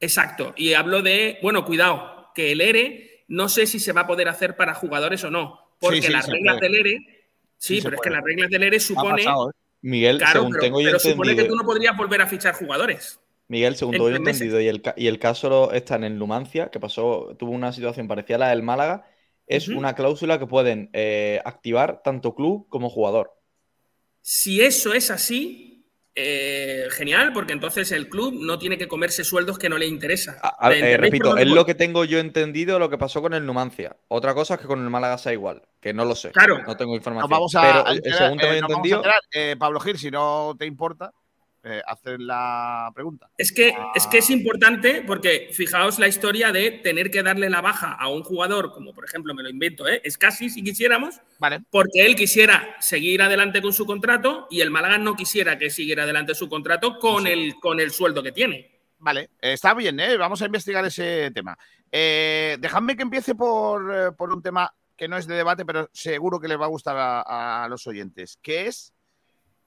[0.00, 0.54] Exacto.
[0.56, 4.28] Y hablo de, bueno, cuidado, que el ERE no sé si se va a poder
[4.28, 6.70] hacer para jugadores o no, porque Sí, sí, las reglas puede.
[6.70, 7.24] del ERE,
[7.56, 9.24] sí, pero es que las reglas del ERE supone...
[9.24, 9.54] pasado, ¿eh?
[9.84, 12.26] Miguel, Claro, según pero, tengo yo pero supone que entendido, tú no podrías volver a
[12.26, 13.18] fichar jugadores.
[13.52, 16.70] Miguel, según tengo yo entendido, y el, ca- y el caso está en el Numancia,
[16.70, 19.06] que pasó, tuvo una situación parecida a la del Málaga,
[19.46, 23.38] es una cláusula que pueden eh, activar tanto club como jugador.
[24.22, 25.84] Si eso es así,
[26.14, 30.38] eh, genial, porque entonces el club no tiene que comerse sueldos que no le interesa.
[30.42, 33.44] A- ¿Me eh, repito, es lo que tengo yo entendido lo que pasó con el
[33.44, 33.98] Numancia.
[34.08, 36.30] Otra cosa es que con el Málaga sea igual, que no lo sé.
[36.30, 36.62] Claro.
[36.66, 37.28] No tengo información.
[37.28, 39.58] Nos vamos a, pero a enterar, según tengo yo nos vamos a entendido, enterar.
[39.58, 41.12] Pablo Gil, si no te importa,
[41.64, 43.30] eh, hacer la pregunta.
[43.38, 47.60] Es que, es que es importante porque fijaos la historia de tener que darle la
[47.60, 50.00] baja a un jugador, como por ejemplo me lo invento, ¿eh?
[50.04, 51.20] es casi si quisiéramos,
[51.70, 56.02] porque él quisiera seguir adelante con su contrato y el Málaga no quisiera que siguiera
[56.02, 58.72] adelante su contrato con, el, con el sueldo que tiene.
[58.98, 60.16] Vale, está bien, ¿eh?
[60.16, 61.58] vamos a investigar ese tema.
[61.90, 65.90] Eh, dejadme que empiece por, eh, por un tema que no es de debate, pero
[65.92, 68.91] seguro que les va a gustar a, a los oyentes, que es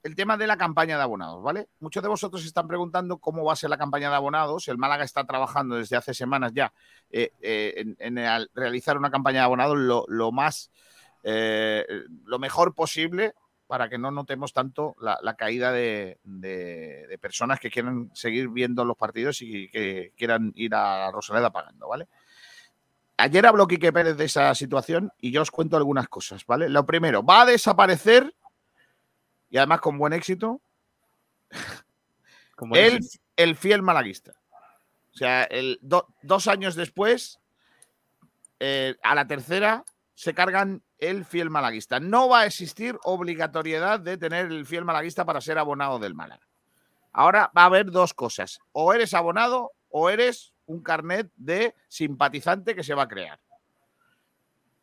[0.06, 1.68] el tema de la campaña de abonados, ¿vale?
[1.80, 4.68] Muchos de vosotros están preguntando cómo va a ser la campaña de abonados.
[4.68, 6.72] El Málaga está trabajando desde hace semanas ya
[7.10, 8.16] eh, eh, en,
[8.54, 10.70] realizar una campaña de abonados lo, más,
[11.24, 11.88] eh,
[12.24, 13.34] lo mejor posible
[13.66, 18.96] para que no notemos tanto la, caída de, de- personas que quieran seguir viendo los
[18.96, 22.08] partidos y que quieran ir a Rosaleda pagando, ¿vale?
[23.18, 26.70] Ayer habló Quique Pérez de esa situación y yo os cuento algunas cosas, ¿vale?
[26.70, 27.58] Lo primero, va y
[29.56, 30.60] y además con buen éxito
[32.74, 33.00] el,
[33.38, 34.34] el fiel malaguista.
[35.14, 37.40] O sea, el do- dos años después,
[38.60, 42.02] eh, a la tercera, se cargan el fiel malaguista.
[42.02, 46.46] No va a existir obligatoriedad de tener el fiel malaguista para ser abonado del Málaga.
[47.14, 48.60] Ahora va a haber dos cosas.
[48.74, 53.40] O eres abonado o eres un carnet de simpatizante que se va a crear.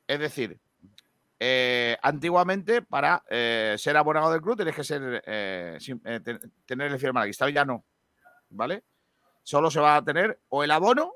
[0.07, 0.59] Es decir,
[1.45, 5.77] eh, antiguamente para eh, ser abonado del club tienes que ser eh,
[6.65, 7.47] tener el fiel malaguista.
[7.47, 7.85] Hoy ya no.
[8.51, 8.85] ¿Vale?
[9.43, 11.15] Solo se va a tener o el abono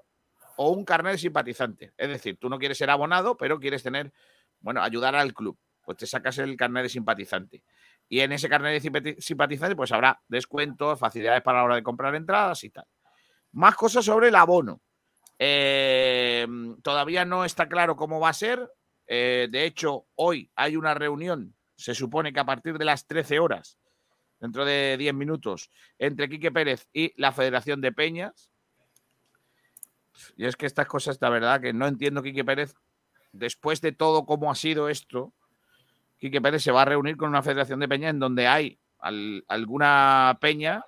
[0.56, 1.92] o un carnet de simpatizante.
[1.96, 4.12] Es decir, tú no quieres ser abonado, pero quieres tener,
[4.58, 5.56] bueno, ayudar al club.
[5.84, 7.62] Pues te sacas el carnet de simpatizante.
[8.08, 11.84] Y en ese carnet de simpati- simpatizante, pues habrá descuentos, facilidades para la hora de
[11.84, 12.86] comprar entradas y tal.
[13.52, 14.80] Más cosas sobre el abono.
[16.82, 18.68] Todavía no está claro cómo va a ser.
[19.06, 23.38] Eh, de hecho, hoy hay una reunión, se supone que a partir de las 13
[23.38, 23.78] horas,
[24.40, 28.50] dentro de 10 minutos, entre Quique Pérez y la Federación de Peñas.
[30.36, 32.74] Y es que estas cosas, la verdad, que no entiendo Quique Pérez,
[33.32, 35.32] después de todo cómo ha sido esto,
[36.18, 39.44] Quique Pérez se va a reunir con una Federación de Peñas en donde hay al-
[39.48, 40.84] alguna peña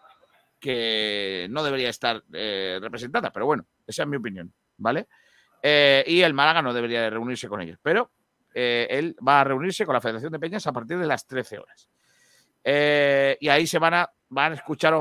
[0.59, 5.07] que no debería estar eh, representada, pero bueno, esa es mi opinión, ¿vale?
[5.63, 8.11] Eh, y el Málaga no debería de reunirse con ellos, pero
[8.55, 11.59] eh, él va a reunirse con la Federación de Peñas a partir de las 13
[11.59, 11.89] horas.
[12.65, 14.95] Eh, y ahí se van a, van a escuchar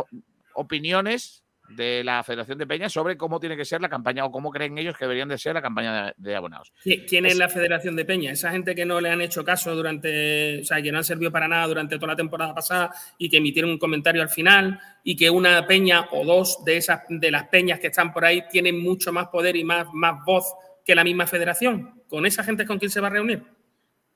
[0.53, 4.51] opiniones de la Federación de Peñas sobre cómo tiene que ser la campaña o cómo
[4.51, 6.71] creen ellos que deberían de ser la campaña de, de abonados.
[6.83, 8.31] ¿Qui- ¿Quién es la Federación de Peña?
[8.31, 11.31] Esa gente que no le han hecho caso durante, o sea, que no han servido
[11.31, 15.15] para nada durante toda la temporada pasada y que emitieron un comentario al final y
[15.15, 18.79] que una peña o dos de esas de las peñas que están por ahí tienen
[18.81, 20.45] mucho más poder y más, más voz
[20.85, 22.01] que la misma federación.
[22.07, 23.43] ¿Con esa gente es con quién se va a reunir?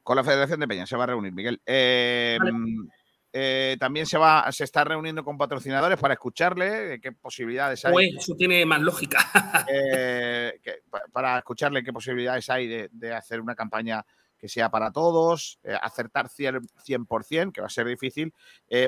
[0.04, 1.62] Con la Federación de Peñas se va a reunir, Miguel.
[1.66, 2.52] Eh, Vale.
[3.34, 7.94] Eh, también se va, se está reuniendo con patrocinadores para escucharle eh, qué posibilidades hay.
[7.94, 9.20] Pues eso tiene más lógica.
[9.72, 14.06] eh, que- para escucharle qué posibilidades hay de, de hacer una campaña
[14.38, 18.34] que sea para todos, eh, acertar cien- 100%, que va a ser difícil,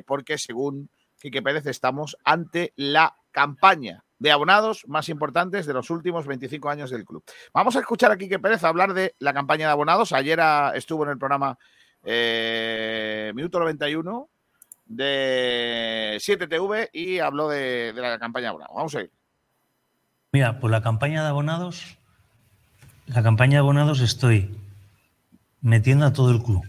[0.06, 0.90] porque según
[1.20, 6.90] Quique Pérez estamos ante la campaña de abonados más importantes de los últimos 25 años
[6.90, 7.24] del club.
[7.54, 10.12] Vamos a escuchar a Quique Pérez hablar de la campaña de abonados.
[10.12, 11.58] Ayer ah, estuvo en el programa
[13.34, 14.30] Minuto 91
[14.96, 18.76] de 7TV y habló de, de la campaña de abonados.
[18.76, 19.12] Vamos a ir.
[20.32, 21.98] Mira, por la campaña de abonados,
[23.08, 24.58] la campaña de abonados estoy
[25.62, 26.64] metiendo a todo el club.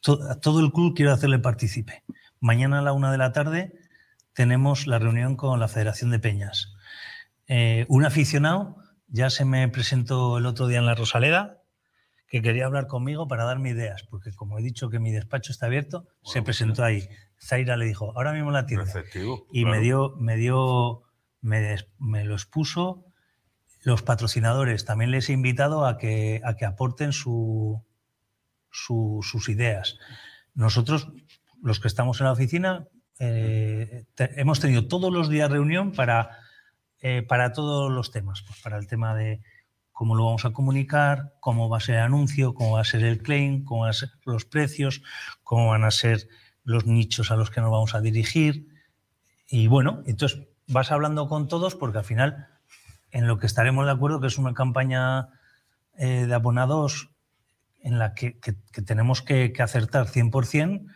[0.00, 2.02] To- A todo el club quiero hacerle partícipe.
[2.40, 3.72] Mañana a la una de la tarde
[4.32, 6.74] tenemos la reunión con la Federación de Peñas.
[7.46, 8.76] Eh, un aficionado
[9.08, 11.61] ya se me presentó el otro día en la Rosaleda
[12.32, 15.66] que quería hablar conmigo para darme ideas, porque como he dicho que mi despacho está
[15.66, 17.06] abierto, se presentó ahí.
[17.38, 18.86] Zaira le dijo, ahora mismo la tienda.
[19.52, 21.02] Y me dio, me dio,
[21.42, 23.04] me, des- me lo expuso.
[23.82, 27.84] Los patrocinadores también les he invitado a que, a que aporten su,
[28.70, 29.98] su- sus ideas.
[30.54, 31.08] Nosotros,
[31.62, 36.38] los que estamos en la oficina, eh, te- hemos tenido todos los días reunión para,
[37.02, 38.40] eh, para todos los temas.
[38.46, 39.42] Pues para el tema de
[39.92, 43.04] cómo lo vamos a comunicar, cómo va a ser el anuncio, cómo va a ser
[43.04, 45.02] el claim, cómo van a ser los precios,
[45.44, 46.28] cómo van a ser
[46.64, 48.68] los nichos a los que nos vamos a dirigir.
[49.46, 52.48] Y bueno, entonces vas hablando con todos porque al final
[53.10, 55.28] en lo que estaremos de acuerdo que es una campaña
[55.98, 57.10] eh, de abonados
[57.80, 60.86] en la que, que- tenemos que, que acertar 100%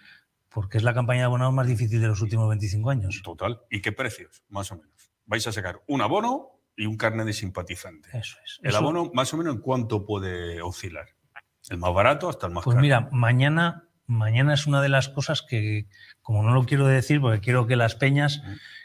[0.48, 3.20] porque es la campaña de abonados más difícil de los últimos 25 años.
[3.22, 3.60] Total.
[3.70, 4.42] ¿Y qué precios?
[4.48, 5.10] Más o menos.
[5.26, 8.08] Vais a sacar un abono y un carnet de simpatizante.
[8.12, 8.58] Eso es.
[8.62, 11.06] El Eso- abono, más o menos, ¿en cuánto puede oscilar?
[11.70, 12.82] El más barato hasta el más Pues caro.
[12.82, 15.86] mira, mañana, mañana es una de las cosas que,
[16.22, 18.42] como no lo quiero decir, porque quiero que las peñas,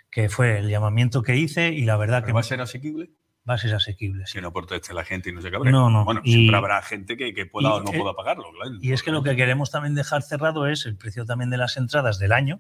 [0.10, 3.12] que fue el llamamiento que hice y la verdad que ¿Va a ser asequible?
[3.50, 4.26] va a ser asequible.
[4.28, 4.34] sí.
[4.34, 5.72] Que no proteste la gente y no se cabre.
[5.72, 8.14] No, no, Bueno, y- siempre habrá gente que, que pueda y- o no eh, pueda
[8.14, 8.46] pagarlo.
[8.52, 8.78] claro.
[8.82, 11.78] Y es que lo que queremos también dejar cerrado es el precio también de las
[11.78, 12.60] entradas del año,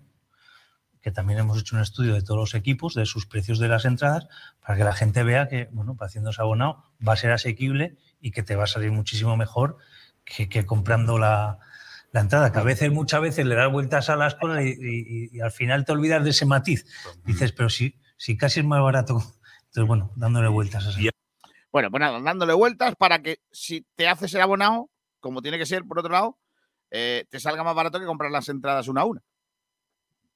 [1.02, 3.86] que también hemos hecho un estudio de todos los equipos, de sus precios de las
[3.86, 4.28] entradas,
[4.66, 8.32] para que la gente vea que, bueno, para haciéndose abonado va a ser asequible y
[8.32, 9.78] que te va a salir muchísimo mejor
[10.24, 11.60] que, comprando la,
[12.14, 15.86] entrada, que a veces, muchas veces le das vueltas a las cosas y al final
[15.86, 16.86] te olvidas de ese matiz.
[17.26, 19.22] Dices, pero si, si casi es más barato.
[19.66, 21.00] Entonces, bueno, dándole vueltas a eso.
[21.72, 24.90] Bueno, pues nada, dándole vueltas para que si te haces el abonado,
[25.20, 26.38] como tiene que ser, por otro lado,
[26.92, 29.22] eh, te salga más barato que comprar las entradas una a una.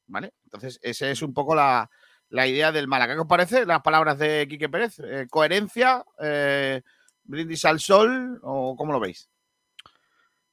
[0.08, 0.34] ¿Vale?
[0.44, 1.90] Entonces, esa es un poco la,
[2.30, 3.16] la idea del Málaga.
[3.16, 5.00] ¿Qué os parece las palabras de Quique Pérez?
[5.00, 6.06] Eh, ¿Coherencia?
[6.20, 6.82] Eh,
[7.24, 8.40] ¿Brindis al sol?
[8.44, 9.30] ¿O cómo lo veis?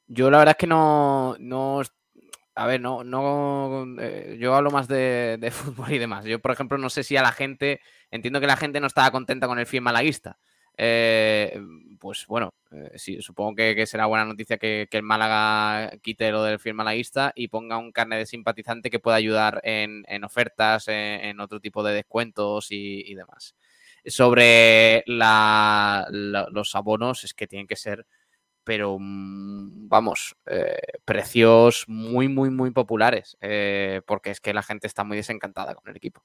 [0.07, 1.83] Yo la verdad es que no, no
[2.55, 6.25] a ver, no, no, eh, yo hablo más de, de fútbol y demás.
[6.25, 7.81] Yo, por ejemplo, no sé si a la gente,
[8.11, 10.39] entiendo que la gente no estaba contenta con el fin malaguista.
[10.77, 11.61] Eh,
[12.01, 16.77] pues bueno, eh, supongo que, será buena noticia que, el Málaga quite lo del film
[16.77, 21.83] malaguista y ponga un carnet de simpatizante que pueda ayudar en, ofertas, en, otro tipo
[21.83, 23.55] de descuentos y, demás.
[24.07, 28.07] Sobre los abonos, es que tienen que ser
[28.65, 33.37] pero mm, vamos, eh, precios muy, muy, muy populares,
[34.07, 36.25] porque es que la gente está muy desencantada con el equipo.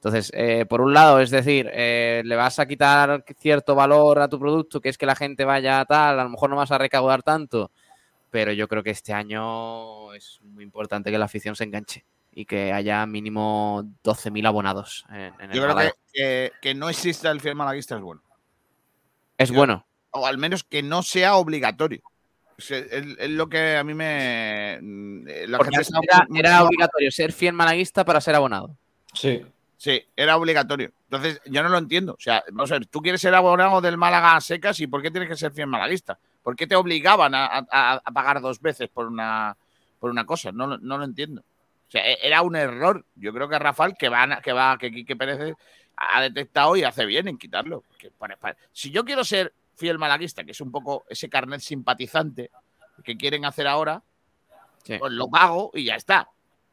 [0.00, 4.28] Entonces, eh, por un lado, es decir, eh, le vas a quitar cierto valor a
[4.28, 6.70] tu producto, que es que la gente vaya a tal, a lo mejor no vas
[6.70, 7.70] a recaudar tanto,
[8.30, 12.46] pero yo creo que este año es muy importante que la afición se enganche y
[12.46, 17.30] que haya mínimo 12.000 abonados en, en el Yo creo que, eh, que no exista
[17.30, 18.22] el fiel malaguista es bueno.
[19.36, 19.86] Es bueno.
[20.12, 22.00] O al menos que no sea obligatorio.
[22.56, 24.78] Es, es lo que a mí me.
[25.46, 28.74] la gente era, era obligatorio ser fiel malaguista para ser abonado.
[29.12, 29.44] Sí.
[29.82, 30.92] Sí, era obligatorio.
[31.04, 32.12] Entonces, yo no lo entiendo.
[32.12, 35.00] O sea, vamos a ver, tú quieres ser abonado del Málaga a secas y ¿por
[35.00, 36.18] qué tienes que ser fiel malaguista?
[36.42, 39.56] ¿Por qué te obligaban a, a- a pagar dos veces por una,
[39.98, 40.52] por una cosa?
[40.52, 41.40] No, lo- no lo entiendo.
[41.40, 43.06] O sea, e- era un error.
[43.14, 45.54] Yo creo que Rafael, que va, que va, que Quique Pérez
[45.96, 47.82] ha detectado y hace bien en quitarlo.
[47.88, 51.60] Porque para- para- si yo quiero ser fiel malaguista, que es un poco ese carnet
[51.62, 52.50] simpatizante
[53.02, 54.02] que quieren hacer ahora,
[54.98, 56.28] pues lo pago y ya está.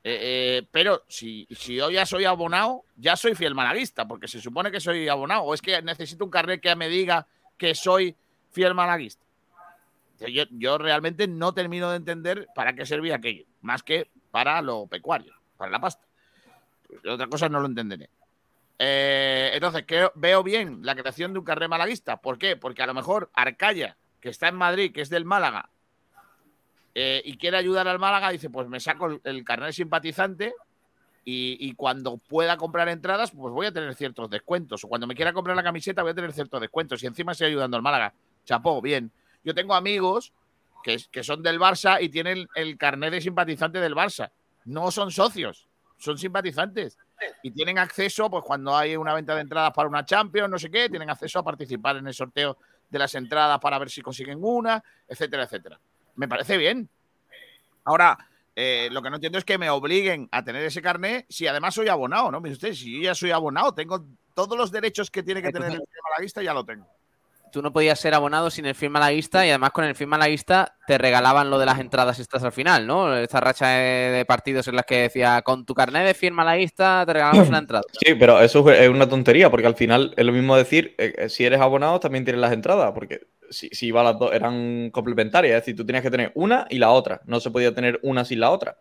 [0.10, 0.20] Eh,
[0.60, 4.72] eh, pero si, si yo ya soy abonado, ya soy fiel malaguista, porque se supone
[4.72, 5.41] que soy abonado.
[5.43, 7.28] O es que necesito un carnet que me diga
[7.58, 8.16] que soy
[8.51, 9.26] fiel malaguista.
[10.22, 14.88] Yo, yo realmente no termino de entender para qué servía aquello, más que para lo
[14.88, 16.05] pecuario, para la pasta.
[17.05, 18.10] Otra cosa no lo entenderé.
[18.80, 22.22] Eh, entonces, creo- veo bien la creación de un carnet malaguista.
[22.22, 22.55] ¿Por qué?
[22.55, 25.70] Porque a lo mejor Arcaya, que está en Madrid, que es del Málaga,
[27.00, 30.56] eh, y quiere ayudar al Málaga, dice, pues me saco el, el carnet simpatizante
[31.24, 34.84] y, cuando pueda comprar entradas, pues voy a tener ciertos descuentos.
[34.84, 37.04] O cuando me quiera comprar la camiseta, voy a tener ciertos descuentos.
[37.04, 38.14] Y encima estoy ayudando al Málaga.
[38.45, 39.12] Chapó, bien.
[39.43, 40.34] Yo tengo amigos
[40.82, 44.32] que, que son del Barça y tienen el carnet de simpatizante del Barça.
[44.64, 45.68] No son socios,
[45.98, 46.98] son simpatizantes.
[47.43, 50.72] Y tienen acceso, pues cuando hay una venta de entradas para una Champions, no sé
[50.72, 52.58] qué, tienen acceso a participar en el sorteo
[52.89, 55.78] de las entradas para ver si consiguen una, etcétera, etcétera.
[56.18, 56.89] Me parece bien.
[57.86, 58.18] Ahora,
[58.55, 61.76] eh, lo que no entiendo es que me obliguen a tener ese carnet si además
[61.76, 62.41] soy abonado, ¿no?
[62.41, 64.03] Mire usted, si yo ya soy abonado, tengo
[64.34, 66.88] todos los derechos que tiene que tener el malaguista, ya lo tengo.
[67.51, 70.76] Tú no podías ser abonado sin el film malaguista y además con el film malaguista
[70.86, 73.15] te regalaban lo de las entradas estas al final, ¿no?
[73.15, 77.03] Esta racha de, de partidos en las que decía con tu carnet de film malaguista
[77.05, 77.84] te regalamos una entrada.
[77.91, 81.30] Sí, pero eso es una tontería, porque al final es lo mismo decir, eh, eh,
[81.30, 85.56] si eres abonado también tienes las entradas, porque si, si iba las dos eran complementarias,
[85.56, 88.26] es decir, tú tenías que tener una y la otra, no se podía tener una
[88.26, 88.78] sin la otra.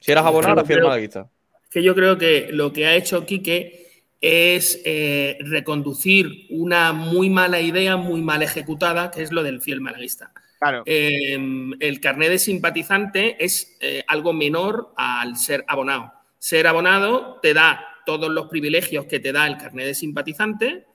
[0.00, 1.28] Si eras abonado, creo- malaguista.
[1.70, 7.60] que yo creo que lo que ha hecho Quique es eh, reconducir una muy mala
[7.60, 10.32] idea, muy mal ejecutada, que es lo del fiel malaguista.
[10.58, 10.82] Claro.
[10.84, 11.38] Eh,
[11.80, 16.12] el carnet de simpatizante es eh, algo menor al ser abonado.
[16.38, 20.86] Ser abonado te da todos los privilegios que te da el carnet de simpatizante,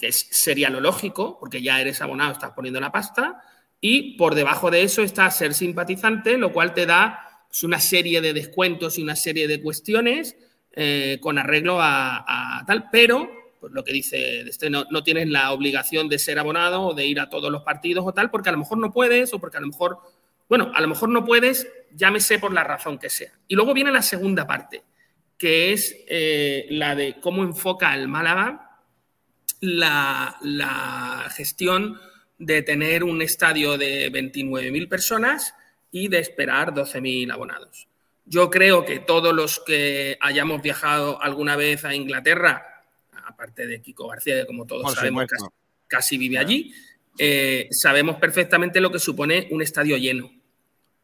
[0.00, 3.42] que sería lo lógico, porque ya eres abonado, estás poniendo la pasta,
[3.80, 8.20] y por debajo de eso está ser simpatizante, lo cual te da pues, una serie
[8.20, 10.36] de descuentos y una serie de cuestiones
[10.72, 15.52] eh, con arreglo a, tal, pero pues, lo que dice este, no, no tienes la
[15.52, 18.52] obligación de ser abonado o de ir a todos los partidos o tal, porque a
[18.52, 19.98] lo mejor no puedes o porque a lo mejor,
[20.48, 23.32] bueno, a lo mejor no puedes, llámese por la razón que sea.
[23.48, 24.82] Y luego viene la segunda parte,
[25.38, 28.69] que es eh, la de cómo enfoca el Málaga
[29.60, 32.00] la, la gestión
[32.38, 35.54] de tener un estadio de 29.000 personas
[35.92, 37.86] y de esperar 12.000 abonados.
[38.24, 42.84] Yo creo que todos los que hayamos viajado alguna vez a Inglaterra,
[43.24, 45.26] aparte de Kiko García, que como todos Por sabemos
[45.88, 46.72] casi vive allí,
[47.18, 50.30] eh, sabemos perfectamente lo que supone un estadio lleno.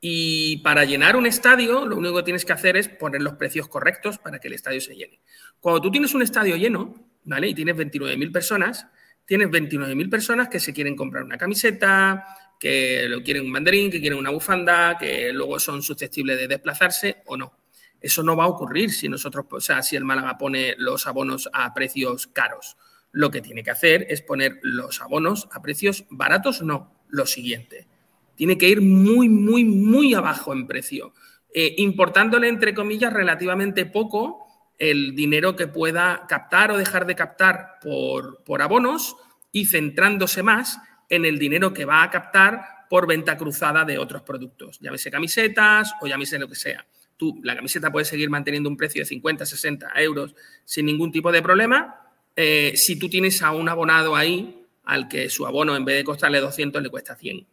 [0.00, 3.66] Y para llenar un estadio, lo único que tienes que hacer es poner los precios
[3.66, 5.18] correctos para que el estadio se llene.
[5.58, 6.94] Cuando tú tienes un estadio lleno,
[7.26, 7.48] ¿vale?
[7.48, 8.86] Y tienes 29.000 personas,
[9.24, 12.24] tienes 29.000 personas que se quieren comprar una camiseta,
[12.58, 17.22] que lo quieren un banderín, que quieren una bufanda, que luego son susceptibles de desplazarse
[17.26, 17.58] o no.
[18.00, 21.50] Eso no va a ocurrir si nosotros, o sea, si el Málaga pone los abonos
[21.52, 22.76] a precios caros.
[23.12, 27.88] Lo que tiene que hacer es poner los abonos a precios baratos, no, lo siguiente.
[28.34, 31.14] Tiene que ir muy, muy, muy abajo en precio,
[31.52, 34.45] eh, importándole, entre comillas, relativamente poco
[34.78, 39.16] el dinero que pueda captar o dejar de captar por, por abonos
[39.52, 44.22] y centrándose más en el dinero que va a captar por venta cruzada de otros
[44.22, 46.86] productos, llámese camisetas o llámese lo que sea.
[47.16, 51.32] Tú, la camiseta puede seguir manteniendo un precio de 50, 60 euros sin ningún tipo
[51.32, 52.00] de problema.
[52.36, 56.04] Eh, si tú tienes a un abonado ahí al que su abono en vez de
[56.04, 57.46] costarle 200 le cuesta 100,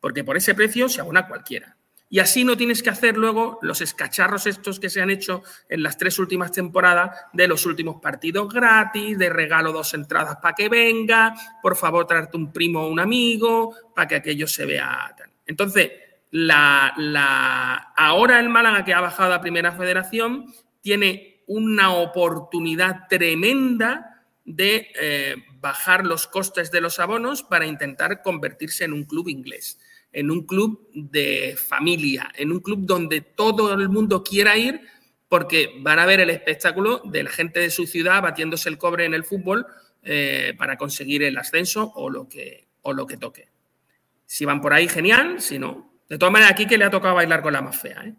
[0.00, 1.76] porque por ese precio se abona cualquiera.
[2.12, 5.84] Y así no tienes que hacer luego los escacharros estos que se han hecho en
[5.84, 10.68] las tres últimas temporadas de los últimos partidos gratis, de regalo dos entradas para que
[10.68, 11.32] venga,
[11.62, 15.14] por favor traerte un primo o un amigo, para que aquello se vea.
[15.46, 15.92] Entonces,
[16.32, 24.24] la, la- ahora el Málaga que ha bajado a Primera Federación tiene una oportunidad tremenda
[24.44, 29.78] de eh, bajar los costes de los abonos para intentar convertirse en un club inglés
[30.12, 34.80] en un club de familia, en un club donde todo el mundo quiera ir
[35.30, 39.04] porque van a ver el espectáculo de la gente de su ciudad batiéndose el cobre
[39.04, 39.64] en el fútbol
[40.02, 43.48] eh, para conseguir el ascenso o lo, que, o lo que toque.
[44.26, 45.92] Si van por ahí, genial, si no.
[46.08, 48.02] De todas maneras, aquí que le ha tocado bailar con la más fea.
[48.04, 48.14] ¿eh?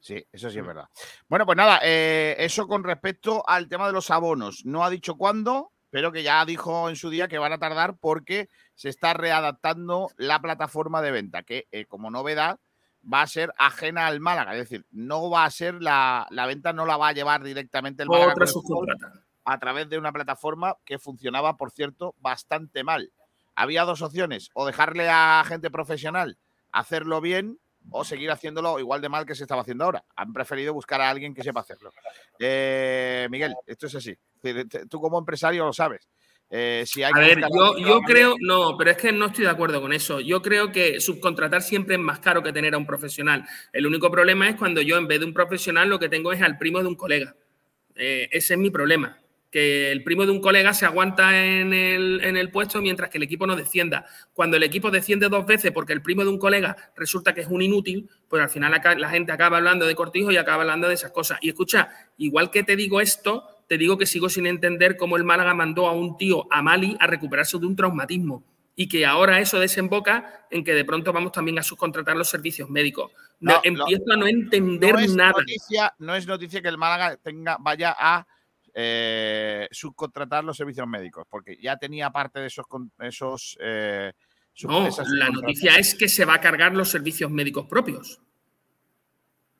[0.00, 0.88] Sí, eso sí es verdad.
[1.28, 4.64] Bueno, pues nada, eh, eso con respecto al tema de los abonos.
[4.64, 7.96] No ha dicho cuándo, pero que ya dijo en su día que van a tardar
[7.96, 12.58] porque se está readaptando la plataforma de venta, que eh, como novedad
[13.00, 14.54] va a ser ajena al Málaga.
[14.54, 18.02] Es decir, no va a ser la, la venta, no la va a llevar directamente
[18.02, 18.34] el Málaga
[19.44, 23.12] a través de una plataforma que funcionaba, por cierto, bastante mal.
[23.54, 26.38] Había dos opciones, o dejarle a gente profesional
[26.72, 27.60] hacerlo bien,
[27.90, 30.04] o seguir haciéndolo igual de mal que se estaba haciendo ahora.
[30.16, 31.92] Han preferido buscar a alguien que sepa hacerlo.
[32.38, 34.16] Eh, Miguel, esto es así.
[34.88, 36.08] Tú como empresario lo sabes.
[36.50, 37.40] Eh, si hay A ver,
[37.78, 40.20] yo, creo, no, pero es que no estoy de acuerdo con eso.
[40.20, 43.44] Yo creo que subcontratar siempre es más caro que tener a un profesional.
[43.72, 46.42] El único problema es cuando yo, en vez de un profesional, lo que tengo es
[46.42, 47.34] al primo de un colega.
[47.96, 49.18] Eh, ese es mi problema.
[49.54, 53.18] Que el primo de un colega se aguanta en el, en el puesto mientras que
[53.18, 54.04] el equipo no descienda.
[54.32, 57.46] Cuando el equipo desciende dos veces porque el primo de un colega resulta que es
[57.46, 60.94] un inútil, pues al final la gente acaba hablando de cortijo y acaba hablando de
[60.94, 61.38] esas cosas.
[61.40, 65.22] Y escucha, igual que te digo esto, te digo que sigo sin entender cómo el
[65.22, 68.42] Málaga mandó a un tío a Mali a recuperarse de un traumatismo
[68.74, 72.68] y que ahora eso desemboca en que de pronto vamos también a subcontratar los servicios
[72.68, 73.12] médicos.
[73.38, 75.34] No, No, empiezo a no entender nada.
[75.38, 78.26] Noticia, no es noticia que el Málaga tenga, vaya a
[78.74, 82.66] eh, subcontratar los servicios médicos, porque ya tenía parte de esos.
[82.66, 84.12] con- esos eh,
[84.64, 88.20] No, la noticia es que se va a cargar los servicios médicos propios.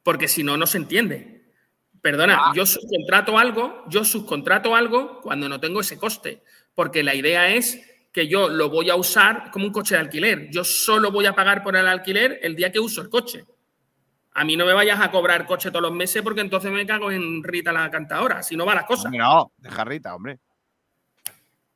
[0.02, 1.44] Porque si no, no se entiende.
[2.02, 2.52] Perdona, Ah.
[2.54, 6.42] yo subcontrato algo, yo subcontrato algo cuando no tengo ese coste.
[6.74, 7.80] Porque la idea es
[8.12, 10.50] que yo lo voy a usar como un coche de alquiler.
[10.50, 13.44] Yo solo voy a pagar por el alquiler el día que uso el coche.
[14.36, 17.10] A mí no me vayas a cobrar coche todos los meses porque entonces me cago
[17.12, 18.42] en Rita la cantadora.
[18.42, 19.06] Si no va las cosas.
[19.06, 20.40] Hombre, no, deja Rita, hombre.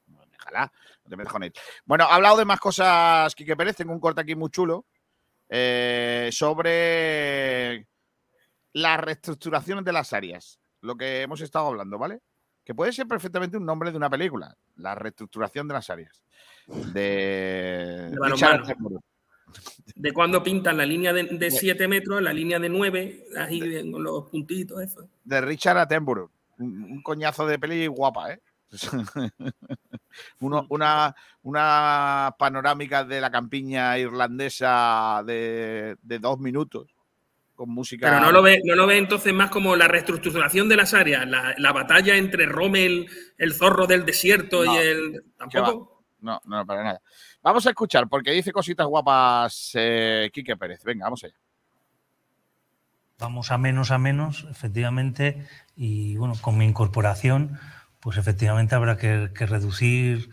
[0.06, 0.72] Déjala,
[1.04, 1.52] no te metas con él.
[1.84, 3.76] Bueno, ha hablado de más cosas, Quique Pérez.
[3.76, 4.86] Tengo un corte aquí muy chulo
[5.48, 7.86] eh, sobre
[8.72, 10.58] las reestructuraciones de las áreas.
[10.80, 12.20] Lo que hemos estado hablando, ¿vale?
[12.64, 14.52] Que puede ser perfectamente un nombre de una película.
[14.76, 16.24] La reestructuración de las áreas.
[16.66, 18.98] De, De.
[19.94, 24.02] De cuando pintan la línea de 7 metros, la línea de 9, ahí de- con
[24.02, 25.08] los puntitos, eso.
[25.24, 26.30] de Richard Attenborough.
[26.58, 28.40] Un, un coñazo de peli guapa, ¿eh?
[30.40, 36.86] Uno- una, una panorámica de la campiña irlandesa de, de dos minutos
[37.54, 38.08] con música.
[38.08, 41.26] Pero no lo ve, no lo ve entonces más como la reestructuración de las áreas,
[41.28, 45.24] la, la batalla entre Rommel, el zorro del desierto No, y el.
[45.36, 45.97] Tampoco.
[46.20, 47.02] No, no, para nada.
[47.42, 50.82] Vamos a escuchar, porque dice cositas guapas eh, Quique Pérez.
[50.84, 51.34] Venga, vamos allá.
[53.18, 55.44] Vamos a menos a menos, efectivamente,
[55.74, 57.58] y bueno, con mi incorporación,
[58.00, 60.30] pues efectivamente habrá que, que reducir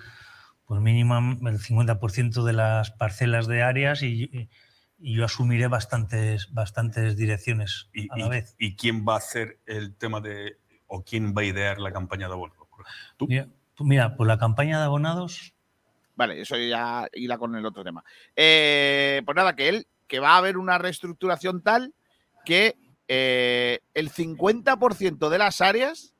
[0.65, 4.49] pues mínimo el 50% de las parcelas de áreas y,
[4.99, 8.55] y yo asumiré bastantes, bastantes direcciones ¿Y, a la y- vez.
[8.59, 12.27] y quién va a hacer el tema de, o quién va a idear la campaña
[12.27, 12.57] de abonos?
[13.17, 13.25] ¿Tú?
[13.27, 15.54] Mira, pues mira, pues la campaña de abonados,
[16.15, 18.03] Vale, eso ya hila con el otro tema.
[18.35, 21.93] Eh, pues nada, que él, que va a haber una reestructuración tal
[22.45, 26.13] que eh, el 50% de las áreas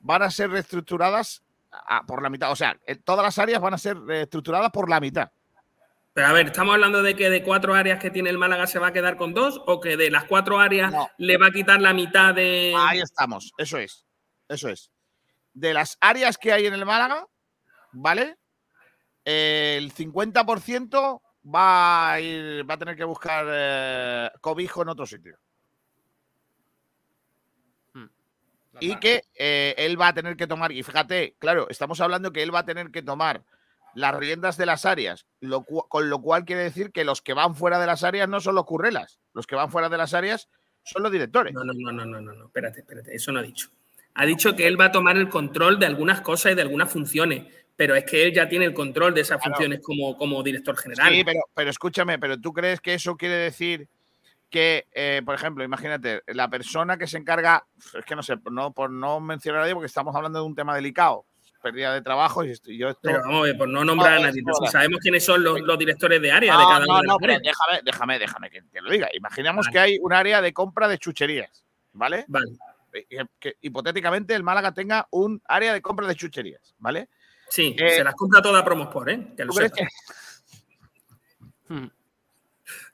[0.00, 2.50] van a ser reestructuradas a- por la mitad.
[2.50, 5.30] O sea, eh, todas las áreas van a ser reestructuradas por la mitad.
[6.14, 8.78] Pero a ver, ¿estamos hablando de que de cuatro áreas que tiene el Málaga se
[8.80, 9.62] va a quedar con dos?
[9.66, 12.74] ¿O que de las cuatro áreas le va a quitar la mitad de.
[12.76, 14.04] Ahí estamos, eso es.
[14.48, 14.90] Eso es.
[15.52, 17.26] De las áreas que hay en el Málaga,
[17.92, 18.36] ¿vale?
[19.30, 21.20] El 50%
[21.54, 25.36] va a ir, va a tener que buscar eh, cobijo en otro sitio.
[28.80, 32.42] Y que eh, él va a tener que tomar, y fíjate, claro, estamos hablando que
[32.42, 33.44] él va a tener que tomar
[33.94, 37.54] las riendas de las áreas, lo con lo cual quiere decir que los que van
[37.54, 40.48] fuera de las áreas no son los currelas, los que van fuera de las áreas
[40.84, 41.52] son los directores.
[41.52, 43.68] No, no, no, no, no, no, no, espérate, espérate, eso no ha dicho.
[44.14, 46.90] Ha dicho que él va a tomar el control de algunas cosas y de algunas
[46.90, 47.46] funciones,
[47.78, 49.54] pero es que él ya tiene el control de esas Claro.
[49.54, 51.12] funciones como, como director general.
[51.14, 53.86] Sí, pero, pero escúchame, pero tú crees que eso quiere decir
[54.50, 57.64] que, eh, por ejemplo, imagínate, la persona que se encarga,
[57.96, 60.44] es que no sé, por no, por no mencionar a nadie, porque estamos hablando de
[60.46, 61.24] un tema delicado,
[61.62, 63.00] pérdida de trabajo, y esto- y yo esto...
[63.04, 65.78] Pero vamos a ver, por no nombrar a nadie, si sabemos quiénes son los, los
[65.78, 68.80] directores de área de No, cada no, de no, pero déjame, déjame, déjame que te
[68.80, 69.08] lo diga.
[69.14, 72.24] Imaginemos que hay un área de compra de chucherías, ¿vale?
[72.26, 72.46] Vale.
[72.90, 77.08] Que, que hipotéticamente el Málaga tenga un área de compra de chucherías, ¿vale?
[77.50, 79.32] Sí, Eh, se las compra todas a Promosport, ¿eh?
[79.36, 79.92] Que lo ¿tú crees sepas.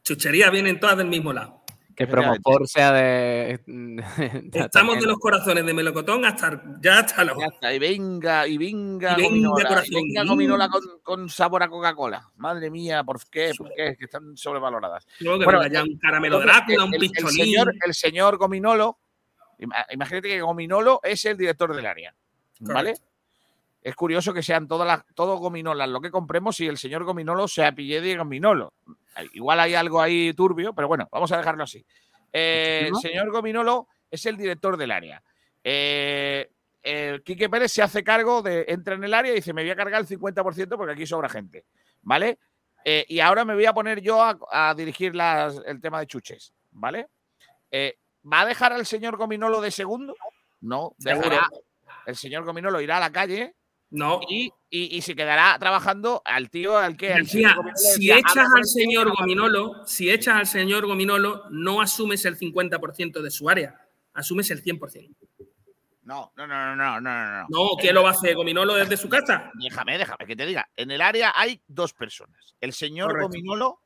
[0.03, 1.63] Chucherías vienen todas del mismo lado.
[1.97, 3.61] Que Promospor sea de.
[4.53, 7.39] Estamos de los corazones de melocotón hasta ya hasta los.
[7.39, 9.87] Ya está, y venga, y venga, Y venga, gominola, corazón.
[9.93, 12.31] y venga gominola con, con sabor a Coca-Cola.
[12.37, 13.53] Madre mía, ¿por qué?
[13.57, 13.89] ¿Por qué?
[13.91, 15.07] Es que están sobrevaloradas.
[15.21, 17.37] Luego que Bueno, venga ya un caramelo Drácula, un el- el pistolín.
[17.45, 18.99] señor, el señor Gominolo,
[19.61, 22.13] ima- imagínate que Gominolo es el director del área,
[22.59, 22.95] ¿vale?
[22.95, 23.14] Correcto.
[23.85, 27.47] Es curioso que sean todas las, todos gominolas lo que compremos y el señor Gominolo
[27.47, 28.73] se apille de Gominolo.
[29.35, 31.85] Igual hay algo ahí turbio, pero bueno, vamos a dejarlo así.
[32.33, 32.99] Eh, el ¿No?
[32.99, 35.23] señor Gominolo es el director del área.
[35.63, 36.51] Eh,
[36.83, 39.71] eh, Quique Pérez se hace cargo de, entra en el área y dice, me voy
[39.71, 41.67] a cargar el 50% porque aquí sobra gente,
[42.03, 42.39] ¿vale?
[42.87, 46.07] Eh, y ahora me voy a poner yo a, a dirigir las- el tema de
[46.07, 47.09] chuches, ¿vale?
[47.71, 47.99] Eh,
[48.31, 50.15] ¿Va a dejar al señor Gominolo de segundo?
[50.63, 51.49] No, dejará.
[52.07, 53.55] El señor Gominolo irá a la calle.
[53.97, 54.21] No.
[54.29, 57.13] Y, y- y se quedará trabajando al tío al que.
[57.13, 60.47] al Decía, Gominolo si decía, echas "Habla con al tío señor Gominolo, si echas al
[60.49, 65.15] señor Gominolo, no asumes el 50% de su área, asumes el 100%.
[66.03, 67.47] No, no, no, no, no, no, no.
[67.49, 68.35] No, ¿quién lo va a hacer?
[68.35, 69.51] ¿Gominolo desde su casa?
[69.55, 70.69] Déjame, déjame que te diga.
[70.77, 73.29] En el área hay dos personas: el señor Correcto.
[73.29, 73.81] Gominolo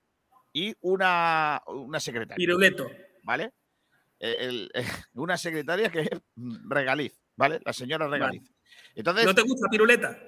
[0.55, 2.37] y una, una secretaria.
[2.37, 2.91] Piruleto.
[3.25, 3.53] ¿Vale?
[4.19, 4.85] El- el-
[5.15, 6.11] una secretaria que es
[6.67, 7.61] Regaliz, ¿vale?
[7.63, 8.51] La señora Regaliz.
[8.99, 10.19] Entonces, ¿No te gusta Piruleta?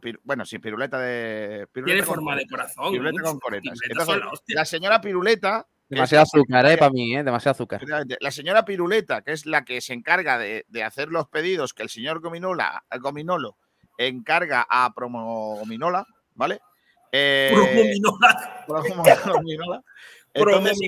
[0.00, 1.66] Pir- bueno, sí, piruleta de.
[1.72, 2.92] Tiene piruleta con forma de corazón.
[2.92, 3.24] Piruleta mucho.
[3.24, 3.78] con coletas.
[3.80, 5.66] Piruletas Entonces, la señora Piruleta.
[5.88, 6.78] Demasiado la azúcar, ¿eh?
[6.78, 7.24] Para mí, ¿eh?
[7.24, 7.82] Demasiado azúcar.
[8.20, 11.82] La señora Piruleta, que es la que se encarga de, de hacer los pedidos que
[11.82, 13.56] el señor Gominola, Gominolo
[13.98, 16.60] encarga a Promo Gominola, ¿vale?
[17.10, 18.64] Eh, Promominola.
[18.66, 19.04] Promo
[19.34, 19.82] Gominola.
[20.34, 20.78] Entonces,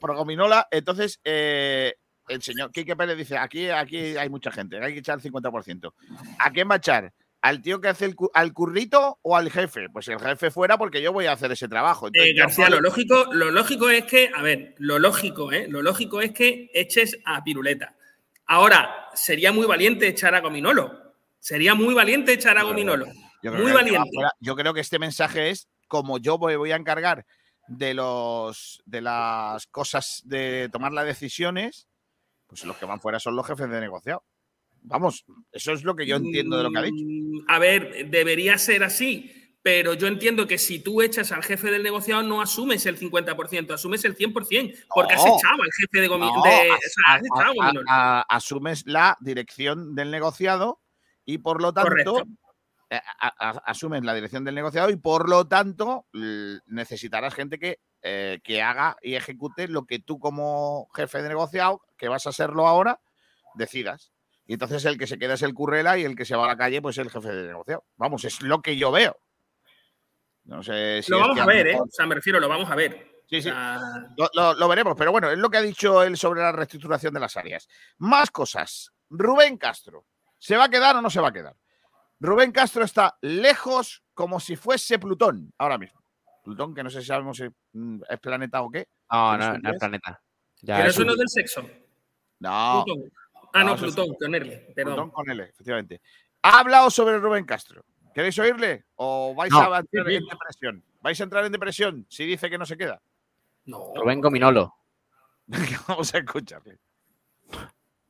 [0.00, 0.68] Promominola.
[0.70, 1.94] Entonces eh,
[2.28, 5.92] el señor Quique Pérez dice, aquí, aquí hay mucha gente, hay que echar el 50%.
[6.38, 7.12] ¿A quién va a echar?
[7.42, 9.90] ¿Al tío que hace el cu- al currito o al jefe?
[9.90, 12.06] Pues el jefe fuera porque yo voy a hacer ese trabajo.
[12.06, 15.66] Entonces, Eh, García, lo lógico, lo lógico es que, a ver, lo lógico, ¿eh?
[15.68, 17.94] Lo lógico es que eches a Piruleta.
[18.46, 21.14] Ahora, sería muy valiente echar a Gominolo.
[21.38, 23.06] Sería muy valiente echar a Gominolo.
[23.42, 24.08] Yo creo Muy valiente.
[24.14, 27.26] fuera- yo creo que este mensaje es como yo voy, voy a encargar
[27.68, 31.86] de los de las cosas de tomar las decisiones,
[32.54, 34.22] pues los que van fuera son los jefes de negociado.
[34.82, 37.04] Vamos, eso es lo que yo entiendo de lo que ha dicho.
[37.04, 41.70] Mm, A ver, debería ser así, pero yo entiendo que si tú echas al jefe
[41.70, 45.36] del negociado no asumes el 50%, asumes el 100%, porque has No.
[45.38, 47.86] echado al jefe de, No, de- as- o sea, has a- echado a a- Gominolo.
[47.88, 50.80] a- asumes la dirección del negociado
[51.24, 52.22] y por lo tanto
[52.90, 53.00] eh,
[53.64, 56.06] asumes la dirección del negociado y por lo tanto
[56.66, 61.80] necesitarás gente que, eh, que haga y ejecute lo que tú como jefe de negociado,
[62.04, 63.00] que vas a serlo ahora,
[63.54, 64.12] decidas.
[64.46, 66.48] Y entonces el que se queda es el currela y el que se va a
[66.48, 67.84] la calle pues es el jefe de negociado.
[67.96, 69.16] Vamos, es lo que yo veo.
[70.44, 71.78] No sé si lo vamos a ver, ¿eh?
[71.80, 73.22] O sea, me refiero, lo vamos a ver.
[73.26, 73.48] Sí, sí.
[73.48, 77.14] Lo, lo- lo veremos, pero bueno, es lo que ha dicho él sobre la reestructuración
[77.14, 77.66] de las áreas.
[77.96, 78.92] Más cosas.
[79.08, 80.04] Rubén Castro.
[80.38, 81.56] ¿Se va a quedar o no se va a quedar?
[82.20, 86.02] Rubén Castro está lejos como si fuese Plutón ahora mismo.
[86.42, 88.88] Plutón, que no sé si sabemos si mm, es planeta o qué.
[89.10, 90.22] No, ¿Tienes no, no es planeta.
[90.60, 91.66] Ya no es uno un- del sexo.
[92.44, 92.84] No.
[92.84, 93.12] Plutón.
[93.52, 94.94] Ah, no, No, es- Plutón, con R, perdón.
[94.94, 96.00] Plutón con L, efectivamente.
[96.42, 97.84] Ha hablado sobre Rubén Castro.
[98.14, 98.84] ¿Queréis oírle?
[98.96, 99.72] ¿O vais No.
[99.72, 100.84] a entrar en depresión?
[101.00, 103.00] ¿Vais a entrar en depresión si dice que no se queda?
[103.66, 103.92] No.
[103.96, 104.74] Rubén Gominolo.
[105.88, 106.78] Vamos a escucharle.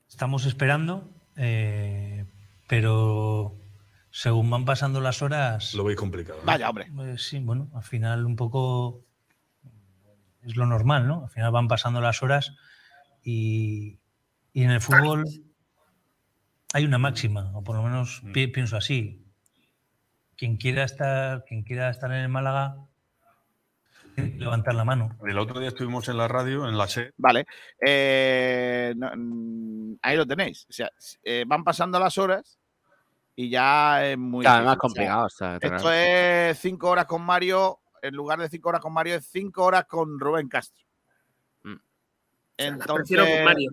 [0.08, 2.24] Estamos esperando, eh,
[2.68, 3.56] pero
[4.10, 5.74] según van pasando las horas.
[5.74, 6.38] Lo veis complicado.
[6.40, 6.46] ¿no?
[6.46, 6.86] Vaya, hombre.
[7.02, 9.04] eh, sí, bueno, al final un poco
[10.42, 11.24] es lo normal, ¿no?
[11.24, 12.52] Al final van pasando las horas
[13.24, 13.98] y,
[14.54, 15.24] y en el fútbol
[16.72, 19.20] hay una máxima, o por lo menos pi- pienso así.
[20.36, 22.76] Quien quiera estar, quien quiera estar en el Málaga,
[24.16, 25.16] levantar la mano.
[25.26, 27.46] El otro día estuvimos en la radio, en la SER, Vale.
[27.84, 30.66] Eh, no, mm, ahí lo tenéis.
[30.68, 30.90] O sea,
[31.22, 32.58] eh, van pasando las horas
[33.36, 34.44] y ya es muy.
[34.44, 35.26] Claro, más complicado.
[35.26, 37.80] o sea, tener- esto es cinco horas con Mario.
[38.02, 40.84] En lugar de cinco horas con Mario, es cinco horas con Rubén Castro.
[41.62, 41.74] Mm.
[42.58, 43.70] las prefiero con Mario.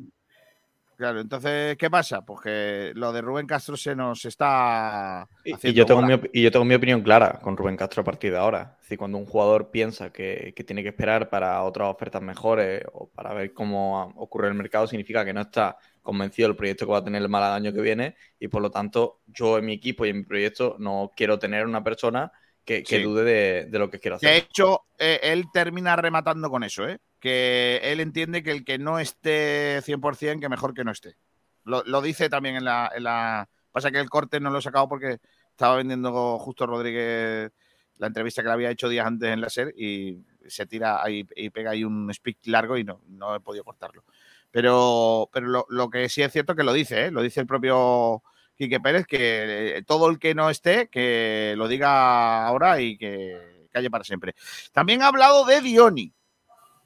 [1.01, 2.23] Claro, entonces, ¿qué pasa?
[2.23, 5.27] Pues que lo de Rubén Castro se nos está.
[5.43, 8.31] Y, yo tengo mi, y yo tengo mi opinión clara con Rubén Castro a partir
[8.31, 8.75] de ahora.
[8.75, 12.83] Es decir, cuando un jugador piensa que, que tiene que esperar para otras ofertas mejores
[12.93, 16.91] o para ver cómo ocurre el mercado, significa que no está convencido del proyecto que
[16.91, 19.73] va a tener el el año que viene y por lo tanto yo en mi
[19.73, 22.32] equipo y en mi proyecto no quiero tener una persona
[22.66, 23.04] que, que Sí.
[23.04, 24.43] dude de, de lo que quiero De hacer.
[24.43, 27.00] hecho, eh, él termina rematando con eso, ¿eh?
[27.20, 31.16] Que él entiende que el que no esté 100%, que mejor que no esté.
[31.63, 34.62] Lo, lo dice también en la, en la- Pasa que el corte no lo he
[34.62, 35.20] sacado porque
[35.50, 37.51] estaba vendiendo justo Rodríguez
[37.97, 40.17] la entrevista que le había hecho días antes en la SER y
[40.47, 44.04] se tira ahí y pega ahí un speak largo y no, no he podido cortarlo.
[44.50, 47.12] Pero, pero lo, lo que sí es cierto que lo dice, ¿eh?
[47.12, 48.21] Lo dice el propio
[48.62, 53.67] Quique Pérez, que eh, todo el que no esté, que lo diga ahora y que
[53.71, 54.36] calle para siempre.
[54.71, 56.13] También ha hablado de Dioni,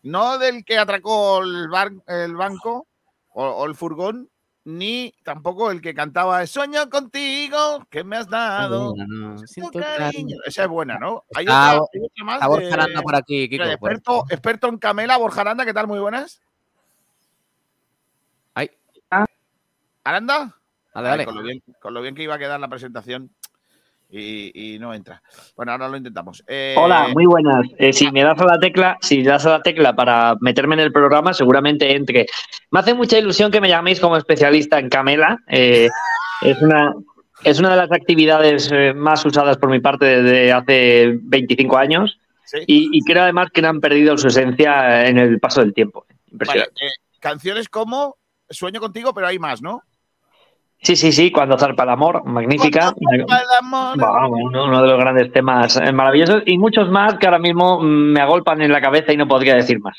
[0.03, 2.87] no del que atracó el, bar- el banco
[3.33, 4.29] o, o el furgón,
[4.63, 8.93] ni tampoco el que cantaba Sueño contigo, que me has dado.
[8.95, 9.97] No, no, tu siento cariño".
[9.97, 10.37] cariño.
[10.45, 11.25] Esa es buena, ¿no?
[11.35, 13.63] Hay otra, hay otra más Está Borja de- Aranda por aquí, Kiko.
[13.65, 15.87] Mira, por- experto, experto en Camela, Borja Aranda, ¿qué tal?
[15.87, 16.41] Muy buenas.
[18.53, 18.71] Ay.
[20.05, 20.54] ¿Aranda?
[20.95, 21.25] Dale, Ay, dale.
[21.25, 23.29] con, lo bien, con lo bien que iba a quedar la presentación.
[24.09, 25.21] y, y no entra.
[25.55, 26.43] Bueno, ahora lo intentamos.
[26.47, 27.65] Eh, Hola, muy buenas.
[27.77, 30.81] Eh, si me das a la tecla, si das a la tecla para meterme en
[30.81, 32.25] el programa, seguramente entre.
[32.71, 35.39] Me hace mucha ilusión que me llaméis como especialista en Camela.
[35.49, 35.89] Eh,
[36.41, 36.93] es una
[37.43, 42.59] es una de las actividades más usadas por mi parte desde hace 25 años Sí.
[42.67, 46.05] y, y creo además que no han perdido su esencia en el paso del tiempo.
[46.31, 46.85] Impresionante.
[46.85, 48.17] eh, canciones como
[48.49, 49.81] Sueño contigo, pero hay más, ¿no?
[50.85, 52.81] Sí, sí, sí, cuando zarpa el amor, magnífica.
[52.83, 53.97] Zarpa el amor.
[53.97, 57.79] Bah, uno, uno de los grandes temas eh, maravillosos y muchos más que ahora mismo
[57.81, 59.97] mm, me agolpan en la cabeza y no podría decir más.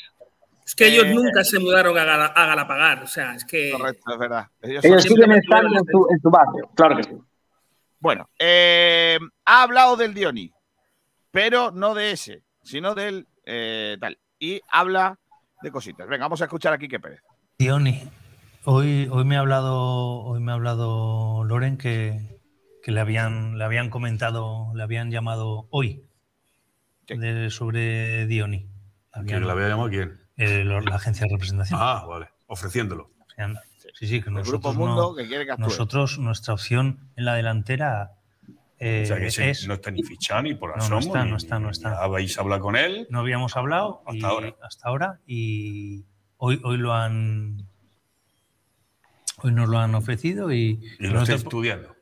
[0.65, 3.03] Es que ellos nunca se mudaron a, Gala- a Galapagar.
[3.03, 3.71] O sea, es que.
[3.77, 4.47] Correcto, es verdad.
[4.61, 7.11] Ellos Ellos siguen estando en su, en su barrio, claro que sí.
[7.99, 10.51] Bueno, eh, ha hablado del Dioni,
[11.31, 14.17] pero no de ese, sino del eh, tal.
[14.39, 15.17] Y habla
[15.61, 16.07] de cositas.
[16.07, 17.21] Venga, vamos a escuchar a Quique Pérez.
[17.57, 18.03] Diony,
[18.69, 19.75] hoy, hoy me ha hablado,
[20.23, 22.37] hoy me ha hablado Loren que,
[22.83, 26.03] que le habían, le habían comentado, le habían llamado hoy
[27.07, 28.67] de- sobre Diony.
[29.25, 30.19] ¿Quién le había llamado quién?
[30.35, 31.79] Eh, lo- la agencia de representación.
[31.81, 32.27] Ah, vale.
[32.47, 33.09] Ofreciéndolo.
[33.93, 37.25] Sí, sí, que El nosotros, Grupo Mundo no- que quiere que nosotros nuestra opción en
[37.25, 38.11] la delantera
[38.79, 40.99] eh, o sea que es no está ni fichado ni por No, asomo.
[40.99, 41.91] no está, ni- no está, no está.
[42.01, 43.07] Ya vais a hablar con él.
[43.09, 44.55] no habíamos hablado Hasta y- ahora.
[44.61, 46.03] hasta ahora y
[46.37, 47.65] hoy, hoy lo han
[49.37, 51.95] hoy nos lo han ofrecido y, Y lo estudiando.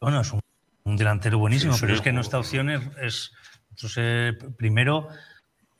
[0.00, 0.40] bueno es un,
[0.84, 3.32] un delantero buenísimo Sí, pero es que nuestra opción es, es-
[3.70, 5.08] nosotros, eh, primero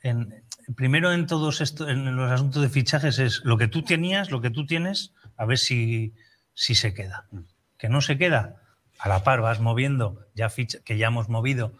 [0.01, 0.43] en
[0.75, 4.39] primero en todos estos en los asuntos de fichajes es lo que tú tenías lo
[4.39, 6.13] que tú tienes a ver si
[6.53, 7.39] si se queda Mm.
[7.77, 8.55] que no se queda
[8.99, 11.73] a la par vas moviendo ya ficha, que ya hemos movido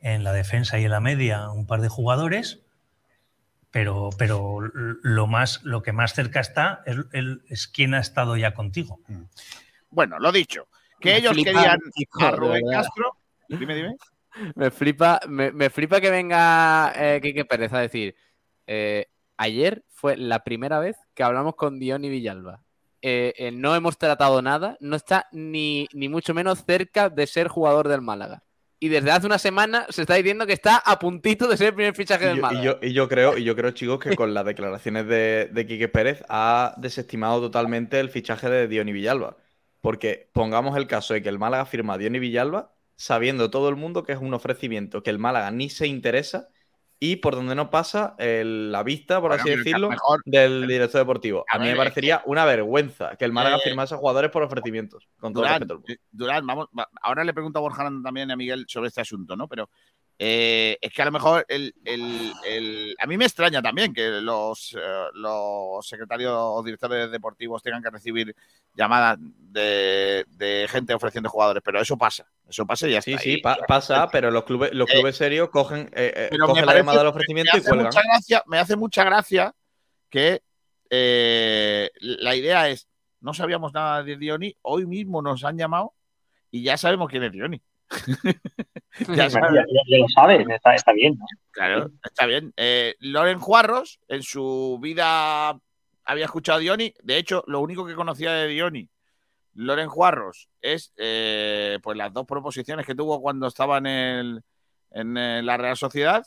[0.00, 2.59] en la defensa y en la media un par de jugadores
[3.70, 6.96] pero, pero lo más lo que más cerca está es,
[7.48, 9.00] es quién ha estado ya contigo.
[9.90, 10.68] Bueno, lo dicho,
[11.00, 12.62] que Me ellos flipa, querían hijo, a Rubén.
[12.70, 13.12] Castro.
[13.48, 13.96] Dime, dime.
[14.54, 18.14] Me flipa, me, me flipa que venga eh, Quique Pérez a decir.
[18.68, 19.06] eh,
[19.36, 22.62] ayer fue la primera vez que hablamos con Diony Villalba.
[23.02, 27.48] Eh, eh, no hemos tratado nada, no está ni, ni mucho menos cerca de ser
[27.48, 28.44] jugador del Málaga.
[28.82, 31.74] Y desde hace una semana se está diciendo que está a puntito de ser el
[31.74, 32.60] primer fichaje Y del yo, Málaga.
[32.62, 35.66] y yo- y yo creo, y yo creo, chicos, que con las declaraciones de, de
[35.66, 39.36] Quique Pérez ha desestimado totalmente el fichaje de Diony Villalba.
[39.82, 43.76] Porque pongamos el caso de que el Málaga firma a Diony Villalba, sabiendo todo el
[43.76, 46.48] mundo que es un ofrecimiento que el Málaga ni se interesa
[47.02, 51.00] y por donde no pasa el- la vista, por Bueno, así decirlo, mejor- del director
[51.00, 51.44] deportivo.
[51.50, 54.30] A, A mí ver, me parecería una vergüenza que el Málaga Eh, firmase a jugadores
[54.30, 55.08] por ofrecimientos.
[55.18, 55.92] Con todo el Durán, del mundo.
[55.92, 59.34] eh, Durán, vamos, va- ahora le pregunto a Borja también a Miguel sobre este asunto,
[59.34, 59.48] ¿no?
[59.48, 59.70] Pero
[60.22, 64.06] eh, es que a lo mejor el, el- el- a mí me extraña también que
[64.20, 68.36] los, eh, los secretarios o directores deportivos tengan que recibir
[68.74, 73.22] llamadas de, de gente ofreciendo jugadores, pero eso pasa, eso pasa y ya Sí, está.
[73.22, 76.74] sí, Y- pa- pasa, pero los clubes, los Eh, clubes serios cogen, pero cogen la
[76.74, 77.86] llamada del ofrecimiento me y hace cuelgan.
[77.86, 79.54] mucha gracia, me hace mucha gracia
[80.10, 80.42] que
[80.90, 82.88] la idea es,
[83.20, 85.94] no sabíamos nada de Dioni, hoy mismo nos han llamado
[86.50, 87.62] y ya sabemos quién es Dioni.
[89.08, 91.16] Ya, ya- ya- ya lo sabes, está, está bien.
[91.18, 91.24] ¿no?
[91.52, 92.52] Claro, está bien.
[92.56, 95.58] Eh, Loren Juarros, en su vida
[96.04, 96.92] había escuchado a Dioni.
[97.02, 98.88] De hecho, lo único que conocía de Dioni,
[99.54, 104.42] Loren Juarros, es eh, pues las dos proposiciones que tuvo cuando estaba en, el,
[104.90, 106.26] en eh, la Real Sociedad,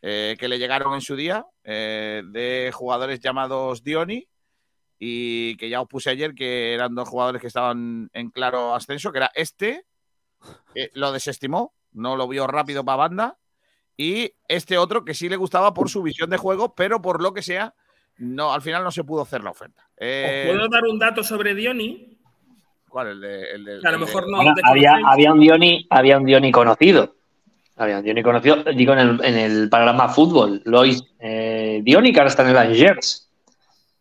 [0.00, 4.26] eh, que le llegaron en su día, de jugadores llamados Dioni.
[5.04, 9.10] Y que ya os puse ayer que eran dos jugadores que estaban en claro ascenso,
[9.10, 9.84] que era este,
[10.74, 13.36] eh, lo desestimó, no lo vio rápido para banda,
[13.96, 17.32] y este otro que sí le gustaba por su visión de juego, pero por lo
[17.34, 17.74] que sea,
[18.18, 19.88] no, al final no se pudo hacer la oferta.
[19.96, 22.18] Eh, ¿Os puedo dar un dato sobre Diony?
[22.88, 23.08] ¿Cuál?
[23.08, 26.24] El de, el de- a lo mejor no Bueno, había, había un Dioni, había un
[26.26, 27.14] Dioni conocido.
[27.76, 30.60] Había un Dioni conocido, digo, en el, en el programa fútbol.
[30.66, 33.30] Lois eh, Dioni, que ahora está en el Angers.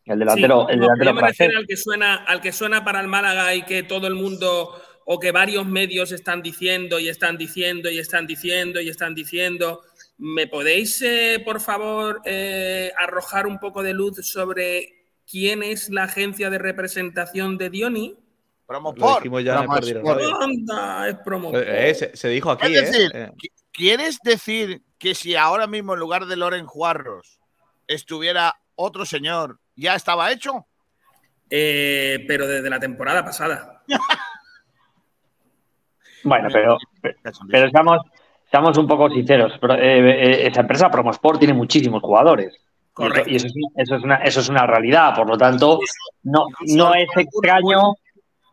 [0.05, 1.49] El delantero, Sí, el delantero francés.
[1.55, 5.19] al que suena, al que suena para el Málaga y que todo el mundo o
[5.19, 9.82] que varios medios están diciendo y están diciendo y están diciendo y están diciendo.
[10.18, 16.03] ¿Me podéis, eh, por favor, eh, arrojar un poco de luz sobre quién es la
[16.03, 18.15] agencia de representación de Diony?
[18.68, 20.19] Promo Lo dijimos ya en el Promo Perdido Sport.
[20.22, 20.41] Radio.
[20.41, 21.57] Anda, es promo.
[21.57, 25.94] Eh, eh, se, se dijo aquí, Es decir, qui- ¿quieres decir que si ahora mismo
[25.95, 27.40] en lugar de Loren Juarros
[27.88, 30.68] estuviera otro señor, ya estaba hecho?
[31.49, 33.84] Eh, pero desde la temporada pasada.
[36.23, 36.77] Bueno, pero,
[37.49, 37.99] pero estamos,
[38.45, 39.53] estamos un poco sinceros.
[39.60, 42.56] Pero, eh, eh, esa empresa Promosport tiene muchísimos jugadores.
[42.93, 43.30] Correcto.
[43.30, 45.15] Y eso es, eso, es una, eso es una realidad.
[45.15, 45.80] Por lo tanto,
[46.23, 47.95] no, no es extraño.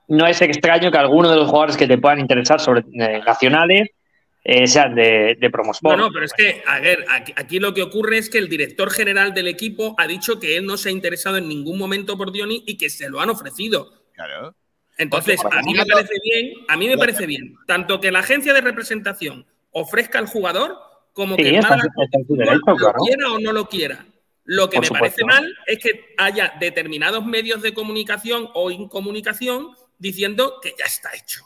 [0.08, 3.90] no es extraño que algunos de los jugadores que te puedan interesar sobre eh, nacionales
[4.44, 5.98] eh, sean de, de Promosport.
[5.98, 8.48] No, no, pero es que, a ver, aquí, aquí lo que ocurre es que el
[8.48, 12.16] director general del equipo ha dicho que él no se ha interesado en ningún momento
[12.16, 13.92] por Dioni y que se lo han ofrecido.
[14.14, 14.54] Claro.
[14.98, 18.52] Entonces, a mí me parece bien, a mí me parece bien, tanto que la agencia
[18.52, 20.76] de representación ofrezca al jugador
[21.12, 22.98] como Sí, que el Málaga lo claro.
[23.04, 24.04] quiera o no lo quiera.
[24.44, 25.24] Lo que Por me supuesto.
[25.26, 29.68] parece mal es que haya determinados medios de comunicación o incomunicación
[29.98, 31.44] diciendo que ya está hecho.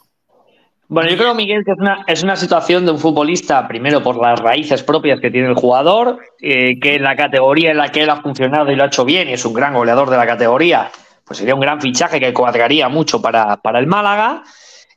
[0.87, 4.21] Bueno, yo creo, Miguel, que es una, es una situación de un futbolista, primero por
[4.21, 8.03] las raíces propias que tiene el jugador, eh, que en la categoría en la que
[8.03, 10.27] él ha funcionado y lo ha hecho bien y es un gran goleador de la
[10.27, 10.91] categoría,
[11.33, 14.43] pues sería un gran fichaje que cuadraría mucho para, para el Málaga.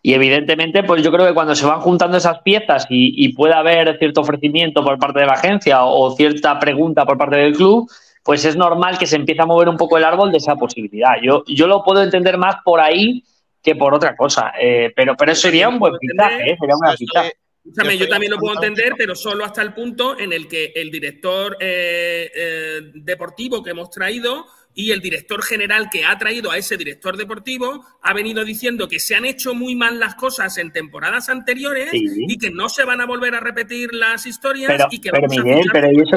[0.03, 3.55] Y evidentemente, pues yo creo que cuando se van juntando esas piezas y, y puede
[3.55, 7.91] haber cierto ofrecimiento por parte de la agencia o cierta pregunta por parte del club,
[8.23, 11.15] pues es normal que se empiece a mover un poco el árbol de esa posibilidad.
[11.23, 13.25] Yo, yo lo puedo entender más por ahí
[13.63, 14.53] que por otra cosa.
[14.61, 16.57] Eh, pero, pero eso sería un buen fichaje, ¿eh?
[16.61, 17.33] sería un gran fichaje.
[17.65, 20.91] Escúchame, Yo también lo puedo entender, pero solo hasta el punto en el que el
[20.91, 24.45] director eh, eh, deportivo que hemos traído
[24.78, 29.01] y el director general que ha traído a ese director deportivo ha venido diciendo que
[29.01, 32.05] se han hecho muy mal las cosas en temporadas anteriores Sí.
[32.28, 35.23] y que no se van a volver a repetir las historias Pero, y que pero
[35.23, 36.16] vamos a Miguel, fichar pero ¿y eso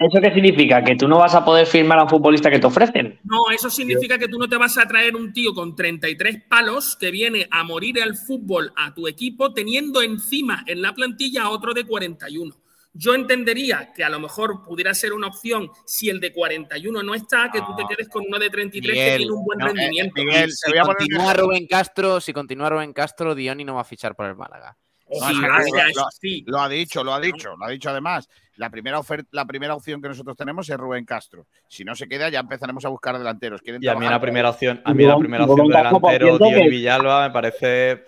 [0.00, 0.82] eso qué significa?
[0.82, 3.20] ¿Que tú no vas a poder firmar a un futbolista que te ofrecen?
[3.24, 6.96] No, eso significa que tú no te vas a traer un tío con 33 palos
[6.98, 11.50] que viene a morir al fútbol a tu equipo teniendo encima en la plantilla a
[11.50, 12.56] otro de 41.
[12.92, 17.14] Yo entendería que a lo mejor pudiera ser una opción si el de 41 no
[17.14, 19.66] está, que tú te quedes con uno de 33 que Miguel, tiene un buen no,
[19.66, 20.14] eh, rendimiento.
[20.24, 21.34] Miguel, si continúa.
[21.34, 24.76] Rubén Castro, si continúa Rubén Castro, Dioni no va a fichar por el Málaga.
[25.12, 26.44] Ojalá Sí, sea lo- eso así.
[26.46, 28.28] Lo ha dicho, lo ha dicho, lo ha dicho además.
[28.56, 31.46] La primera oferta, la primera opción que nosotros tenemos es Rubén Castro.
[31.68, 33.60] Si no se queda, ya empezaremos a buscar delanteros.
[33.60, 36.68] ¿Quieren Y a mí la primera opción, a mí la primera opción de delantero, que-
[36.68, 38.04] Villalba, me parece.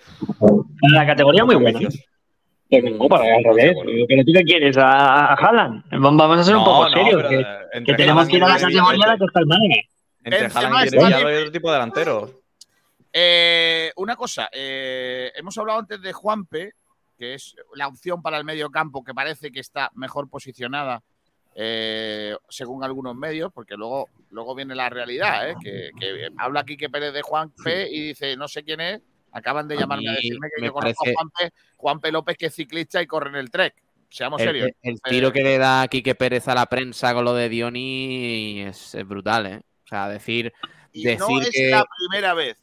[0.92, 1.80] La categoría muy buena.
[2.72, 3.76] Pero no, para al revés.
[4.08, 4.78] ¿Pero tú qué quieres?
[4.78, 5.84] ¿A, a Haaland?
[5.90, 7.22] Vamos a ser un poco no, serios.
[7.84, 9.74] que, tenemos que ir a la categoría la está el Málaga.
[10.24, 12.30] Entre Haaland y hay otro tipo de delanteros.
[13.12, 16.72] Eh, una cosa, eh, hemos hablado antes de Juanpe,
[17.18, 21.02] que es la opción para el medio campo que parece que está mejor posicionada
[21.54, 25.54] eh, según algunos medios, porque luego, luego viene la realidad, ¿eh?
[25.62, 29.02] que, que habla Quique Pérez de Juanpe y dice, no sé quién es,
[29.32, 32.46] acaban de A llamarme a decirme que yo conozco parece- a Juanpe, Juanpe López, que
[32.46, 33.74] es ciclista y corre en el Trek.
[34.08, 34.70] Seamos El, serios.
[34.82, 38.94] el tiro que le da Quique Pérez a la prensa con lo de Dioni es,
[38.94, 39.60] es brutal, ¿eh?
[39.84, 40.52] O sea, decir,
[40.92, 42.56] Y decir no es que, la primera vez.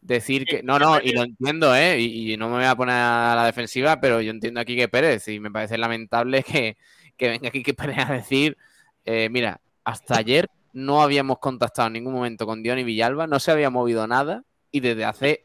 [0.00, 0.62] decir que.
[0.62, 1.98] No, no, y lo entiendo, ¿eh?
[2.00, 4.88] Y, y no me voy a poner a la defensiva, pero yo entiendo a Quique
[4.88, 6.76] Pérez y me parece lamentable que,
[7.16, 8.56] que venga Quique Pérez a decir,
[9.04, 13.50] eh, mira, hasta ayer no habíamos contactado en ningún momento con Dioni Villalba, no se
[13.50, 15.44] había movido nada y desde hace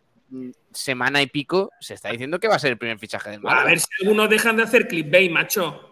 [0.72, 3.62] semana y pico se está diciendo que va a ser el primer fichaje del Málaga.
[3.62, 5.92] A ver si algunos dejan de hacer clickbait, macho.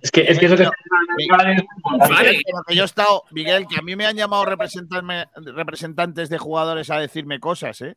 [0.00, 0.68] Es que, es que eso que
[1.16, 1.66] Miguel,
[2.08, 2.42] Vale.
[2.66, 6.98] que yo he estado, Miguel, que a mí me han llamado representantes de jugadores a
[6.98, 7.96] decirme cosas, ¿eh?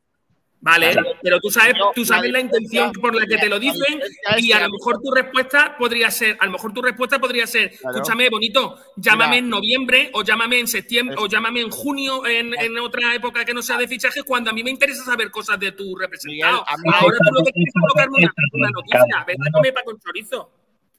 [0.62, 3.98] Vale, pero tú sabes, tú sabes la intención por la que te lo dicen
[4.40, 7.72] y a lo mejor tu respuesta podría ser, a lo mejor tu respuesta podría ser,
[7.78, 7.96] Claro.
[7.96, 9.40] escúchame, bonito, llámame Mira.
[9.40, 13.46] en noviembre o llámame en septiembre Es- o llámame en junio en, en otra época
[13.46, 16.66] que no sea de fichaje cuando a mí me interesa saber cosas de tu representado.
[16.84, 19.86] Miguel, Ahora tú lo que quieres es colocarme una, una noticia, vete a comer para
[19.86, 20.52] con chorizo.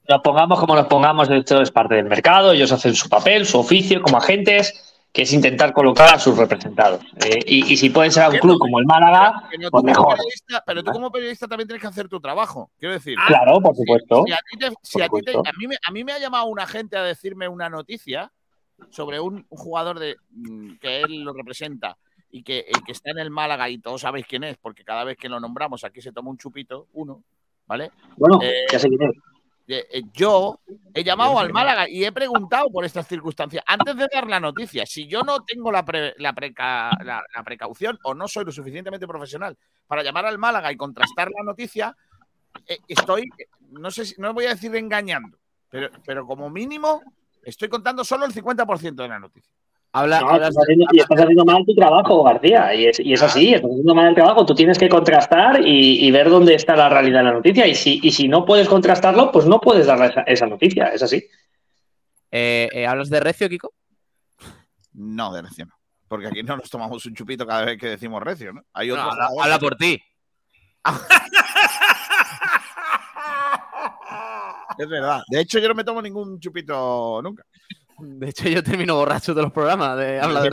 [0.09, 3.59] nos pongamos como nos pongamos, esto es parte del mercado, ellos hacen su papel, su
[3.59, 7.03] oficio como agentes, que es intentar colocar a sus representados.
[7.25, 9.83] Eh, y, y si pueden ser a un club como el Málaga, Pero tú, pues
[9.83, 10.17] como mejor.
[10.17, 12.71] periodista, pero tú como periodista también tienes que hacer tu trabajo.
[12.79, 14.23] Quiero decir, Ah, Claro, por supuesto.
[14.27, 15.51] si a ti, te- si Por a, ti te- supuesto.
[15.51, 18.31] a mí me, a mí me ha llamado un agente a decirme una noticia
[18.91, 21.97] sobre un, un jugador de, mm, que él lo representa
[22.31, 25.17] y que, que está en el Málaga y todos sabéis quién es, porque cada vez
[25.17, 27.25] que lo nombramos aquí se toma un chupito, uno,
[27.67, 27.91] ¿vale?
[28.17, 29.17] Bueno, Eh, ya sé quién es.
[29.73, 30.59] Eh, eh, yo
[30.93, 34.85] he llamado al Málaga y he preguntado por estas circunstancias antes de dar la noticia.
[34.85, 38.51] Si yo no tengo la, pre- la preca- la- la precaución o no soy lo
[38.51, 39.57] suficientemente profesional
[39.87, 41.97] para llamar al Málaga y contrastar la noticia,
[42.67, 43.29] eh, estoy,
[43.71, 45.39] no sé si, no voy a decir engañando,
[45.69, 47.01] pero, pero como mínimo
[47.45, 49.53] estoy contando solo el 50% de la noticia.
[49.93, 52.73] Habla, No, hablas estás de- haciendo, y estás haciendo mal tu trabajo, García.
[52.75, 54.47] Y es, y es así, estás haciendo mal el trabajo.
[54.47, 57.67] Tú tienes que contrastar y, y ver dónde está la realidad de la noticia.
[57.67, 60.87] Y si, y si no puedes contrastarlo, pues no puedes dar esa, esa noticia.
[60.89, 61.25] Es así.
[62.31, 63.73] eh, eh, ¿Hablas de Recio, Kiko?
[64.93, 65.75] No, de recio no.
[66.09, 68.63] Porque aquí no nos tomamos un chupito cada vez que decimos recio, ¿no?
[68.73, 70.01] Hay No, otros habla, por ti.
[74.79, 75.21] Es verdad.
[75.29, 77.45] De hecho, yo no me tomo ningún chupito nunca.
[78.01, 80.51] De hecho, yo termino borracho de los programas de habla de.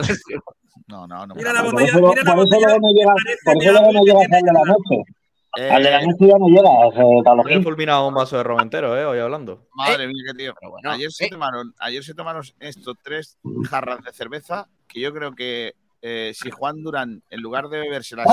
[0.86, 1.34] No, no, no.
[1.34, 3.14] Mira la por Por eso, por eso luego no llegas,
[3.44, 5.70] por eso luego no llegas al de la noche.
[5.70, 8.42] Al de la noche ya no llegas, eh, Pablo Me he fulminado un vaso de
[8.42, 9.04] ron entero, ¿eh?
[9.04, 9.66] Hoy hablando.
[9.74, 10.54] Madre mía, qué tío.
[10.84, 13.38] ayer, se tomaron, ayer se tomaron estos tres
[13.68, 18.16] jarras de cerveza que yo creo que eh, si Juan Durán, en lugar de beberse
[18.16, 18.24] la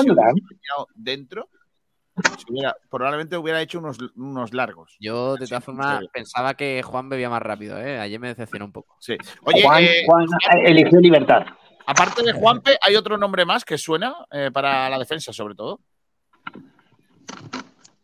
[0.93, 1.49] dentro,
[2.49, 4.95] hubiera- probablemente hubiera hecho unos, unos largos.
[4.99, 7.99] Yo, de todas formas, pensaba que Juan bebía más rápido, ¿eh?
[7.99, 8.95] Ayer me decepcionó un poco.
[8.99, 9.17] Sí.
[9.43, 10.25] Oye, Juan, eh, Juan
[10.63, 11.45] eligió libertad.
[11.85, 15.79] aparte de Juanpe, ¿hay otro nombre más que suena eh, para la defensa, sobre todo?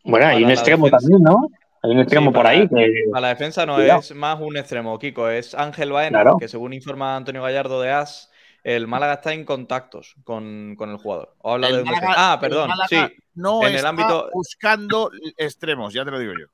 [0.03, 1.07] Bueno, hay Para un extremo defensa.
[1.07, 1.47] también, ¿no?
[1.83, 2.67] Hay un extremo Sí, por para- ahí.
[2.67, 3.99] que- A la defensa no Cuidado.
[3.99, 6.38] es más un extremo, Kiko, es Ángel Baena, Claro.
[6.39, 8.31] que según informa Antonio Gallardo de AS,
[8.63, 11.35] el Málaga está en contactos con, con el jugador.
[11.39, 12.31] O habla El de un Málaga- defensa.
[12.33, 12.97] Ah, perdón, sí.
[13.33, 16.47] No en el ámbito, buscando extremos, ya te lo digo yo.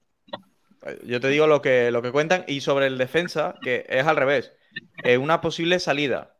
[1.05, 4.15] yo te digo lo que, lo que cuentan y sobre el defensa, que es al
[4.15, 4.53] revés.
[5.03, 6.35] Eh, una posible salida.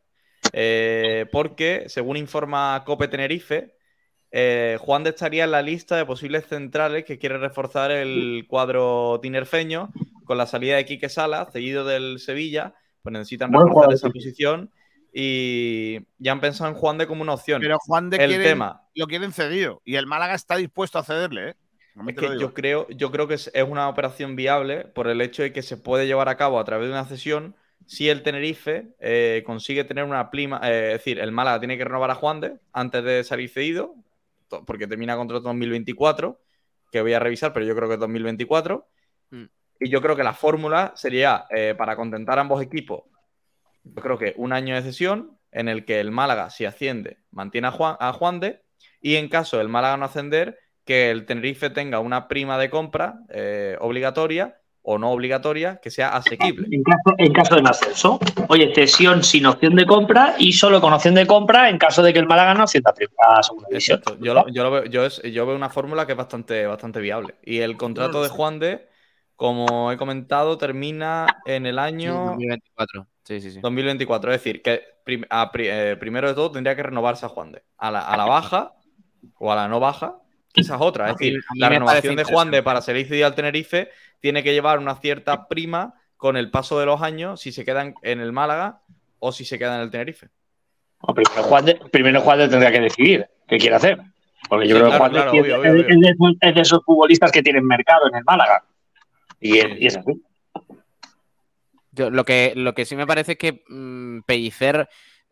[0.52, 3.74] Eh, porque, según informa Cope Tenerife,
[4.30, 9.18] eh, Juan de estaría en la lista de posibles centrales que quiere reforzar el cuadro
[9.20, 9.90] tinerfeño
[10.24, 14.70] con la salida de Quique Salas, cedido del Sevilla, pues necesitan reforzar esa posición
[15.20, 17.60] y ya han pensado en Juan de como una opción.
[17.60, 21.02] Pero Juan de el quieren- tema, lo quieren cedido y el Málaga está dispuesto a
[21.02, 21.54] cederle, ¿eh?
[22.06, 25.42] Es que yo creo, yo creo que es, es una operación viable por el hecho
[25.42, 28.94] de que se puede llevar a cabo a través de una cesión si el Tenerife
[29.00, 32.40] eh, consigue tener una prima, eh, es decir, el Málaga tiene que renovar a Juan
[32.40, 33.96] de antes de salir cedido,
[34.66, 36.38] porque termina contrato 2024,
[36.92, 38.86] que voy a revisar, pero yo creo que es 2024.
[39.30, 39.44] Mm.
[39.80, 43.02] Y yo creo que la fórmula sería eh, para contentar a ambos equipos.
[43.96, 47.68] Yo creo que un año de cesión en el que el Málaga, si asciende, mantiene
[47.68, 48.62] a Juan, a Juan de,
[49.00, 53.20] y en caso del Málaga no ascender, que el Tenerife tenga una prima de compra
[53.28, 56.66] eh, obligatoria o no obligatoria que sea asequible.
[56.70, 58.18] En caso, en caso de un ascenso.
[58.48, 62.14] Oye, cesión sin opción de compra y solo con opción de compra en caso de
[62.14, 64.00] que el Málaga no ascienda a segunda división.
[64.20, 67.00] Yo, lo, yo, lo veo, yo, es- yo veo una fórmula que es bastante, bastante
[67.00, 67.34] viable.
[67.44, 68.87] Y el contrato de Juan de,
[69.38, 73.06] como he comentado, termina en el año 2024.
[73.22, 73.60] Sí, sí, sí.
[73.60, 74.32] 2024.
[74.32, 77.52] Es decir, que prim- a pri- eh, primero de todo tendría que renovarse a Juan
[77.52, 77.62] de.
[77.76, 78.72] A la, a la baja
[79.38, 80.16] o a la no baja,
[80.56, 81.10] esa es otra.
[81.10, 84.80] Es decir, la renovación de Juan de para salir cedido al Tenerife tiene que llevar
[84.80, 88.80] una cierta prima con el paso de los años si se quedan en el Málaga
[89.20, 90.30] o si se queda en el Tenerife.
[91.14, 94.00] Primero Juan, de, primero Juan de tendrá que decidir qué quiere hacer.
[94.48, 95.94] Porque yo Sí, creo que claro, Juan de claro, es, obvio, es- obvio, obvio.
[95.94, 98.64] es de esos, es de esos futbolistas que tienen mercado en el Málaga.
[99.40, 100.22] Y es, y es así.
[101.92, 104.88] Yo, lo, que, lo que sí me parece es que mm, Pellicer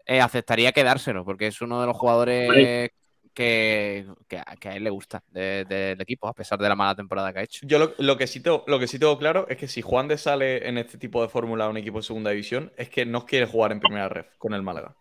[0.07, 2.91] eh, aceptaría quedárselo, porque es uno de los jugadores
[3.35, 6.75] que, que a, que a él le gusta de- del equipo, a pesar de la
[6.75, 7.67] mala temporada que ha hecho.
[7.67, 10.09] Yo lo, lo que sí tengo, lo que sí tengo claro es que si Juan
[10.09, 13.05] de sale en este tipo de fórmula a un equipo de segunda división, es que
[13.05, 14.97] no quiere jugar en primera ref con el Málaga.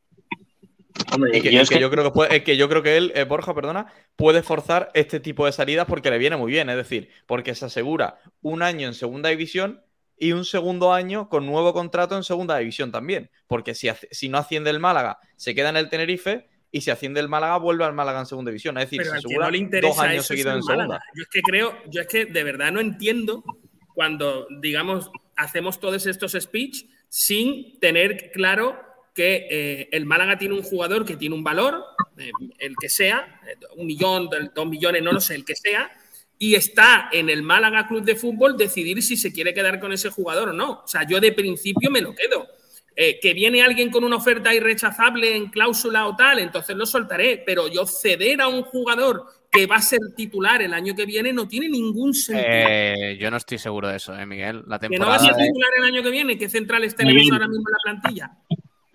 [1.13, 2.69] Hombre, Y que, yo y es que que- yo creo que puede- es que yo
[2.69, 6.38] creo que él, eh, Borja, perdona, puede forzar este tipo de salidas porque le viene
[6.38, 6.69] muy bien.
[6.69, 9.81] Es decir, porque se asegura un año en segunda división
[10.17, 13.30] y un segundo año con nuevo contrato en segunda división también.
[13.47, 16.47] Porque si, si no asciende el Málaga, se queda en el Tenerife.
[16.72, 18.77] Y si asciende el Málaga, vuelve al Málaga en segunda división.
[18.77, 20.88] Es decir, Pero se asegura no le interesa dos años seguidos en segunda.
[20.88, 21.03] Málaga.
[21.15, 23.43] Yo es que creo, yo es que de verdad no entiendo
[23.93, 28.77] cuando, digamos, hacemos todos estos speech sin tener claro
[29.15, 31.83] que eh, el Málaga tiene un jugador que tiene un valor,
[32.17, 35.89] eh, el que sea, eh, un millón, dos millones, no lo sé, el que sea,
[36.37, 40.09] y está en el Málaga Club de Fútbol decidir si se quiere quedar con ese
[40.09, 40.81] jugador o no.
[40.83, 42.45] O sea, yo de principio me lo quedo.
[42.97, 47.43] Eh, que viene alguien con una oferta irrechazable en cláusula o tal, entonces lo soltaré,
[47.45, 51.33] pero yo ceder a un jugador que va a ser titular el año que viene
[51.33, 52.47] no tiene ningún sentido.
[52.47, 54.63] Eh, yo no estoy seguro de eso, eh, Miguel.
[54.67, 55.19] La que no va a temporada.
[55.19, 58.31] ser titular el año que viene, ¿qué centrales tenemos ahora mismo en la plantilla?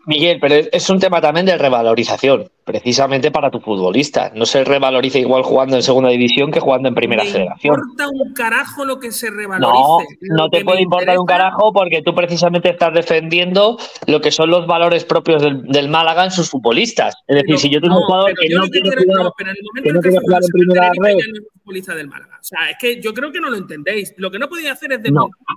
[0.06, 4.32] Miguel, pero es- un tema también de revalorización, precisamente para tu futbolista.
[4.34, 7.74] No se revaloriza igual jugando en segunda división que jugando en primera me federación.
[7.74, 10.16] importa un carajo lo que se No, revalorice.
[10.22, 14.50] Lo no te puede importar un carajo porque tú precisamente estás defendiendo lo que son
[14.50, 17.14] los valores propios del, del Málaga en sus futbolistas.
[17.28, 19.50] Es decir, Pero- si yo tengo un no, jugador que no quiere jugar, no, pero
[19.50, 22.36] en el momento que no que quiere jugar en primera red, no del Málaga.
[22.40, 24.12] O sea, es que yo creo que no lo entendéis.
[24.16, 25.56] Lo que no podéis hacer es desmontar.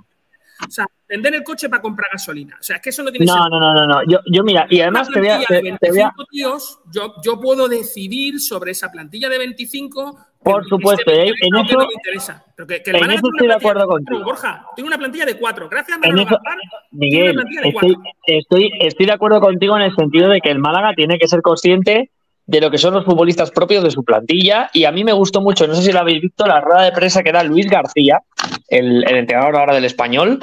[0.66, 2.56] O sea, vender el coche para comprar gasolina.
[2.58, 3.60] O sea, es que eso no tiene No, sentido.
[3.60, 4.02] no, no, no, no.
[4.10, 7.14] Yo, yo mira, y además te voy a, te, te voy a- 25 tíos, yo,
[7.24, 10.18] yo puedo decidir sobre esa plantilla de 25.
[10.42, 11.32] Por supuesto, me ¿eh?
[11.40, 12.44] en eso- no me interesa.
[12.56, 14.22] Pero que, que el en eso estoy de acuerdo contigo.
[14.24, 15.68] Borja, tengo una plantilla de cuatro.
[15.68, 16.58] Gracias, Manolo eso- Gaspar.
[16.90, 17.96] Miguel, estoy,
[18.26, 21.40] estoy, estoy de acuerdo contigo en el sentido de que el Málaga tiene que ser
[21.42, 22.10] consciente
[22.46, 24.70] de lo que son los futbolistas propios de su plantilla.
[24.72, 26.92] Y a mí me gustó mucho, no sé si lo habéis visto, la rueda de
[26.92, 28.20] prensa que da Luis García,
[28.68, 30.40] el, el entrenador ahora del español,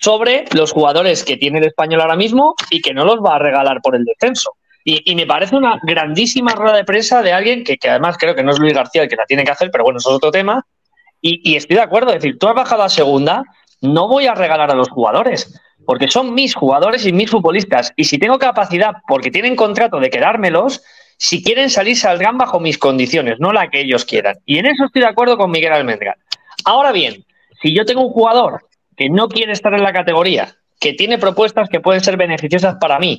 [0.00, 3.38] sobre los jugadores que tiene el español ahora mismo y que no los va a
[3.38, 4.50] regalar por el descenso.
[4.84, 8.34] Y, y me parece una grandísima rueda de prensa de alguien que, que además creo
[8.34, 10.16] que no es Luis García el que la tiene que hacer, pero bueno, eso es
[10.16, 10.66] otro tema.
[11.22, 13.44] Y, y estoy de acuerdo, es decir, tú has bajado a segunda,
[13.80, 17.94] no voy a regalar a los jugadores, porque son mis jugadores y mis futbolistas.
[17.96, 20.82] Y si tengo capacidad, porque tienen contrato de quedármelos,
[21.16, 24.36] si quieren salir, saldrán bajo mis condiciones, no la que ellos quieran.
[24.44, 26.16] Y en eso estoy de acuerdo con Miguel Almendra.
[26.64, 27.24] Ahora bien,
[27.62, 28.66] si yo tengo un jugador
[28.96, 32.98] que no quiere estar en la categoría, que tiene propuestas que pueden ser beneficiosas para
[32.98, 33.18] mí,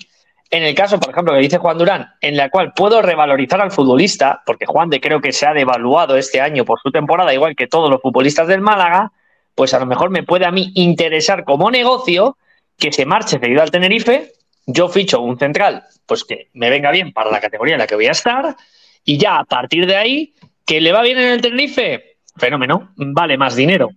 [0.52, 3.72] en el caso, por ejemplo, que dice Juan Durán, en la cual puedo revalorizar al
[3.72, 7.56] futbolista, porque Juan de creo que se ha devaluado este año por su temporada, igual
[7.56, 9.12] que todos los futbolistas del Málaga,
[9.56, 12.38] pues a lo mejor me puede a mí interesar como negocio
[12.78, 14.34] que se marche cedido al Tenerife,
[14.66, 17.96] yo ficho un central, pues que me venga bien para la categoría en la que
[17.96, 18.56] voy a estar,
[19.04, 20.34] y ya a partir de ahí,
[20.66, 23.90] que le va bien en el Tenerife, fenómeno, vale más dinero.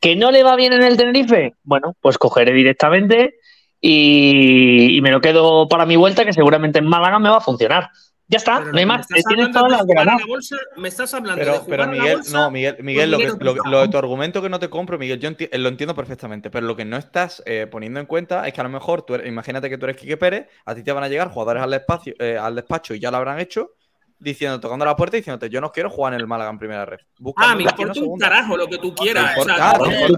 [0.00, 3.34] Que no le va bien en el Tenerife, bueno, pues cogeré directamente
[3.80, 7.40] y, y me lo quedo para mi vuelta, que seguramente en Málaga me va a
[7.40, 7.90] funcionar.
[8.30, 9.06] Ya está, no hay más.
[9.10, 10.56] ¿Me estás Tienes todas de las de la bolsa?
[10.76, 13.18] ¿Me estás hablando de Pero, jugar pero a la Miguel, bolsa no, Miguel, Miguel lo,
[13.18, 15.94] que, lo, lo de tu argumento que no te compro, Miguel, yo enti- lo entiendo
[15.94, 19.02] perfectamente, pero lo que no estás eh, poniendo en cuenta es que a lo mejor,
[19.02, 21.62] tú eres- imagínate que tú eres Quique Pérez, a ti te van a llegar jugadores
[21.62, 23.70] al, espacio, eh, al despacho y ya lo habrán hecho,
[24.18, 26.84] diciendo, tocando la puerta y diciéndote, yo no quiero jugar en el Málaga en primera
[26.84, 26.98] red.
[27.36, 28.28] Ah, me importa un segunda".
[28.28, 29.36] carajo lo que tú quieras.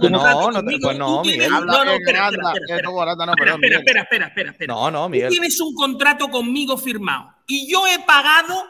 [0.00, 1.50] no, no conmigo, pues no, Miguel.
[1.50, 3.72] No, no, espera, espera, espera, no, espera, perdón, espera, Miguel.
[3.78, 4.74] espera, espera, espera, espera.
[4.74, 5.30] No, no, Tú Miguel.
[5.30, 8.64] tienes un contrato conmigo firmado y yo he pagado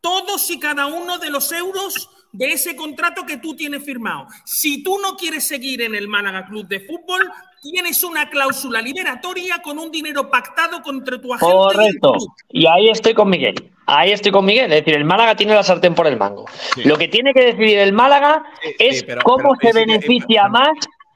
[0.00, 4.26] todos y cada uno de los euros de ese contrato que tú tienes firmado.
[4.44, 7.30] Si tú no quieres seguir en el Málaga Club de Fútbol,
[7.60, 11.54] tienes una cláusula liberatoria con un dinero pactado contra tu agente.
[11.54, 12.14] Correcto.
[12.48, 13.71] Y ahí estoy con Miguel.
[13.86, 14.72] Ahí estoy con Miguel.
[14.72, 16.46] Es decir, el Málaga tiene la sartén por el mango.
[16.84, 18.44] Lo que tiene que decidir el Málaga
[18.78, 20.70] es pero- cómo pero- se sí, sí, beneficia más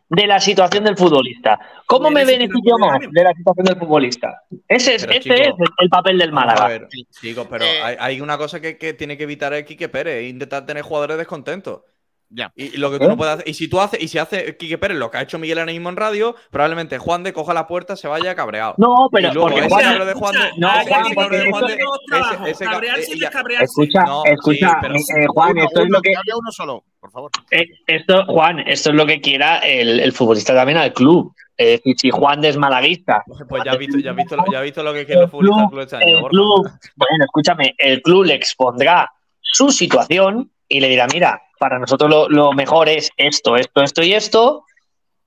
[0.08, 1.58] de la situación del futbolista.
[1.86, 4.42] ¿Cómo me beneficio más de la situación del futbolista?
[4.68, 6.64] Ese es, Pero, ese chico, es el, el papel del Málaga.
[6.64, 6.88] A ver,
[7.20, 10.22] chicos, pero Eh, hay, hay una cosa que, que tiene que evitar el Quique Pérez,
[10.24, 11.80] es intentar tener jugadores descontentos.
[12.28, 12.52] Ya.
[12.56, 13.08] Y, y lo que tú ¿Eh?
[13.08, 15.22] no puedes hacer, y si tú haces, y si hace Quique Pérez lo que ha
[15.22, 18.74] hecho Miguel ahora mismo en radio, probablemente Juan de coja la puerta, se vaya cabreado.
[18.78, 21.74] No, pero porque ese Juan- de Juan de, no, ese Juan, porque de Juan de-
[21.74, 23.64] ese- ese ca- Cabrearse eh, y descabrearse.
[23.64, 26.16] Escucha, No, escucha, sí, pero- eh, Juan, Uno, esto es lo que.
[26.16, 27.30] hable uno solo, por favor.
[27.52, 31.32] Eh, Esto, Juan, esto es lo que quiera el, el futbolista también al club.
[31.56, 33.22] Es decir, si Juan de es malaguista.
[33.48, 35.60] Pues ya has visto, ya has visto, ya has visto lo que quiere los futbolistas
[35.60, 36.62] del club este año, El club,
[36.96, 42.28] bueno, escúchame, el club le expondrá su situación y le dirá, mira, para nosotros lo,
[42.28, 44.64] lo mejor es esto, esto, esto y esto.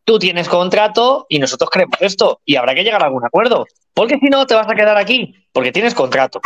[0.03, 2.41] Tú tienes contrato y nosotros queremos esto.
[2.45, 3.65] Y habrá que llegar a algún acuerdo.
[3.93, 6.41] Porque si no, te vas a quedar aquí, porque tienes contrato.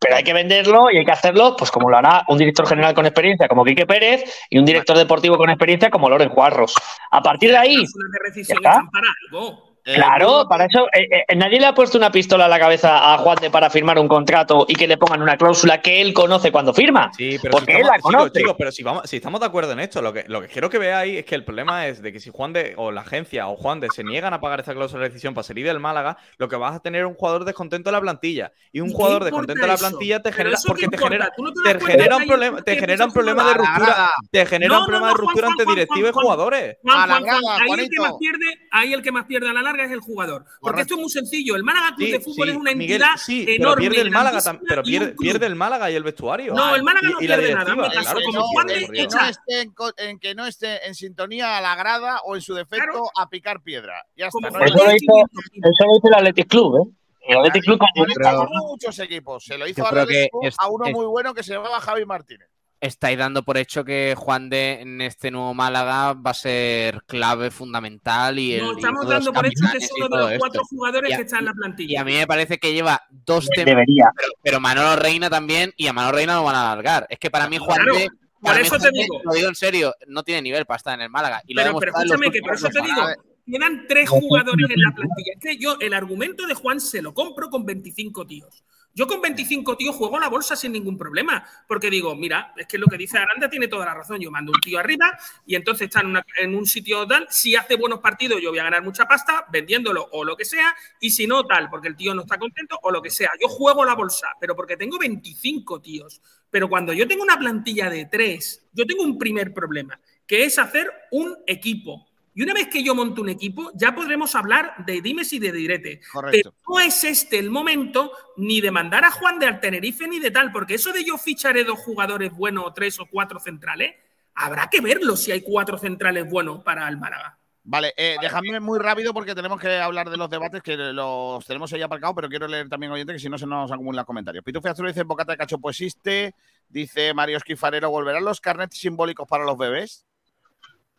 [0.00, 2.94] Pero hay que venderlo y hay que hacerlo, pues como lo hará un director general
[2.94, 6.74] con experiencia como Quique Pérez y un director deportivo con experiencia como Loren Juarros.
[7.10, 8.82] A partir de ahí, de ¿Ya está?
[8.92, 9.65] para algo.
[9.94, 13.18] Claro, para eso eh, eh, nadie le ha puesto una pistola a la cabeza a
[13.18, 16.50] Juan de para firmar un contrato y que le pongan una cláusula que él conoce
[16.50, 17.12] cuando firma.
[17.16, 18.24] Sí, pero porque si él estamos, la conoce.
[18.24, 20.48] chicos, chicos, pero si, vamos, si estamos de acuerdo en esto, lo que, lo que
[20.48, 23.02] quiero que veáis es que el problema es de que si Juan de, o la
[23.02, 25.78] agencia o Juan de se niegan a pagar esa cláusula de decisión para salir del
[25.78, 28.50] Málaga, lo que vas a tener es un jugador descontento en la plantilla.
[28.72, 31.52] Y un ¿Y qué jugador descontento en la plantilla te genera, porque te genera, no
[31.52, 34.86] te te genera un problema, gente te genera un problema de ruptura, te genera un
[34.86, 36.76] problema de ruptura Juan, directivos y jugadores.
[36.84, 40.00] Ahí el que más pierde, ahí el que más pierde a la larga es el
[40.00, 40.44] jugador.
[40.44, 40.80] Porque Correcto.
[40.82, 41.56] esto es muy sencillo.
[41.56, 43.80] El Málaga Club Sí, de Fútbol sí, es una Miguel, entidad sí, pero enorme.
[43.88, 46.54] pierde el Málaga, pero pierde, pierde el Málaga y el vestuario.
[46.54, 49.06] No, el Málaga y, no y pierde nada, caso, claro como sí, Juan de- que
[49.06, 52.54] no esté en, en que no esté en sintonía a la grada o en su
[52.54, 53.10] defecto Claro.
[53.16, 54.04] a picar piedra.
[54.16, 54.48] Ya está.
[54.48, 55.12] Eso lo hizo,
[55.52, 56.92] eso lo hizo el Athletic Club, ¿eh?
[57.28, 59.44] El Athletic Club con Pero- muchos equipos.
[59.44, 60.28] Se lo hizo que
[60.58, 62.48] a uno muy bueno que se llamaba Javi Martínez.
[62.80, 67.50] Estáis dando por hecho que Juan de en este nuevo Málaga va a ser clave
[67.50, 70.38] fundamental y el No, y estamos dando por hecho que es y uno de los
[70.38, 70.76] cuatro esto.
[70.76, 72.00] jugadores Y a- que está en la Y plantilla.
[72.00, 74.10] a mí me parece que lleva dos temas, Debería.
[74.16, 77.06] pero, pero Manolo Reina también y a Manolo Reina lo van a alargar.
[77.10, 78.08] Es que para mí Juan Claro, de
[78.40, 79.20] por eso te digo.
[79.24, 81.42] Lo digo en serio, no tiene nivel para estar en el Málaga.
[81.46, 83.02] Y lo Pero, pero escúchame, que por eso te digo,
[83.46, 85.32] quedan tres jugadores en la plantilla.
[85.34, 88.62] Es que yo el argumento de Juan se lo compro con 25 tíos.
[88.96, 92.78] Yo con 25 tíos juego la bolsa sin ningún problema, porque digo, mira, es que
[92.78, 94.18] lo que dice Aranda tiene toda la razón.
[94.18, 97.26] Yo mando un tío arriba y entonces está en, en un sitio tal.
[97.28, 100.74] Si hace buenos partidos, yo voy a ganar mucha pasta vendiéndolo o lo que sea,
[100.98, 103.28] y si no, tal, porque el tío no está contento o lo que sea.
[103.38, 106.22] Yo juego la bolsa, pero porque tengo 25 tíos.
[106.48, 110.58] Pero cuando yo tengo una plantilla de tres, yo tengo un primer problema, que es
[110.58, 112.08] hacer un equipo.
[112.36, 115.52] Y una vez que yo monte un equipo, ya podremos hablar de dimes y de
[115.52, 116.00] direte.
[116.12, 116.52] Correcto.
[116.52, 120.18] Pero no es este el momento ni de mandar a Juan de al Tenerife ni
[120.18, 123.94] de tal, porque eso de yo ficharé dos jugadores buenos o tres o cuatro centrales,
[124.34, 127.38] habrá que verlo si hay cuatro centrales buenos para el Málaga.
[127.64, 131.72] Vale, eh, dejadme muy rápido porque tenemos que hablar de los debates que los tenemos
[131.72, 134.44] ahí aparcados, pero quiero leer también oyente que si no se nos acumulan los comentarios.
[134.44, 136.34] Pitufi Azul dice: Bocata de cachopo existe.
[136.68, 140.04] Dice Mario Esquifarero: ¿volverán los carnets simbólicos para los bebés?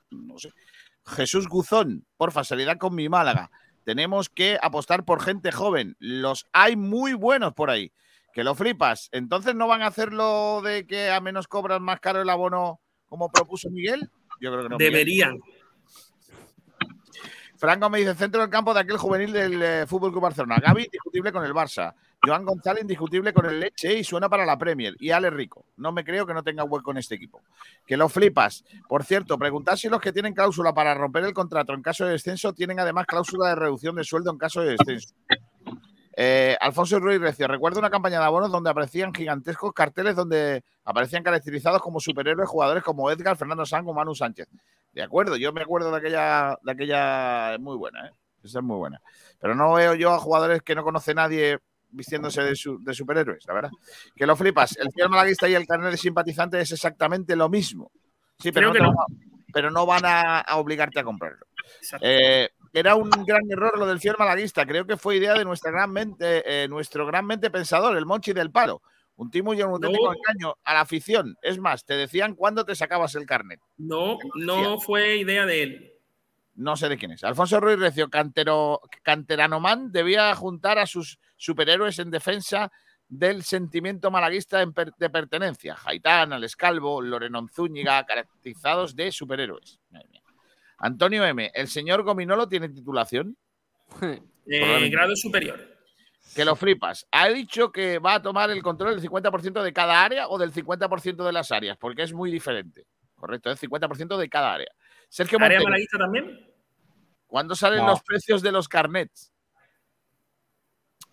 [0.10, 0.50] No sé.
[1.08, 3.50] Jesús Guzón, porfa, salida con mi Málaga.
[3.84, 5.96] Tenemos que apostar por gente joven.
[6.00, 7.94] Los hay muy buenos por ahí.
[8.34, 9.10] Que lo flipas.
[9.14, 12.82] Entonces no van a hacer lo de que a menos cobran más caro el abono
[13.08, 14.10] como propuso Miguel.
[14.42, 14.78] Yo creo que no.
[14.78, 14.92] Miguel.
[14.92, 15.40] Deberían.
[17.58, 20.58] Franco me dice centro del campo de aquel juvenil del eh, Fútbol Club Barcelona.
[20.62, 21.96] Gaby indiscutible con el Barça.
[22.24, 24.96] Joan González indiscutible con el Leche y suena para la Premier.
[25.00, 25.66] Y Ale Rico.
[25.78, 27.42] No me creo que no tenga hueco en este equipo.
[27.86, 28.64] Que lo flipas.
[28.88, 32.12] Por cierto, preguntad si los que tienen cláusula para romper el contrato en caso de
[32.12, 35.14] descenso tienen además cláusula de reducción de sueldo en caso de descenso.
[36.20, 41.22] Eh, Alfonso Ruiz Recio, recuerdo una campaña de abonos donde aparecían gigantescos carteles donde aparecían
[41.22, 44.48] caracterizados como superhéroes jugadores como Edgar, Fernando Sanz o Manu Sánchez.
[44.94, 48.12] De acuerdo, yo me acuerdo de aquella, de aquella es muy buena, ¿eh?
[48.44, 49.00] Esa es muy buena.
[49.40, 51.60] Pero no veo yo a jugadores que no conoce nadie
[51.98, 53.72] vistiéndose de, su- de superhéroes, la verdad.
[54.16, 54.78] Que lo flipas.
[54.78, 57.92] El fiel malaguista y el carnet de simpatizante es exactamente lo mismo.
[58.40, 59.16] Sí, pero, Creo no, que
[59.52, 61.46] pero no van a, a obligarte a comprarlo.
[62.02, 64.66] Eh, era un gran error lo del fiel malaguista.
[64.66, 68.32] Creo que fue idea de nuestra gran mente, eh, nuestro gran mente pensador, el Monchi
[68.34, 68.82] del Palo.
[69.16, 70.14] Un timo y un auténtico No.
[70.14, 71.36] engaño a la afición.
[71.42, 73.60] Es más, te decían cuándo te sacabas el carnet.
[73.78, 75.94] No, no fue idea de él.
[76.54, 77.24] No sé de quién es.
[77.24, 82.72] Alfonso Ruiz Recio, cantero, canteranoman, debía juntar a sus superhéroes en defensa
[83.08, 85.76] del sentimiento malaguista de pertenencia.
[85.78, 89.80] Jaitán, Alex Calvo, Lorenón Zúñiga, caracterizados de superhéroes.
[90.80, 91.50] Antonio M.
[91.54, 93.38] ¿El señor Gominolo tiene titulación?
[94.50, 95.60] Eh, grado superior.
[96.34, 97.06] Que lo flipas.
[97.12, 100.54] Ha dicho que va a tomar el control del 50% de cada área o del
[100.54, 102.88] 50% de las áreas, porque es muy diferente.
[103.16, 104.72] Correcto, el 50% de cada área.
[105.10, 106.48] Sergio ¿Área Montero, malaguista también?
[107.26, 107.88] ¿cuándo salen No.
[107.88, 109.34] los precios de los carnets?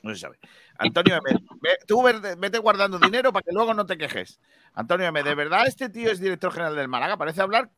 [0.04, 0.38] No se sabe.
[0.78, 1.40] Antonio M.
[1.86, 4.38] Tú ve- vete guardando dinero para que luego no te quejes.
[4.74, 5.22] Antonio M.
[5.22, 7.16] ¿De verdad este tío es director general del Málaga?
[7.16, 7.70] Parece hablar.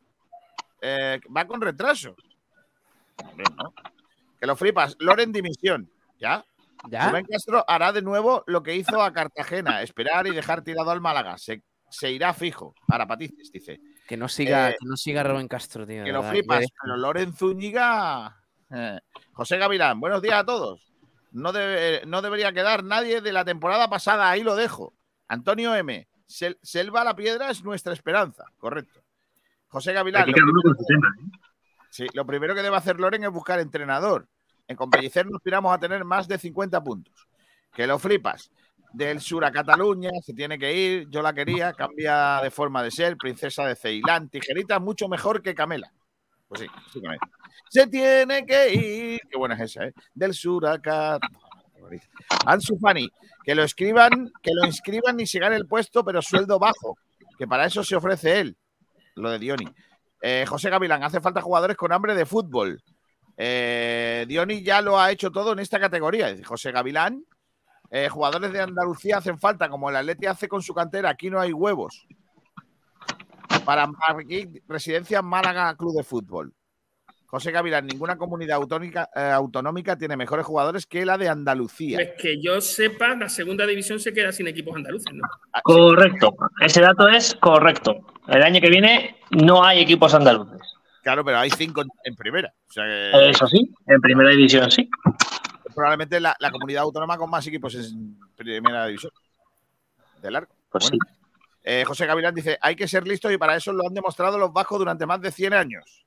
[0.82, 2.14] eh, va con retraso.
[4.40, 4.96] Que lo flipas.
[4.98, 5.90] Loren dimisión.
[6.18, 6.44] ¿Ya?
[6.90, 7.08] ¿Ya?
[7.08, 11.00] Rubén Castro hará de nuevo lo que hizo a Cartagena, esperar y dejar tirado al
[11.00, 11.38] Málaga.
[11.38, 12.74] Se, se irá fijo.
[12.86, 13.80] Para Patices, dice.
[14.06, 16.04] Que no siga, Eh, que no siga Rubén Castro, tío.
[16.04, 18.36] Que lo flipas, pero Loren Zúñiga.
[18.70, 19.00] eh.
[19.32, 20.92] José Gavilán, buenos días a todos.
[21.36, 24.94] No, debe- no debería quedar nadie de la temporada pasada, ahí lo dejo.
[25.28, 26.08] Antonio M.
[26.26, 29.02] Sel- Selva la Piedra es nuestra esperanza, correcto.
[29.68, 30.26] José Gavilán.
[30.26, 30.72] Lo primero-.
[30.72, 31.38] ¿eh?
[31.90, 34.26] Sí, lo primero que debe hacer Loren es buscar entrenador.
[34.66, 37.28] En Compellicer nos aspiramos a tener más de 50 puntos.
[37.72, 38.50] Que lo flipas.
[38.94, 41.08] Del sur a Cataluña, se tiene que ir.
[41.10, 43.16] Yo la quería, cambia de forma de ser.
[43.18, 44.30] Princesa de Ceilán.
[44.30, 45.92] Tijerita mucho mejor que Camela.
[46.48, 47.20] Pues sí, sí Camela.
[47.68, 49.20] Se tiene que ir.
[49.30, 49.94] Qué buena es esa, ¿eh?
[50.14, 51.30] Del sur a Cataluña.
[52.46, 53.08] Ansu Fani,
[53.44, 56.96] que lo escriban, que lo inscriban y se gane el puesto, pero sueldo bajo.
[57.38, 58.56] Que para eso se ofrece él.
[59.14, 59.66] Lo de Dioni.
[60.22, 62.82] Eh, José Gavilán, hace falta jugadores con hambre de fútbol.
[63.36, 64.26] Eh,
[64.62, 66.34] ya lo ha hecho todo en esta categoría.
[66.44, 67.24] José Gavilán,
[67.90, 71.10] eh, jugadores de Andalucía hacen falta, como el Atleti hace con su cantera.
[71.10, 72.06] Aquí no hay huevos.
[73.64, 76.54] Para Marquí, residencia Málaga Club de Fútbol.
[77.26, 81.98] José Gavilán, ninguna comunidad autónica- eh, autonómica tiene mejores jugadores que la de Andalucía.
[81.98, 85.26] Pues que yo sepa, la segunda división se queda sin equipos andaluces, ¿no?
[85.64, 86.34] Correcto.
[86.60, 87.96] Ese dato es correcto.
[88.28, 90.60] El año que viene no hay equipos andaluces.
[91.02, 92.52] Claro, pero hay cinco en, primera.
[92.68, 94.88] O sea que Eso sí, en primera división sí.
[95.74, 99.12] probablemente la, la comunidad autónoma con más equipos en primera división.
[100.22, 100.52] De largo.
[100.70, 101.04] Pues Bueno.
[101.62, 104.52] Eh, José Gavilán dice, hay que ser listos y para eso lo han demostrado los
[104.52, 106.05] bajos durante más de 100 años.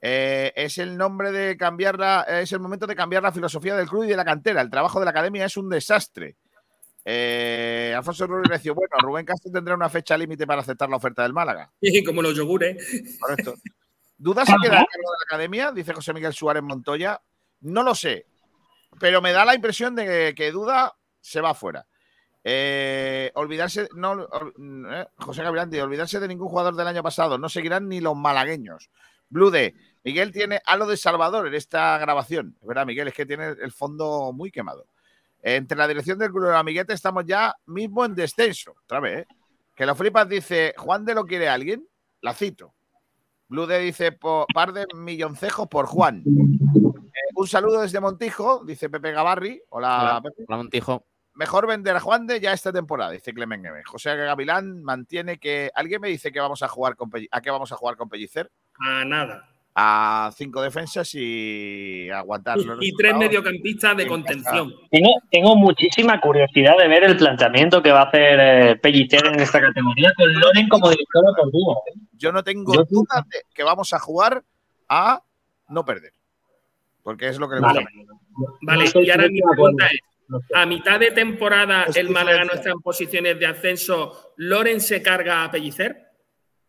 [0.00, 3.88] Eh, es el nombre de cambiar la, es el momento de cambiar la filosofía del
[3.88, 4.60] club y de la cantera.
[4.60, 6.36] El trabajo de la academia es un desastre.
[7.04, 11.22] Eh, Alfonso Rubén Recio, bueno, Rubén Castro tendrá una fecha límite para aceptar la oferta
[11.22, 11.70] del Málaga.
[11.80, 13.18] Y como los yogures.
[13.18, 13.54] Correcto.
[14.16, 15.72] ¿Duda se queda a cargo de la academia?
[15.72, 17.20] Dice José Miguel Suárez Montoya.
[17.60, 18.26] No lo sé,
[19.00, 21.86] pero me da la impresión de que, que Duda se va fuera.
[22.44, 27.88] Eh, olvidarse, no, eh, José dice, olvidarse de ningún jugador del año pasado, no seguirán
[27.88, 28.90] ni los malagueños.
[29.28, 32.56] Blue D, Miguel tiene a lo de Salvador en esta grabación.
[32.60, 34.86] Es verdad, Miguel, es que tiene el fondo muy quemado.
[35.42, 38.74] Entre la dirección del club de Amiguete estamos ya mismo en descenso.
[38.84, 39.26] Otra vez, ¿eh?
[39.74, 41.86] Que lo flipas dice, Juan de lo quiere alguien.
[42.20, 42.74] La cito.
[43.48, 46.22] Blue D dice, po- par de milloncejos por Juan.
[46.26, 49.62] Eh, un saludo desde Montijo, dice Pepe Gavarri.
[49.70, 50.44] Hola, Hola, Pepe.
[50.48, 51.04] hola, Montijo.
[51.34, 53.86] Mejor vender a Juan de ya esta temporada, dice Clemen Guemes.
[53.86, 55.70] José Gavilán mantiene que.
[55.74, 58.08] ¿Alguien me dice que vamos a jugar con Pelli- a qué vamos a jugar con
[58.08, 58.50] Pellicer?
[58.80, 59.48] A nada.
[59.80, 62.58] A cinco defensas y aguantar.
[62.58, 64.74] los Y tres mediocampistas de En contención.
[64.90, 69.38] Tengo, tengo muchísima curiosidad de ver el planteamiento que va a hacer eh, Pellicer en
[69.38, 71.80] esta categoría con Loren como director deportivo.
[72.14, 74.42] Yo no tengo Yo- dudas de que vamos a jugar
[74.88, 75.22] a
[75.68, 76.12] no perder.
[77.04, 77.84] Porque es lo que le Vale.
[77.94, 78.14] gusta.
[78.62, 80.00] Vale, y ahora mi pregunta es:
[80.54, 85.00] a mitad de temporada Es el Málaga no está en posiciones de ascenso, ¿Loren se
[85.02, 86.04] carga a Pellicer?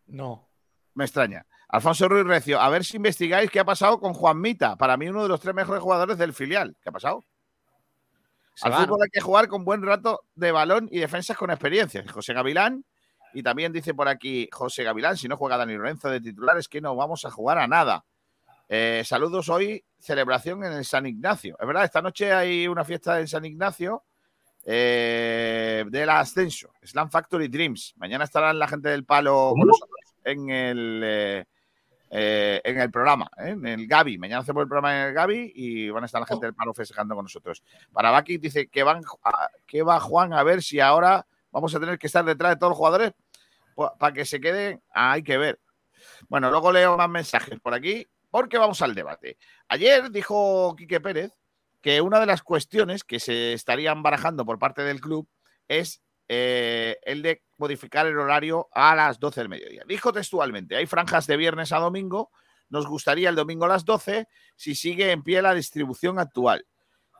[0.06, 0.48] No.
[0.94, 1.44] Me extraña.
[1.72, 4.74] Alfonso Ruiz Recio, a ver si investigáis qué ha pasado con Juan Mita.
[4.76, 6.76] Para mí, uno de los tres mejores jugadores del filial.
[6.82, 7.24] ¿Qué ha pasado?
[8.54, 12.04] Se Al fútbol hay que jugar con buen rato de balón y defensas con experiencia.
[12.12, 12.84] José Gavilán.
[13.32, 16.66] Y también dice por aquí José Gavilán, si no juega Dani Lorenzo de titular, es
[16.66, 18.04] que no vamos a jugar a nada.
[18.68, 21.56] Eh, saludos hoy, celebración en el San Ignacio.
[21.60, 24.02] Es verdad, esta noche hay una fiesta en San Ignacio
[24.64, 27.94] eh, del ascenso, Slam Factory Dreams.
[27.98, 31.44] Mañana estarán la gente del palo con nosotros en el, eh,
[32.10, 33.50] eh, en el programa, ¿eh?
[33.50, 34.18] en el Gabi.
[34.18, 36.74] Mañana hacemos el programa en el Gabi y van a estar la gente del palo
[36.74, 37.62] festejando con nosotros.
[37.92, 41.80] Para Baki dice que, van, a- que va Juan a ver si ahora vamos a
[41.80, 43.12] tener que estar detrás de todos los jugadores
[43.98, 44.82] para que se queden.
[44.92, 45.60] Ah, hay que ver.
[46.28, 49.38] Bueno, luego leo más mensajes por aquí porque vamos al debate.
[49.68, 51.32] Ayer dijo Quique Pérez
[51.80, 55.28] que una de las cuestiones que se estarían barajando por parte del club
[55.68, 59.82] es eh, el de modificar el horario a las 12 del mediodía.
[59.84, 62.30] Dijo textualmente, hay franjas de viernes a domingo,
[62.68, 66.64] nos gustaría el domingo a las 12 si sigue en pie la distribución actual.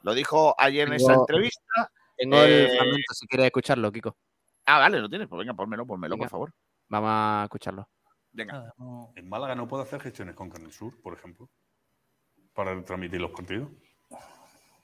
[0.03, 1.91] Lo dijo ayer en esa entrevista.
[2.17, 4.17] Tengo el Eh, fragmento si quieres escucharlo, Kiko.
[4.67, 5.27] Ah, vale, lo tienes.
[5.27, 6.25] Pues venga, pónmelo, pónmelo, Venga.
[6.27, 6.55] por favor.
[6.89, 7.89] Vamos a escucharlo.
[8.31, 8.73] Venga.
[9.17, 11.51] En Málaga no puede hacer gestiones con Canal Sur, por ejemplo,
[12.55, 13.71] para transmitir los partidos.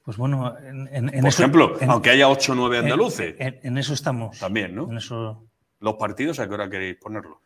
[0.06, 2.84] Pues bueno, en, en- en Por eso- ejemplo, en- aunque haya 8 o 9 en-
[2.84, 3.34] andaluces.
[3.38, 4.38] En, eso estamos.
[4.38, 4.88] También, ¿no?
[4.90, 5.46] En eso.
[5.80, 7.36] Los partidos, ¿a qué hora queréis ponerlos?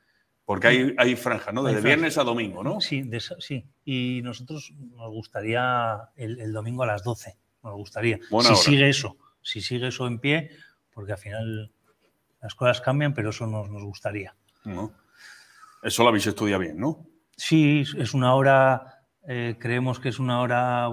[0.44, 1.62] Porque hay, hay franjas, ¿no?
[1.62, 2.80] Desde viernes a domingo, ¿no?
[2.80, 3.66] Sí, de sí.
[3.84, 7.36] Y nosotros nos gustaría el, el domingo a las 12.
[7.64, 8.18] Nos gustaría.
[8.30, 8.62] Buena si hora.
[8.62, 10.50] sigue eso, si sigue eso en pie,
[10.92, 11.72] porque al final
[12.42, 14.34] las cosas cambian, pero eso nos, nos gustaría.
[14.64, 14.92] No.
[15.82, 17.06] Eso lo habéis estudiado bien, ¿no?
[17.36, 20.88] Sí, es una hora, eh, creemos que es una hora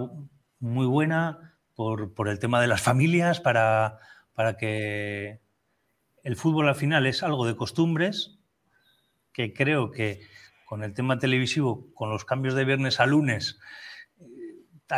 [0.59, 1.46] muy buena
[1.77, 3.99] por, por el tema de las familias, para,
[4.33, 5.39] para que
[6.23, 8.39] el fútbol al final es algo de costumbres,
[9.31, 10.21] que creo que
[10.65, 13.59] con el tema televisivo, con los cambios de viernes a lunes,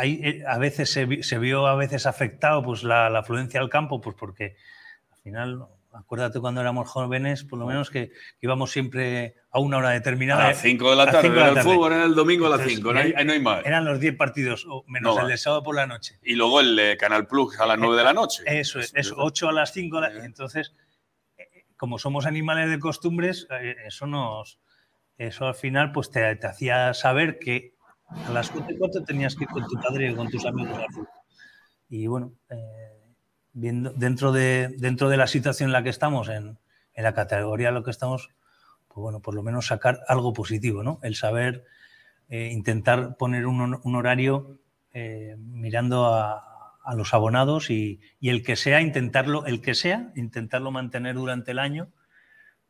[0.02, 4.00] eh, a veces se, se vio a veces afectado pues, la, la afluencia al campo,
[4.00, 4.56] pues porque
[5.10, 9.90] al final, acuérdate cuando éramos jóvenes, por lo menos que íbamos siempre a una hora
[9.90, 10.46] determinada.
[10.46, 11.28] A las 5 de la tarde.
[11.30, 12.92] la El fútbol en el domingo a las Entonces, 5.
[12.92, 13.66] No no hay más.
[13.66, 16.18] Eran los 10 partidos, o menos No el de sábado por la noche.
[16.22, 18.42] Y luego el de Canal Plus a las 9 de la noche.
[18.46, 20.00] Eso es, eso, 8 a las 5.
[20.22, 20.74] Entonces,
[21.36, 24.60] eh, como somos animales de costumbres, eh, eso nos.
[25.16, 27.74] Eso al final pues te, te hacía saber que
[28.08, 30.78] a las 4 y cuarto tenías que ir con tu padre o con tus amigos
[30.78, 31.08] al fútbol.
[31.90, 32.89] Y bueno, eh,
[33.52, 36.58] dentro, de, dentro de la situación en la que estamos, en,
[36.94, 38.30] en la categoría en la que estamos,
[38.88, 40.98] pues bueno, por lo menos sacar algo positivo, ¿no?
[41.02, 41.64] El saber
[42.28, 44.58] eh, intentar poner un, hor- un horario
[44.92, 46.46] eh, mirando a,
[46.96, 51.60] los abonados y, y el que sea, intentarlo, el que sea, intentarlo mantener durante el
[51.60, 51.88] año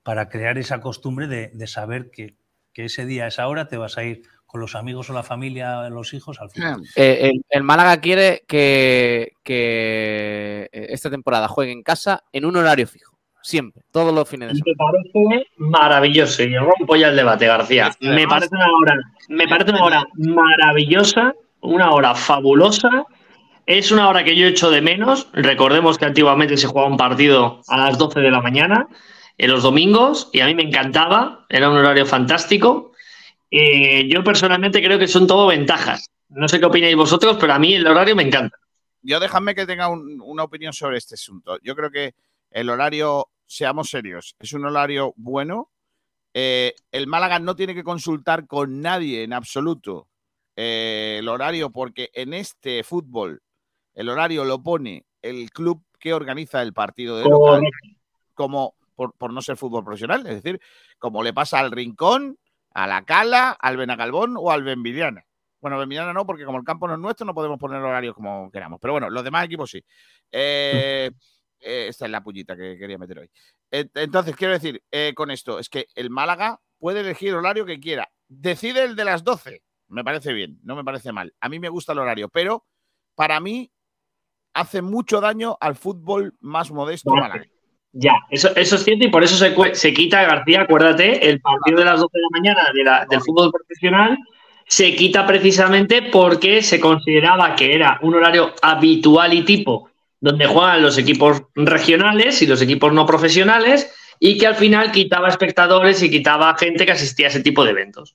[0.03, 2.37] para crear esa costumbre de, de saber que,
[2.73, 5.89] que ese día, esa hora, te vas a ir con los amigos o la familia,
[5.91, 6.83] los hijos al fútbol.
[6.97, 12.89] Eh, el, el Málaga quiere que, que esta temporada juegue en casa en un horario
[12.89, 13.17] fijo.
[13.43, 14.93] Siempre, todos los fines de semana.
[14.93, 17.91] Me parece maravilloso y rompo ya el debate, García.
[18.01, 18.97] Me parece una hora,
[19.29, 22.91] me parece una hora maravillosa, una hora fabulosa.
[23.67, 25.29] Es una hora que yo echo de menos.
[25.33, 28.89] Recordemos que antiguamente se jugaba un partido a las 12 de la mañana
[29.39, 31.47] en los domingos y a mí me encantaba.
[31.49, 32.90] Era un horario fantástico.
[33.51, 36.09] Eh, yo personalmente creo que son todo ventajas.
[36.29, 38.57] No sé qué opináis vosotros, pero a mí el horario me encanta.
[39.03, 41.59] Yo déjame que tenga un- una opinión sobre este asunto.
[41.63, 42.15] Yo creo que
[42.51, 45.71] el horario, seamos serios, es un horario bueno.
[46.33, 50.07] Eh, el Málaga no tiene que consultar con nadie en absoluto
[50.57, 53.41] eh, el horario, porque en este fútbol
[53.95, 57.63] el horario lo pone el club que organiza el partido de local,
[58.35, 60.61] como por, por no ser fútbol profesional, es decir,
[60.99, 62.37] como le pasa al Rincón,
[62.73, 65.25] a la Cala, al Benagalbón o al Benvidiana.
[65.61, 68.51] Bueno, Benvidiana no, porque como el campo no es nuestro, no podemos poner horarios como
[68.51, 68.79] queramos.
[68.81, 69.85] Pero bueno, los demás equipos sí.
[70.33, 71.11] Eh,
[71.61, 73.31] eh, esta es la pullita que quería meter hoy.
[73.71, 77.67] Ent- Entonces, quiero decir, eh, con esto, es que el Málaga puede elegir el horario
[77.67, 78.11] que quiera.
[78.29, 79.63] Decide el de las 12.
[79.89, 81.35] Me parece bien, no me parece mal.
[81.41, 82.65] A mí me gusta el horario, pero
[83.15, 83.71] para mí
[84.55, 87.53] hace mucho daño al fútbol más modesto malagueño.
[87.93, 91.81] Ya, eso, eso es cierto y por eso se, se quita, García, acuérdate, el partido
[91.81, 94.17] de las 12 de la mañana del fútbol profesional
[94.67, 99.91] se quita precisamente porque se consideraba que era un horario habitual y tipo
[100.21, 105.29] donde juegan los equipos regionales y los equipos no profesionales y que al final quitaba
[105.29, 108.15] espectadores y quitaba gente que asistía a ese tipo de eventos.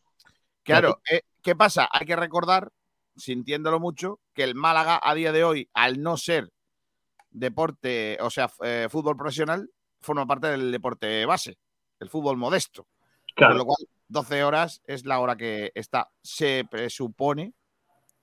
[0.63, 1.89] Claro, eh, ¿qué pasa?
[1.91, 2.69] Hay que recordar,
[3.17, 6.51] sintiéndolo mucho, que el Málaga a día de hoy, al no ser
[7.39, 9.69] deporte, o sea, eh, fútbol profesional,
[10.01, 11.57] forma parte del deporte base,
[11.99, 12.87] el fútbol modesto.
[13.35, 13.51] Claro.
[13.53, 17.53] Con lo cual, 12 horas es la hora que está, se presupone,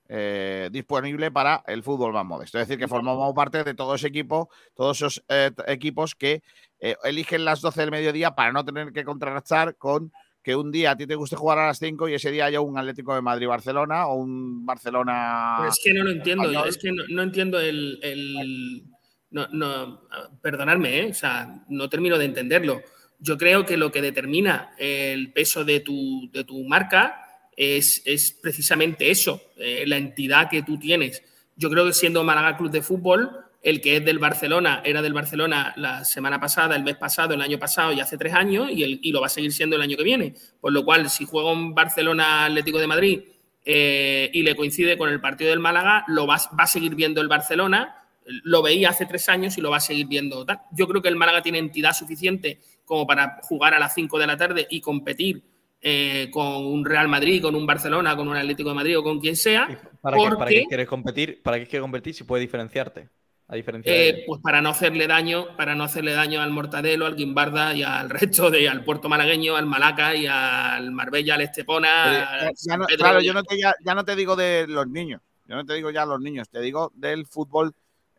[0.09, 2.59] eh, disponible para el fútbol más modesto.
[2.59, 6.43] Es decir, que formamos parte de todo ese equipo, todos esos eh, equipos que
[6.81, 10.13] eh, eligen las 12 del mediodía para no tener que contrastar con
[10.43, 12.61] que un día a ti te guste jugar a las 5 y ese día haya
[12.61, 15.55] un Atlético de Madrid-Barcelona o un Barcelona.
[15.59, 16.69] Pero es que no lo entiendo, español.
[16.69, 17.99] es que no, no entiendo el.
[18.03, 18.85] el-
[19.33, 20.03] no, no,
[20.41, 21.11] perdonadme, ¿eh?
[21.11, 22.83] o sea, no termino de entenderlo.
[23.19, 27.23] Yo creo que lo que determina el peso de tu, de tu marca
[27.57, 31.23] es, es precisamente eso, eh, la entidad que tú tienes.
[31.57, 33.31] Yo creo que siendo Málaga Club de Fútbol,
[33.63, 37.43] el que es del Barcelona era del Barcelona la semana pasada, el mes pasado, el
[37.43, 39.83] año pasado y hace tres años, y, el, y lo va a seguir siendo el
[39.83, 40.35] año que viene.
[40.61, 43.21] Por lo cual, si juega un Barcelona Atlético de Madrid
[43.65, 47.21] eh, y le coincide con el partido del Málaga, lo va, va a seguir viendo
[47.21, 47.97] el Barcelona.
[48.45, 50.45] Lo veía hace tres años y lo va a seguir viendo.
[50.45, 50.61] tal.
[50.73, 54.27] Yo creo que el Málaga tiene entidad suficiente como para jugar a las 5 de
[54.27, 55.43] la tarde y competir
[55.81, 59.19] eh, con un Real Madrid, con un Barcelona, con un Atlético de Madrid o con
[59.21, 59.67] quien sea.
[60.01, 61.43] ¿Para qué, porque, para qué quieres competir?
[61.43, 63.09] ¿Para qué quieres competir si puedes diferenciarte?
[63.49, 64.23] A diferencia eh, de...
[64.27, 68.09] pues para no hacerle daño, para no hacerle daño al Mortadelo, al Guimbarda y al
[68.09, 72.51] resto de al Puerto Malagueño, al Malaca y al Marbella, al Estepona.
[72.65, 75.57] Ya- no- claro, yo no te, ya, ya no te digo de los niños, yo
[75.57, 77.75] no te digo ya los niños, te digo del fútbol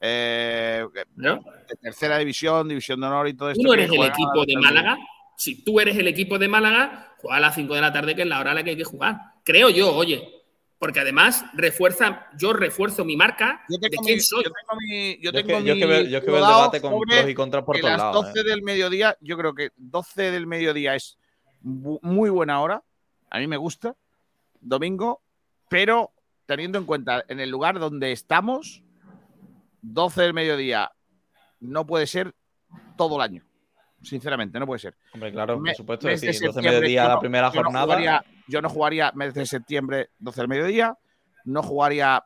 [0.06, 3.62] eh, de tercera división, división de honor y todo esto.
[3.62, 4.98] Tú no eres el equipo de Málaga.
[5.38, 8.24] Si tú eres el equipo de Málaga, juega a las 5 de la tarde, que
[8.24, 9.18] es la hora a la que hay que jugar.
[9.44, 10.30] Creo yo, oye.
[10.78, 14.44] Porque además refuerza, yo refuerzo mi marca Yo de tengo quién mi- soy.
[14.44, 16.24] yo tengo mi- yo Yo es tengo que- yo es que mi veo- yo es
[16.26, 18.44] que veo el debate con pros y contras por todos las lados, 12 eh.
[18.44, 21.18] del mediodía, yo creo que 12 del mediodía es
[21.62, 22.84] muy buena hora.
[23.30, 23.96] A mí me gusta.
[24.60, 25.22] Domingo,
[25.70, 26.12] pero
[26.46, 28.84] teniendo en cuenta en el lugar donde estamos,
[29.84, 30.92] 12 del mediodía
[31.60, 32.34] no puede ser
[32.98, 33.44] todo el año.
[34.02, 34.96] Sinceramente, no puede ser.
[35.14, 37.86] Hombre, claro, por supuesto, mes decir, 12 septiembre, mediodía la no- primera yo no jornada.
[37.86, 40.98] jugaría- yo no jugaría mes de septiembre 12 del mediodía,
[41.46, 42.24] no jugaría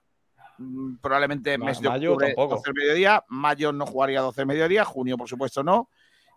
[0.59, 2.55] mm, probablemente mes de mayo octubre tampoco.
[2.55, 5.89] 12 del mediodía, mayo no jugaría 12 del mediodía, junio por supuesto no,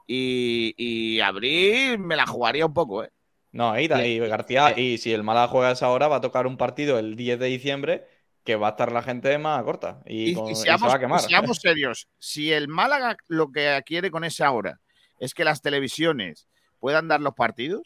[0.06, 3.10] y, y abril me la jugaría un poco, ¿eh?
[3.52, 6.46] No, da- y García, y si el Málaga juega a esa hora, va a tocar
[6.46, 8.06] un partido el 10 de diciembre
[8.50, 10.90] que va a estar la gente más corta y, Y, con- y y se seamos,
[10.90, 11.20] va a quemar.
[11.20, 14.80] seamos serios, si el Málaga lo que quiere con esa hora
[15.18, 16.48] es que las televisiones
[16.78, 17.82] puedan dar los partidos,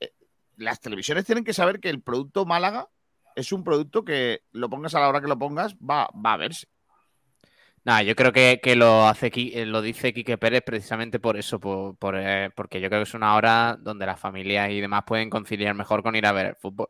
[0.00, 0.12] eh,
[0.56, 2.88] las televisiones tienen que saber que el producto Málaga
[3.34, 6.36] es un producto que lo pongas a la hora que lo pongas, va, va a
[6.36, 6.66] verse.
[7.84, 11.60] Nada, yo creo que, que lo hace eh, lo dice Quique Pérez precisamente por eso,
[11.60, 15.04] por, por, eh, porque yo creo que es una hora donde las familias y demás
[15.06, 16.88] pueden conciliar mejor con ir a ver el fútbol.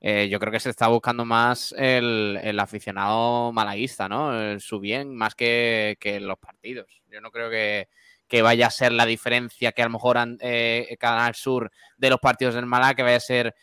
[0.00, 4.38] Eh, yo creo que se está buscando más el, el aficionado malaguista, ¿no?
[4.38, 7.02] El- su bien más que, que los partidos.
[7.10, 7.88] Yo no creo que,
[8.28, 12.20] que vaya a ser la diferencia que a lo mejor eh, Canal Sur de los
[12.20, 13.54] partidos del Málaga, que vaya a ser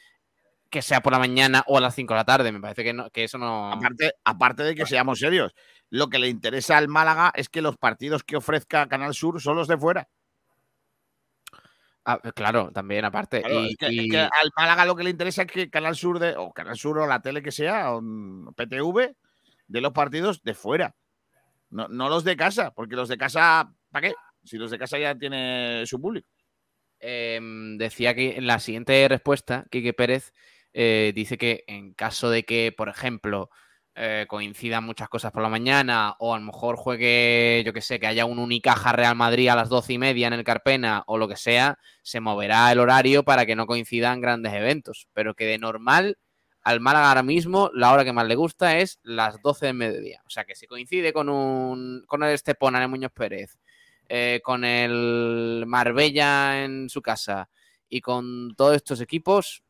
[0.69, 2.51] que sea por la mañana o a las 5 de la tarde.
[2.51, 3.71] Me parece que, no- que eso no...
[3.71, 5.53] Aparte, aparte de que seamos serios,
[5.89, 9.55] lo que le interesa al Málaga es que los partidos que ofrezca Canal Sur son
[9.55, 10.09] los de fuera.
[12.05, 13.41] Ah, claro, también aparte.
[13.41, 15.69] Claro, y, es que, es y- que al Málaga lo que le interesa es que
[15.69, 19.15] Canal Sur de, o Canal Sur o la tele que sea, o mm, PTV,
[19.67, 20.95] de los partidos de fuera.
[21.71, 24.15] No, no los de casa, porque los de casa, ¿para qué?
[24.43, 26.29] Si los de casa ya tiene su público.
[26.99, 30.31] Em, decía que en la siguiente respuesta, Quique Pérez
[30.73, 33.49] eh, dice que en caso de que, por ejemplo,
[33.97, 37.97] eh, coincidan muchas cosas por la mañana o a lo mejor juegue, yo que sé,
[37.97, 41.17] que haya un Unicaja Real Madrid a las doce y media en el Carpena o
[41.17, 45.07] lo que sea, se moverá el horario para que no coincidan grandes eventos.
[45.13, 46.17] Pero que de normal
[46.61, 50.21] al Málaga ahora mismo la hora que más le gusta es las 12 del mediodía.
[50.25, 53.57] O sea que si coincide con un con el Estepona de Muñoz Pérez,
[54.09, 57.49] eh, con el Marbella en su casa
[57.87, 59.63] y con todos estos equipos,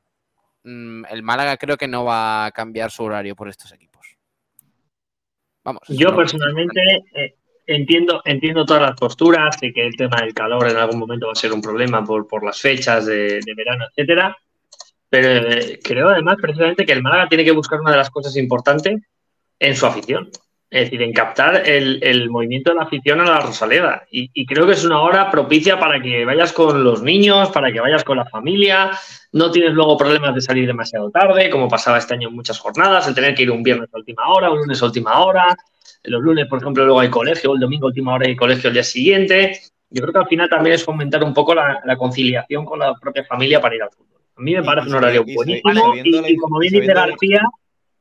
[0.64, 3.95] mm, el Málaga creo que no va a cambiar su horario por estos equipos.
[5.66, 5.82] Vamos.
[5.90, 6.80] Yo no- personalmente
[7.14, 7.36] eh,
[7.68, 11.34] entiendo, entiendo todas las posturas y que el tema del calor en algún momento va
[11.34, 14.38] a ser un problema por, por las fechas de, de verano, etcétera.
[15.10, 18.36] Pero eh, creo además precisamente que el Málaga tiene que buscar una de las cosas
[18.38, 19.02] importantes
[19.60, 20.30] en su afición.
[20.76, 24.04] Es decir, en captar el, el movimiento de la afición a la Rosaleda.
[24.12, 27.72] Y, y creo que es una hora propicia para que vayas con los niños, para
[27.72, 28.92] que vayas con la familia.
[29.32, 33.08] No tienes luego problemas de salir demasiado tarde, como pasaba este año en muchas jornadas,
[33.08, 35.56] el tener que ir un viernes a última hora, un lunes a última hora.
[36.04, 38.74] Los lunes, por ejemplo, luego hay colegio, el domingo a última hora hay colegio el
[38.74, 39.58] día siguiente.
[39.90, 42.94] Yo creo que al final también es fomentar un poco la, la conciliación con la
[42.96, 44.20] propia familia para ir al fútbol.
[44.36, 47.44] A mí me parece un horario buenísimo y, como bien dice García,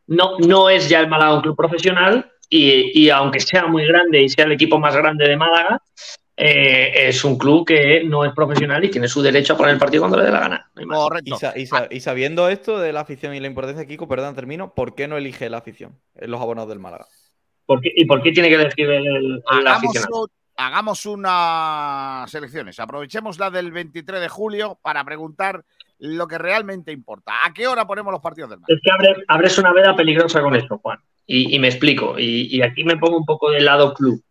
[0.09, 4.23] no, no es ya el Málaga un club profesional y, y aunque sea muy grande
[4.23, 5.81] y sea el equipo más grande de Málaga,
[6.37, 9.79] eh, es un club que no es profesional y tiene su derecho a poner el
[9.79, 10.71] partido cuando le dé la gana.
[10.75, 11.23] No más.
[11.25, 14.35] Y, sa- y sa- y sabiendo esto de la afición y la importancia, Kiko, perdón,
[14.35, 17.07] termino, ¿por qué no elige la afición en los abonados del Málaga?
[17.67, 20.27] ¿Por qué- ¿Y por qué tiene que elegir el, el Hagamos, aficionado?
[20.57, 22.79] hagamos unas elecciones.
[22.81, 25.65] Aprovechemos la del 23 de julio para preguntar
[25.99, 27.33] lo que realmente importa.
[27.45, 28.75] ¿A qué hora ponemos los partidos del Málaga?
[28.75, 30.99] Es que abre- abres una veda peligrosa con esto, Juan.
[31.27, 32.19] Y, me explico.
[32.19, 34.23] Y, aquí me pongo un poco del lado club.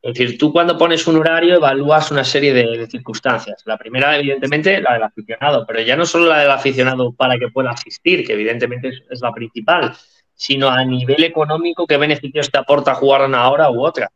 [0.00, 3.62] Es decir, tú cuando pones un horario evalúas una serie de, de circunstancias.
[3.66, 7.48] La primera, evidentemente, la del aficionado, pero ya no solo la del aficionado para que
[7.48, 9.94] pueda asistir, que evidentemente es, es la principal,
[10.34, 14.10] sino a nivel económico, qué beneficios te aporta jugar una hora u otra.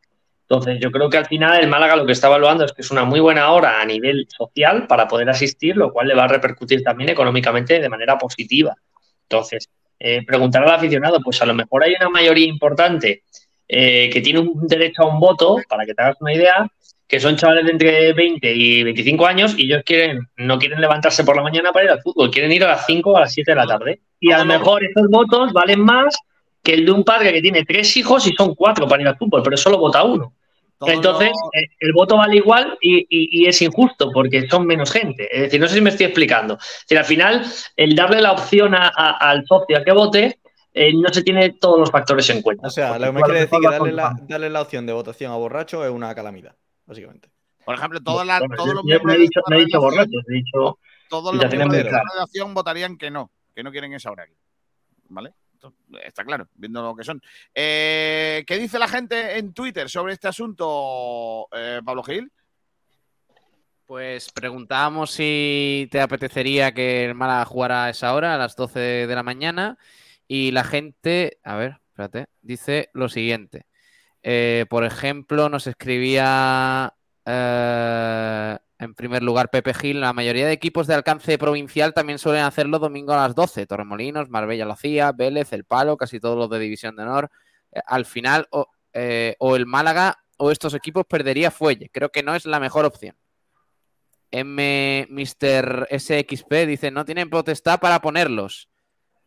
[0.53, 2.91] Entonces, yo creo que al final el Málaga lo que está evaluando es que es
[2.91, 6.29] una muy buena hora a nivel social para poder asistir, lo cual le va a
[6.29, 8.75] repercutir también económicamente de manera positiva.
[9.23, 9.71] Entonces,
[10.05, 13.23] eh, preguntar al aficionado, pues a lo mejor hay una mayoría importante
[13.69, 16.69] eh, que tiene un derecho a un voto, para que te hagas una idea,
[17.07, 21.23] que son chavales de entre 20 y 25 años y ellos quieren, no quieren levantarse
[21.23, 23.33] por la mañana para ir al fútbol, quieren ir a las 5 o a las
[23.33, 24.01] 7 de la tarde.
[24.19, 26.17] Y a lo mejor esos votos valen más
[26.65, 29.17] que el de un padre que tiene tres hijos y son cuatro para ir al
[29.17, 30.33] fútbol, pero solo vota uno.
[30.89, 35.29] Entonces, eh, el voto vale igual y, y- y es injusto porque son menos gente.
[35.35, 36.55] Es decir, no sé si me estoy explicando.
[36.55, 37.45] Es decir, al final,
[37.77, 40.41] el darle la opción a- a- al socio a que vote,
[40.75, 42.67] eh, no se tiene todos los factores en cuenta.
[42.67, 45.31] O sea, lo que me quiere decir que darle la, darle la opción de votación
[45.33, 46.57] a borracho es una calamidad,
[46.87, 47.29] básicamente.
[47.65, 50.25] Por ejemplo, todas las- Bueno, todos los yo miembros he dicho, no he dicho borrachos,
[50.29, 50.79] he dicho
[51.09, 54.37] todos los miembros de la votarían que no, que no quieren ese horario.
[55.09, 55.35] ¿Vale?
[56.03, 57.21] Está claro, viendo lo que son.
[57.55, 62.31] Eh, ¿Qué dice la gente en Twitter sobre este asunto, eh, Pablo Gil?
[63.87, 68.79] Pues preguntábamos si te apetecería que el Málaga jugara a esa hora, a las 12
[69.07, 69.77] de la mañana,
[70.27, 73.67] y la gente, a ver, espérate, dice lo siguiente.
[74.23, 76.95] Eh, por ejemplo, nos escribía
[78.83, 82.79] en primer lugar Pepe Gil, la mayoría de equipos de alcance provincial también suelen hacerlo
[82.79, 83.67] domingo a las 12.
[83.67, 84.77] Torremolinos, Marbella lo
[85.15, 87.31] Vélez, El Palo, casi todos los de División de Honor.
[87.71, 91.91] Eh, al final, o, eh, o el Málaga o estos equipos perdería fuelle.
[91.91, 93.17] Creo que no es la mejor opción.
[94.33, 95.07] M.
[95.09, 95.87] Mr.
[95.91, 98.69] SXP dice: No tienen potestad para ponerlos.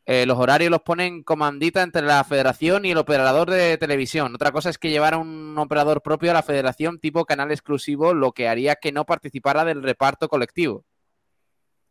[0.08, 4.36] Eh, los horarios los ponen comandita entre la federación y el operador de televisión.
[4.36, 8.32] Otra cosa es que llevara un operador propio a la federación tipo canal exclusivo, lo
[8.32, 10.84] que haría que no participara del reparto colectivo.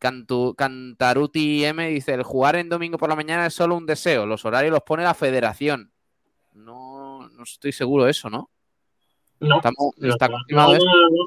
[0.00, 4.26] Cantu- Cantaruti M dice: El jugar en domingo por la mañana es solo un deseo.
[4.26, 5.90] Los horarios los pone la federación.
[6.52, 8.48] No, no estoy seguro de eso, ¿no?
[9.40, 10.86] No, Estamos- no, está no, confirmado no, esto.
[10.86, 11.26] no, no.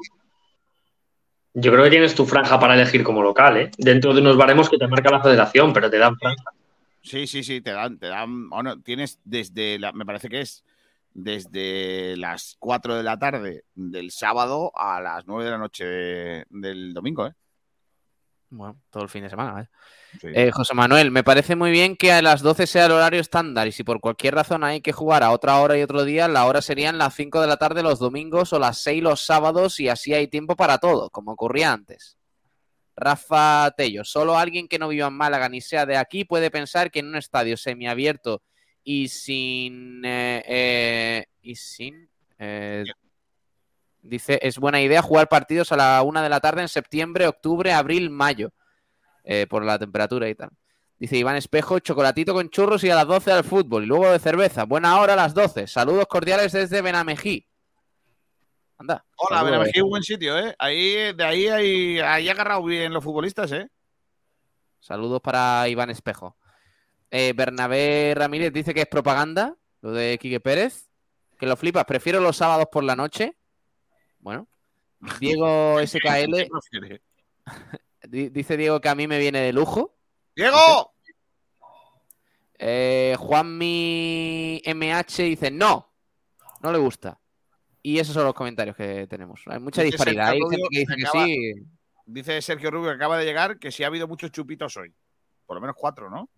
[1.54, 3.72] Yo creo que tienes tu franja para elegir como local, ¿eh?
[3.78, 6.44] Dentro de unos baremos que te marca la federación, pero te dan franja.
[7.08, 8.50] Sí, sí, sí, te dan, te dan.
[8.50, 10.64] Bueno, tienes desde la, me parece que es
[11.14, 16.46] desde las 4 de la tarde del sábado a las 9 de la noche de-
[16.50, 17.34] del domingo, ¿eh?
[18.50, 19.68] Bueno, todo el fin de semana, ¿eh?
[20.22, 20.28] Sí.
[20.34, 23.68] Eh, José Manuel, me parece muy bien que a las 12 sea el horario estándar
[23.68, 26.46] y si por cualquier razón hay que jugar a otra hora y otro día, la
[26.46, 29.90] hora serían las 5 de la tarde los domingos o las 6 los sábados y
[29.90, 32.17] así hay tiempo para todo, como ocurría antes.
[32.98, 36.90] Rafa Tello, solo alguien que no viva en Málaga ni sea de aquí puede pensar
[36.90, 38.42] que en un estadio semiabierto
[38.84, 40.04] y sin...
[40.04, 42.10] eh, eh, y sin...
[42.40, 42.84] eh,
[44.02, 47.72] dice, es buena idea jugar partidos a la una de la tarde en septiembre, octubre,
[47.72, 48.52] abril, mayo
[49.24, 50.50] eh, por la temperatura y tal.
[50.98, 53.84] Dice Iván Espejo, chocolatito con churros y a las 12 al fútbol.
[53.84, 54.64] Y luego de cerveza.
[54.64, 55.68] Buena hora a las 12.
[55.68, 57.47] Saludos cordiales desde Benamejí.
[58.78, 59.04] Anda.
[59.18, 59.52] Hola, saludos.
[59.60, 60.56] Benamejí, buen sitio, ¿eh?
[60.60, 63.68] Ahí, de ahí, ahí, ahí ha agarrado bien los futbolistas, ¿eh?
[64.80, 66.38] Saludos para Iván Espejo.
[67.10, 70.90] Eh, Bernabé Ramírez dice que es propaganda, lo de Quique Pérez.
[71.40, 71.86] Que lo flipas.
[71.86, 73.38] Prefiero los sábados por la noche.
[74.20, 74.48] Bueno.
[75.20, 76.48] Diego SKL.
[78.08, 79.96] di- dice Diego que a mí me viene de lujo.
[80.36, 80.94] ¡Diego!
[82.60, 85.94] Eh, Juanmi MH dice no,
[86.62, 87.20] no le gusta.
[87.88, 89.42] Y esos son los comentarios que tenemos.
[89.46, 90.28] Hay mucha Dice disparidad.
[90.28, 91.54] Hay Sergio gente Rubio que dice que acaba- sí.
[92.06, 94.94] Dice Sergio Rubio que acaba de llegar que sí ha habido muchos chupitos hoy.
[95.46, 96.30] Por lo menos cuatro, ¿no?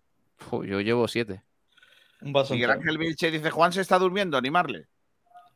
[0.64, 1.42] Yo llevo siete.
[2.20, 2.70] Un vaso Miguel.
[2.70, 4.86] Ángel Vilche dice, Juan se está durmiendo, animarle.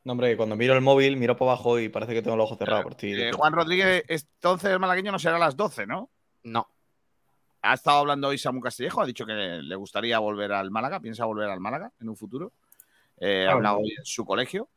[0.03, 2.47] No, hombre, que cuando miro el móvil, miro por abajo y parece que tengo los
[2.47, 3.13] ojos cerrados por ti.
[3.13, 6.11] Eh, Juan Rodríguez, entonces el malagueño no será a las 12, ¿no?
[6.43, 6.67] No.
[7.63, 11.25] Ha estado hablando hoy Samu Castillejo, ha dicho que le gustaría volver al Málaga, piensa
[11.25, 12.53] volver al Málaga en un futuro.
[13.19, 14.69] Eh, ha Ah, hablado hoy en su colegio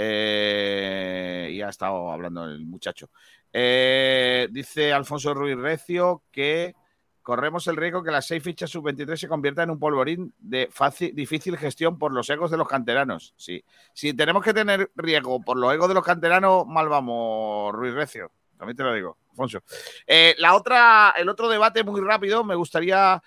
[0.00, 3.10] eh, y ha estado hablando el muchacho.
[3.52, 6.76] Eh, dice Alfonso Ruiz Recio que
[7.20, 11.12] corremos el riesgo que las seis fichas sub-23 se conviertan en un polvorín de fácil,
[11.16, 13.34] difícil gestión por los egos de los canteranos.
[13.36, 13.64] Sí.
[13.92, 18.30] Si tenemos que tener riesgo por los egos de los canteranos, mal vamos, Ruiz Recio.
[18.56, 19.64] También te lo digo, Alfonso.
[20.06, 23.20] Eh, la otra, el otro debate muy rápido, me gustaría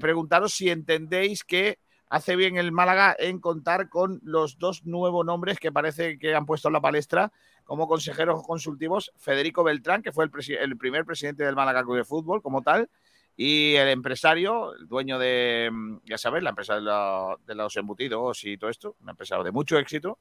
[0.00, 1.78] preguntaros si entendéis que
[2.08, 6.46] hace bien el Málaga en contar con los dos nuevos nombres que parece que han
[6.46, 7.32] puesto en la palestra
[7.64, 12.40] como consejeros consultivos, Federico Beltrán, que fue el, primer presidente del Málaga Club de Fútbol
[12.40, 12.88] como tal,
[13.36, 18.44] y el empresario, el dueño de, mm, ya sabes, la empresa de, de los embutidos
[18.44, 20.20] y todo esto, una empresa de mucho éxito,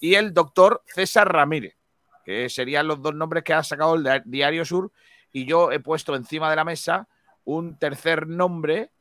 [0.00, 1.76] y el doctor César Ramírez,
[2.24, 4.92] que serían los dos nombres que ha sacado el Di- Diario Sur,
[5.32, 7.08] y yo he puesto encima de la mesa
[7.44, 8.92] un tercer nombre,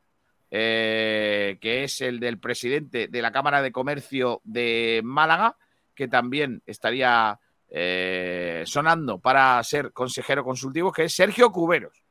[0.56, 5.58] eh, que es el del presidente de la Cámara de Comercio de Málaga,
[5.96, 7.40] que también estaría
[7.70, 12.04] eh, sonando para ser consejero consultivo, que es Sergio Cuberos.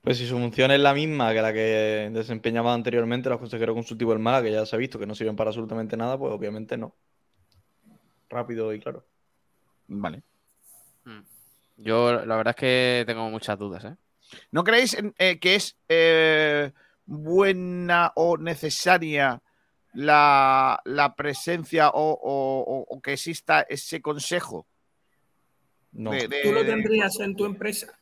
[0.00, 4.14] Pues si su función es la misma que la que desempeñaba anteriormente los consejeros consultivos
[4.14, 6.78] del Málaga, que ya se ha visto que no sirven para absolutamente nada, pues obviamente
[6.78, 6.96] no.
[8.30, 9.04] Rápido y claro.
[9.86, 10.22] Vale.
[11.76, 13.96] Yo la verdad es que tengo muchas dudas, ¿eh?
[14.50, 16.72] ¿No creéis eh, que es eh,
[17.06, 19.40] buena o necesaria
[19.94, 24.66] la, la presencia o, o- o- o que exista ese consejo?
[25.92, 26.10] No.
[26.10, 27.98] De- de- ¿Tú lo tendrías en tu empresa?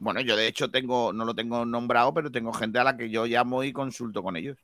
[0.00, 3.10] Bueno, yo de hecho tengo, no lo tengo nombrado, pero tengo gente a la que
[3.10, 4.56] yo llamo y consulto con ellos.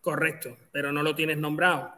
[0.00, 1.92] Correcto, pero no lo tienes nombrado.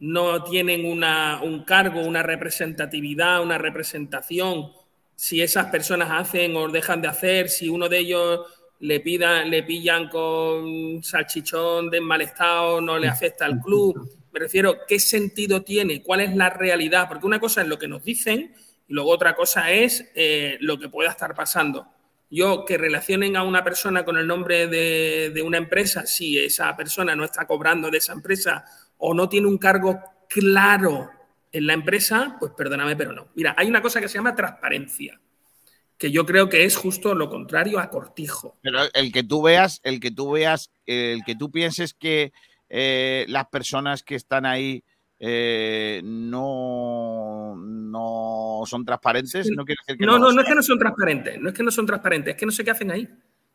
[0.00, 4.72] No tienen una- un cargo, una representatividad, una representación.
[5.14, 8.40] Si esas personas hacen o dejan de hacer, si uno de ellos
[8.82, 14.10] le, pida, le pillan con salchichón de mal estado, no le afecta al club.
[14.32, 16.02] Me refiero, ¿qué sentido tiene?
[16.02, 17.06] ¿Cuál es la realidad?
[17.08, 18.52] Porque una cosa es lo que nos dicen
[18.88, 21.86] y luego otra cosa es eh, lo que pueda estar pasando.
[22.28, 26.74] Yo, que relacionen a una persona con el nombre de, de una empresa, si esa
[26.76, 28.64] persona no está cobrando de esa empresa
[28.98, 31.08] o no tiene un cargo claro
[31.52, 33.28] en la empresa, pues perdóname, pero no.
[33.36, 35.20] Mira, hay una cosa que se llama transparencia,
[36.02, 38.58] que yo creo que es justo lo contrario a cortijo.
[38.60, 42.32] Pero el que tú veas, el que tú veas, el que tú pienses que
[42.68, 44.82] eh, las personas que están ahí
[45.20, 50.26] eh, no, no son transparentes, no quiere decir que No, no.
[50.26, 52.46] no, no es que no son transparentes, no es que no son transparentes, es que
[52.46, 53.08] no sé qué hacen ahí.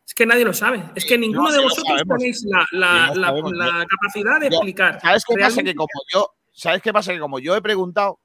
[0.07, 0.81] Es que nadie lo sabe.
[0.95, 5.01] Es que ninguno de vosotros tenéis la, capacidad de Yo- explicar.
[5.01, 5.61] ¿Sabes qué pasa?
[5.63, 7.11] Que como yo, ¿sabes qué pasa?
[7.11, 8.21] Que como yo he preguntado,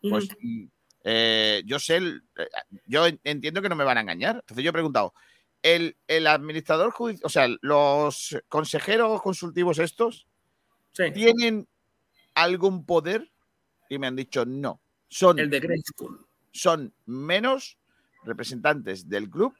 [0.00, 0.28] pues
[1.04, 2.46] eh, yo sé, el- eh,
[2.86, 4.36] yo en- entiendo que no me van a engañar.
[4.36, 5.14] Entonces yo he preguntado,
[5.62, 10.26] el, el administrador judicial, o sea, los consejeros consultivos estos,
[11.12, 11.66] ¿tienen
[12.34, 13.30] algún poder?
[13.88, 14.80] Y me han dicho no.
[15.08, 16.26] Son, El de Grey School.
[16.52, 17.78] son menos
[18.24, 19.54] representantes del club.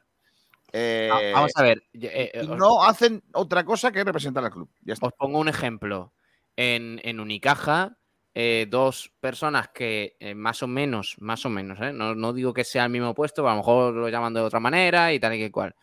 [0.73, 1.79] eh, Ah, Vamos a ver.
[1.93, 4.69] eh, y eh, no hacen otra cosa que representar al club.
[4.83, 5.07] Ya está.
[5.07, 6.12] Os pongo un ejemplo.
[6.57, 7.97] En, en Unicaja,
[8.36, 11.93] eh, dos personas que eh, más o menos, más o menos, ¿eh?
[11.93, 14.59] no, no digo que sea el mismo puesto, a lo mejor lo llaman de otra
[14.59, 15.77] manera y tal y que cual.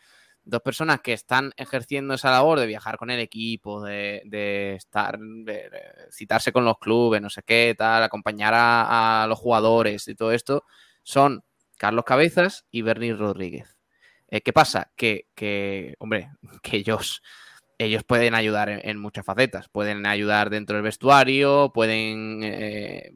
[0.44, 5.18] Dos personas que están ejerciendo esa labor de viajar con el equipo, de, de estar,
[5.18, 5.70] de-
[6.10, 10.64] citarse con los clubes, no sé qué, tal, acompañar a, los jugadores y todo esto,
[11.02, 11.44] son
[11.78, 13.76] Carlos Cabezas y Bernie Rodríguez.
[14.28, 14.90] ¿Qué pasa?
[14.96, 16.30] Que, que, hombre,
[16.62, 17.22] que ellos,
[17.78, 19.68] ellos pueden ayudar en, en muchas facetas.
[19.68, 23.14] Pueden ayudar dentro del vestuario, pueden eh,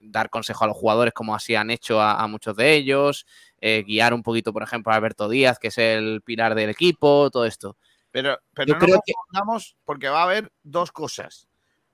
[0.00, 3.26] dar consejo a los jugadores como así han hecho a, a muchos de ellos,
[3.60, 7.30] eh, guiar un poquito, por ejemplo, a Alberto Díaz, que es el pilar del equipo,
[7.30, 7.76] todo esto.
[8.10, 11.46] Pero, pero Yo no creo nos que- confundamos porque va a haber dos cosas.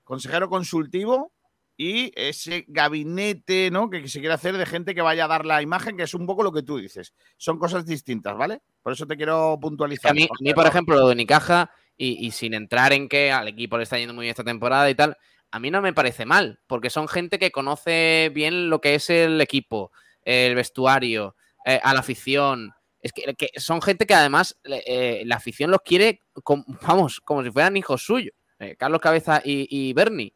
[0.05, 1.33] Consejero consultivo
[1.77, 3.89] y ese gabinete ¿no?
[3.89, 6.25] que se quiere hacer de gente que vaya a dar la imagen, que es un
[6.25, 7.13] poco lo que tú dices.
[7.35, 8.61] Son cosas distintas, ¿vale?
[8.81, 10.11] Por eso te quiero puntualizar.
[10.11, 13.31] A mí, a mí, por ejemplo, lo de Unicaja, y, y sin entrar en que
[13.31, 15.17] al equipo le está yendo muy bien esta temporada y tal,
[15.51, 19.09] a mí no me parece mal, porque son gente que conoce bien lo que es
[19.09, 19.91] el equipo,
[20.23, 21.35] el vestuario,
[21.65, 22.71] eh, a la afición.
[22.99, 27.43] Es que, que son gente que además eh, la afición los quiere, com- vamos, como
[27.43, 28.33] si fueran hijos suyos.
[28.59, 30.33] Eh, Carlos Cabeza y, y Bernie.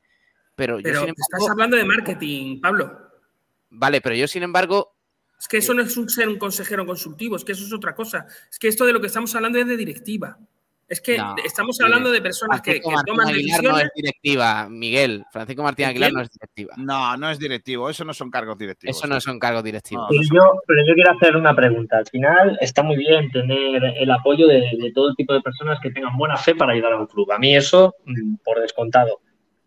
[0.56, 3.00] Pero, yo, Pero sin estás embargo, hablando de marketing, Pablo.
[3.70, 4.94] vale, pero yo, sin embargo,
[5.40, 7.96] Es que eso no es un ser un consejero consultivo, es que eso es otra
[7.96, 8.26] cosa.
[8.52, 10.38] Es que esto de lo que estamos hablando es de directiva.
[10.90, 13.72] Es que No, estamos hablando de personas que, Francisco que Martín toman Aguilar decisiones.
[13.72, 15.24] no es directiva, Miguel.
[15.32, 16.74] Francisco Martín ¿De Aguilar no es directiva.
[16.78, 18.98] No, no es directivo, eso no son cargos directivos.
[18.98, 20.08] Eso no son cargos directivos.
[20.10, 21.98] Pero yo, pero yo quiero hacer una pregunta.
[21.98, 25.92] Al final está muy bien tener el apoyo de, de todo tipo de personas que
[25.92, 27.32] tengan buena fe para ayudar a un club.
[27.32, 29.20] A mí eso, mm, por descontado.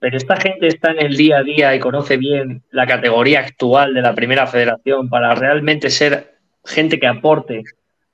[0.02, 3.94] Pero esta gente está en el día a día y conoce bien la categoría actual
[3.94, 7.62] de la primera federación para realmente ser gente que aporte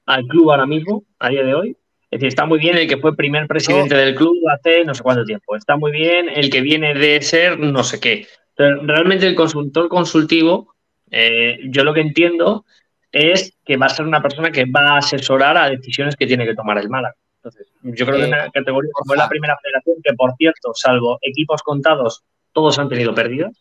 [0.05, 1.77] al club ahora mismo, a día de hoy.
[2.11, 5.03] Es decir, está muy bien el que fue primer presidente del club hace no sé
[5.03, 5.57] cuánto tiempo.
[5.57, 8.27] Está muy bien el que viene de ser no sé qué.
[8.55, 10.75] Pero realmente el consultor consultivo,
[11.11, 12.65] eh, yo lo que entiendo
[13.13, 16.47] es que va a ser una persona que va a asesorar a decisiones que tiene
[16.47, 17.15] que tomar el Málaga.
[17.37, 20.73] Entonces, yo creo que Eh, una categoría como es la primera federación, que por cierto,
[20.75, 23.53] salvo equipos contados, todos han tenido pérdidas.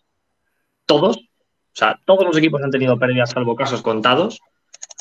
[0.86, 1.18] Todos.
[1.18, 4.40] O sea, todos los equipos han tenido pérdidas, salvo casos contados.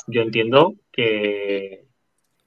[0.05, 1.85] Yo entiendo que,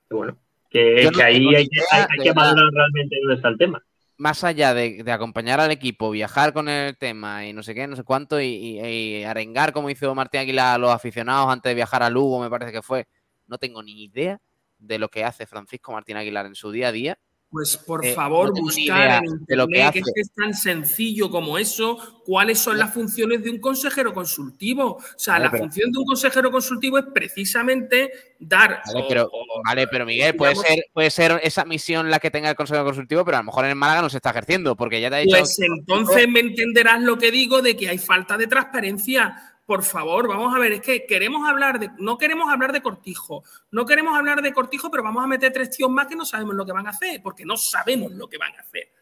[0.09, 0.37] que bueno,
[0.71, 3.83] que, Yo no que ahí hay que, hay- hay valorar realmente dónde está el tema.
[4.17, 7.87] Más allá de, de acompañar al equipo, viajar con el tema y no sé qué,
[7.87, 8.81] no sé cuánto, y, y-
[9.21, 12.51] y arengar como hizo Martín Aguilar a los aficionados antes de viajar a Lugo, me
[12.51, 13.07] parece que fue.
[13.47, 14.39] No tengo ni idea
[14.79, 17.19] de lo que hace Francisco Martín Aguilar en su día a día.
[17.51, 19.99] Pues por Eh, favor, no buscar en de lo que internet, que, hace.
[19.99, 24.99] es que es tan sencillo como eso, cuáles son las funciones de un consejero consultivo.
[24.99, 28.83] O sea, Vale, la pero- función de un consejero consultivo es precisamente dar.
[28.87, 32.21] Vale, o- pero, o- vale, pero Miguel, puede digamos- ser, puede ser esa misión la
[32.21, 34.31] que tenga el Consejo Consultivo, pero a lo mejor en el Málaga no se está
[34.31, 35.37] ejerciendo, porque ya te ha dicho.
[35.37, 39.35] Pues entonces me entenderás lo que digo de que hay falta de transparencia.
[39.67, 43.45] Por favor, vamos a ver, es que queremos hablar de, no queremos hablar de cortijo,
[43.71, 46.55] no queremos hablar de cortijo, pero vamos a meter tres tíos más que no sabemos
[46.55, 48.93] lo que van a hacer, porque no sabemos lo que van a hacer.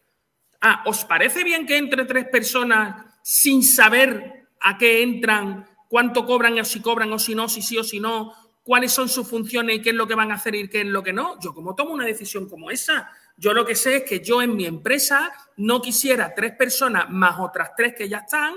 [0.61, 6.59] Ah, ¿os parece bien que entre tres personas sin saber a qué entran, cuánto cobran
[6.59, 8.33] o si cobran o si no, si sí o si no,
[8.63, 10.87] cuáles son sus funciones y qué es lo que van a hacer y qué es
[10.87, 11.39] lo que no?
[11.39, 14.55] Yo como tomo una decisión como esa, yo lo que sé es que yo en
[14.55, 18.55] mi empresa no quisiera tres personas más otras tres que ya están,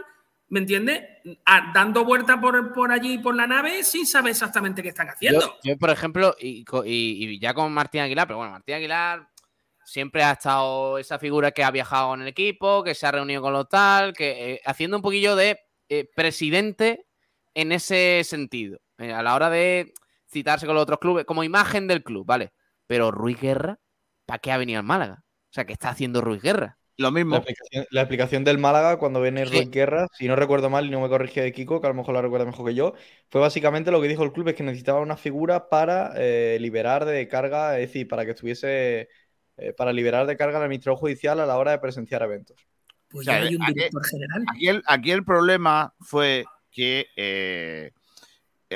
[0.52, 1.02] ¿me entiendes?
[1.46, 5.40] Ah, dando vueltas por, por allí, por la nave, sin saber exactamente qué están haciendo.
[5.40, 6.90] Yo, yo, por ejemplo, y, co- y-
[7.24, 9.26] y ya con Martín Aguilar, pero bueno, Martín Aguilar
[9.86, 13.40] siempre ha estado esa figura que ha viajado con el equipo, que se ha reunido
[13.40, 15.58] con los tal, que eh, haciendo un poquillo de
[15.88, 17.06] eh, presidente
[17.54, 19.94] en ese sentido, eh, a la hora de
[20.30, 22.52] citarse con los otros clubes, como imagen del club, ¿vale?
[22.86, 23.78] Pero Ruiz Guerra,
[24.26, 25.24] ¿para qué ha venido al Málaga?
[25.24, 26.78] O sea, ¿qué está haciendo Ruiz Guerra?
[26.98, 30.86] Lo La explicación, la explicación del Málaga cuando viene Ruiz Guerra, si no recuerdo mal
[30.86, 32.94] y no me corrige Kiko, que a lo mejor la recuerda mejor que yo,
[33.30, 37.04] fue básicamente lo que dijo el club, es que necesitaba una figura para eh, liberar
[37.06, 39.08] de carga, es decir, para que estuviese,
[39.56, 42.56] eh, para liberar de carga al administrador judicial a la hora de presenciar eventos.
[43.08, 44.44] Pues O sea, ya hay un aquí- director general.
[44.54, 47.90] Aquí el, aquí el problema fue que eh,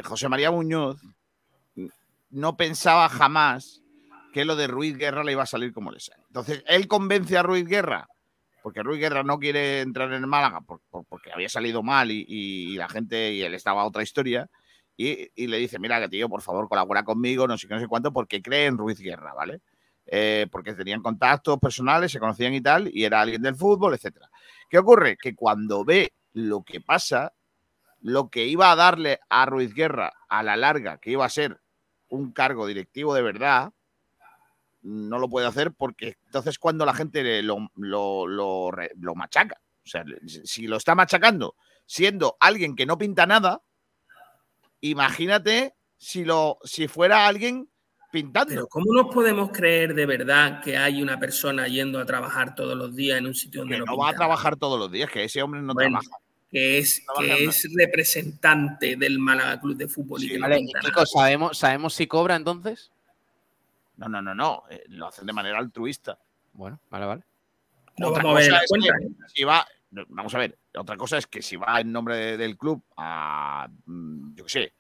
[0.05, 0.97] José María Muñoz
[2.31, 3.83] no pensaba jamás
[4.37, 6.23] que lo de Ruiz Guerra le iba a salir como le sale.
[6.27, 8.07] Entonces, él convence a Ruiz Guerra,
[8.63, 12.11] porque Ruiz Guerra no quiere entrar en el Málaga por- por- porque había salido mal
[12.11, 14.47] y, la gente, y él estaba otra historia,
[14.95, 17.81] y, y le dice, mira que tío, por favor, colabora conmigo, no sé qué, no
[17.81, 19.63] sé cuánto, porque cree en Ruiz Guerra, ¿vale?
[20.05, 24.29] Eh, porque tenían contactos personales, se conocían y tal, y era alguien del fútbol, etcétera.
[24.69, 25.17] ¿Qué ocurre?
[25.17, 27.33] Que cuando ve lo que pasa,
[28.03, 31.59] lo que iba a darle a Ruiz Guerra a la larga, que iba a ser
[32.11, 33.73] un cargo directivo de verdad,
[34.89, 39.61] no lo puede hacer porque entonces cuando la gente le- lo, lo- lo machaca.
[39.85, 40.05] O sea,
[40.45, 41.55] si lo está machacando
[41.85, 43.63] siendo alguien que no pinta nada,
[44.81, 47.69] imagínate si, lo, si fuera alguien
[48.13, 48.49] pintando.
[48.55, 52.77] Pero ¿cómo nos podemos creer de verdad que hay una persona yendo a trabajar todos
[52.77, 55.11] los días en un sitio donde que no, no va a trabajar todos los días,
[55.11, 56.17] que ese hombre no Bueno, trabaja.
[56.51, 60.91] que es, que es representante del Málaga Club de Fútbol y que no Vale, Kiko,
[60.91, 61.07] nada.
[61.07, 62.91] ¿sabemos, ¿sabemos si cobra entonces?
[63.97, 64.65] No, no, no, no.
[64.71, 66.19] eh, lo hacen de manera altruista.
[66.53, 67.25] Bueno, vale, vale.
[67.99, 69.29] Lo Otra vamos a ver cosa la es cuenta, que ¿eh?
[69.35, 72.37] si va, no, vamos a ver, otra cosa es que si va en nombre de-
[72.37, 74.75] del club a, mm, yo qué sé,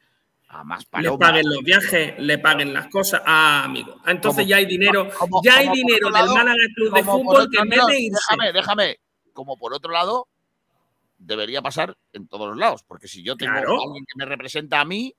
[0.49, 1.19] a más Le palomas.
[1.31, 3.23] paguen los viajes, le paguen las cosas.
[3.25, 3.97] Ah, amigo.
[4.05, 7.03] Ah, Entonces Como- ya hay dinero, como- ya hay dinero del lado- Málaga Club de
[7.05, 8.19] Fútbol que en vez no, de irse.
[8.31, 8.97] Déjame, déjame.
[9.33, 10.29] Como por otro lado,
[11.19, 13.81] debería pasar en todos los lados, porque si yo tengo Claro.
[13.81, 15.15] a alguien que me representa a mí,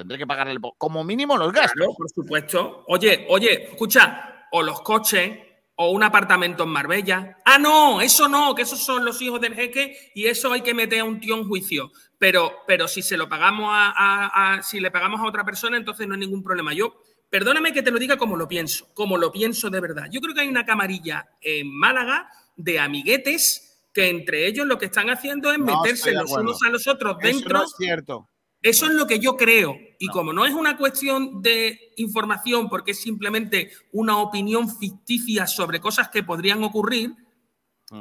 [0.00, 1.72] tendré que pagarle como mínimo los gastos.
[1.74, 2.84] Claro, por supuesto.
[2.88, 5.38] Oye, oye, escucha, o los coches,
[5.76, 7.38] o un apartamento en Marbella.
[7.44, 10.74] Ah, no, eso no, que esos son los hijos del jeque y eso hay que
[10.74, 11.90] meter a un tío en juicio.
[12.18, 15.78] Pero, pero si se lo pagamos a, a- a- si le pagamos a otra persona,
[15.78, 16.74] entonces no hay ningún problema.
[16.74, 17.00] Yo,
[17.30, 20.04] perdóname que te lo diga como lo pienso, como lo pienso de verdad.
[20.10, 24.84] Yo creo que hay una camarilla en Málaga de amiguetes que entre ellos lo que
[24.86, 27.58] están haciendo es No meterse los unos a los otros Eso dentro.
[27.58, 28.28] no es cierto.
[28.62, 29.76] Eso es lo que yo creo.
[29.98, 35.80] Y como no es una cuestión de información, porque es simplemente una opinión ficticia sobre
[35.80, 37.14] cosas que podrían ocurrir,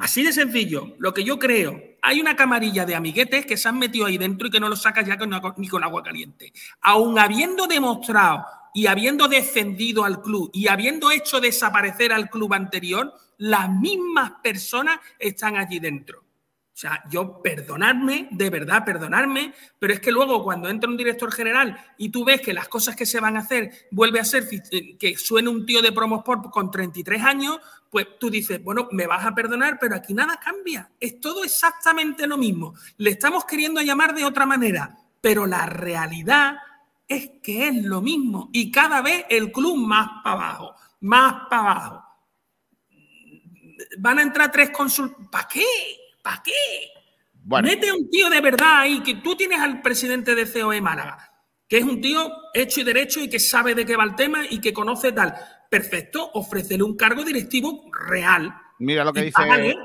[0.01, 3.79] así de sencillo, lo que yo creo, hay una camarilla de amiguetes que se han
[3.79, 6.53] metido ahí dentro y que no los sacas ya con, ni con agua caliente.
[6.81, 13.13] Aún habiendo demostrado y habiendo defendido al club y habiendo hecho desaparecer al club anterior,
[13.37, 16.23] las mismas personas están allí dentro.
[16.79, 21.29] O sea, yo perdonadme, de verdad perdonarme, pero es que luego cuando entra un director
[21.29, 24.47] general y tú ves que las cosas que se van a hacer vuelve a ser
[24.71, 29.07] eh, que suene un tío de Promosport con 33 años, pues tú dices, bueno, me
[29.07, 30.89] vas a perdonar, pero aquí nada cambia.
[31.01, 32.73] Es todo exactamente lo mismo.
[32.95, 36.59] Le estamos queriendo llamar de otra manera, pero la realidad
[37.09, 41.61] es que es lo mismo y cada vez el club más para abajo, más para
[41.61, 42.03] abajo.
[43.97, 45.27] Van a entrar tres consultas.
[45.29, 45.65] ¿Para qué?
[46.21, 46.51] ¿Para qué?
[47.63, 51.17] Mete un tío de verdad ahí, que tú tienes al presidente de COE Málaga,
[51.67, 54.43] que es un tío hecho y derecho y que sabe de qué va el tema
[54.49, 55.33] y que conoce tal.
[55.69, 58.53] Perfecto, ofrécele un cargo directivo real.
[58.79, 59.33] Mira lo que dice.
[59.33, 59.75] págale.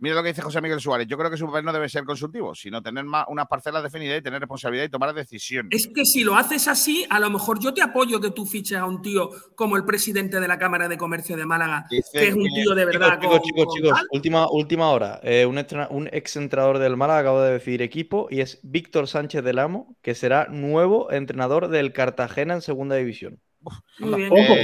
[0.00, 1.06] Mira lo que dice José Miguel Suárez.
[1.06, 4.18] Yo creo que su papel no debe ser consultivo, sino tener más, unas parcelas definidas
[4.18, 5.70] y tener responsabilidad y tomar decisiones.
[5.70, 8.78] Es que si lo haces así, a lo mejor yo te apoyo que tú fiches
[8.78, 11.98] a un tío como el presidente de la Cámara de Comercio de Málaga, que
[12.28, 13.18] es un tío de verdad.
[13.20, 14.06] Chicos, con- chicos, con chicos, tal.
[14.12, 15.20] última, última hora.
[15.22, 15.58] Eh, un,
[15.90, 19.96] un ex entrenador del Málaga acaba de decidir equipo y es Víctor Sánchez del Amo,
[20.00, 23.38] que será nuevo entrenador del Cartagena en segunda división.
[23.98, 24.54] Muy bien, Ojo.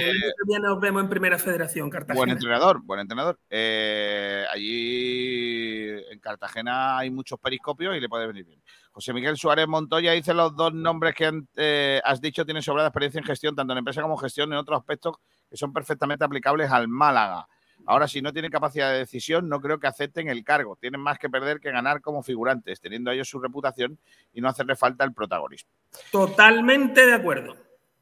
[0.62, 2.18] nos vemos en Primera Federación, Cartagena.
[2.18, 3.38] Buen entrenador, buen entrenador.
[3.50, 8.62] Eh, allí en Cartagena hay muchos periscopios y le puede venir bien.
[8.92, 12.88] José Miguel Suárez Montoya dice los dos nombres que han- eh, has dicho tienen sobrada
[12.88, 15.16] experiencia en gestión, tanto en empresa como gestión, en otros aspectos
[15.50, 17.46] que son perfectamente aplicables al Málaga.
[17.84, 20.76] Ahora, si no tienen capacidad de decisión, no creo que acepten el cargo.
[20.80, 23.98] Tienen más que perder que ganar como figurantes, teniendo ellos su reputación
[24.32, 25.70] y no hacerle falta el protagonismo.
[26.10, 27.54] Totalmente de acuerdo.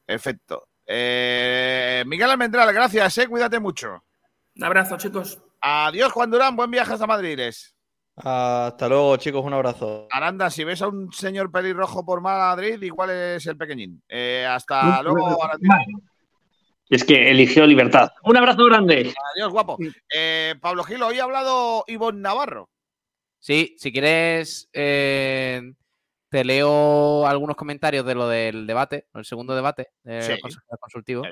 [0.06, 0.68] Perfecto.
[0.86, 4.04] Eh, Miguel Almendral, gracias, eh, cuídate mucho.
[4.56, 5.42] Un abrazo, chicos.
[5.60, 7.30] Adiós, Juan Durán, buen viaje hasta Madrid.
[7.30, 7.74] Iles.
[8.16, 10.06] Hasta luego, chicos, un abrazo.
[10.10, 14.02] Aranda, si ves a un señor pelirrojo por Madrid, igual es el pequeñín.
[14.08, 15.78] Eh, hasta luego, Aranda.
[16.88, 18.10] Es que eligió libertad.
[18.22, 19.12] Un abrazo grande.
[19.34, 19.78] Adiós, guapo.
[20.14, 22.70] Eh, Pablo Gil, hoy ha hablado Ivonne Navarro.
[23.40, 25.60] Sí, si quieres, eh,
[26.34, 30.58] te leo algunos comentarios de lo del debate, el segundo debate del Sí.
[30.80, 31.22] consultivo.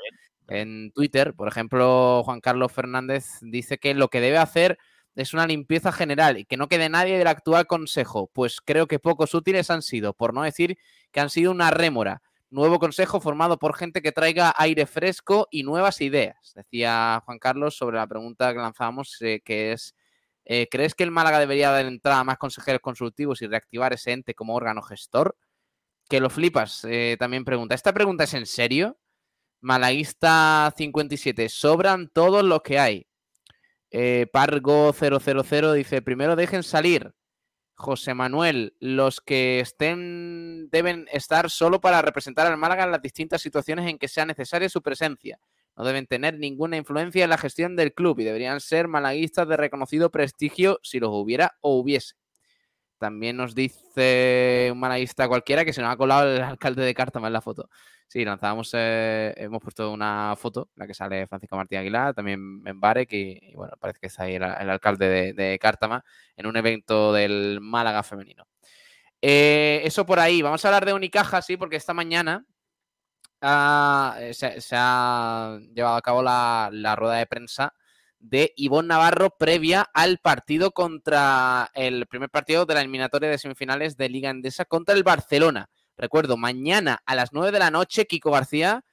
[0.46, 4.78] En Twitter, por ejemplo, Juan Carlos Fernández dice que lo que debe hacer
[5.16, 9.00] es una limpieza general y que no quede nadie del actual consejo, pues creo que
[9.00, 10.78] pocos útiles han sido, por no decir
[11.10, 12.22] que han sido una rémora.
[12.50, 17.76] Nuevo consejo formado por gente que traiga aire fresco y nuevas ideas, decía Juan Carlos
[17.76, 19.96] sobre la pregunta que lanzábamos, eh, que es
[20.44, 24.12] eh, ¿Crees que el Málaga debería dar entrada a más consejeros consultivos y reactivar ese
[24.12, 25.36] ente como órgano gestor?
[26.08, 27.74] Que lo flipas, eh, también pregunta.
[27.74, 28.98] ¿Esta pregunta es en serio?
[29.60, 33.06] Malaguista 57, sobran todos los que hay.
[33.90, 37.14] Eh, Pargo 000 dice, primero dejen salir.
[37.74, 43.42] José Manuel, los que estén deben estar solo para representar al Málaga en las distintas
[43.42, 45.38] situaciones en que sea necesaria su presencia.
[45.76, 49.56] No deben tener ninguna influencia en la gestión del club y deberían ser malaguistas de
[49.56, 52.14] reconocido prestigio si los hubiera o hubiese.
[52.98, 57.26] También nos dice un malaguista cualquiera que se nos ha colado el alcalde de Cártama
[57.26, 57.68] en la foto.
[58.06, 62.60] Sí, lanzábamos, eh, hemos puesto una foto, en la que sale Francisco Martín Aguilar, también
[62.62, 66.04] Membarek y, y bueno, parece que está ahí el, el alcalde de, de Cártama
[66.36, 68.46] en un evento del Málaga femenino.
[69.20, 70.42] Eh, eso por ahí.
[70.42, 72.44] Vamos a hablar de Unicaja, sí, porque esta mañana
[73.42, 77.74] ah, eh, se, se ha llevado a cabo la, la rueda de prensa
[78.18, 83.96] de Ivonne Navarro previa al partido contra el primer partido de la eliminatoria de semifinales
[83.96, 85.68] de Liga Endesa contra el Barcelona.
[85.96, 88.84] Recuerdo, mañana a las 9 de la noche, Kiko García,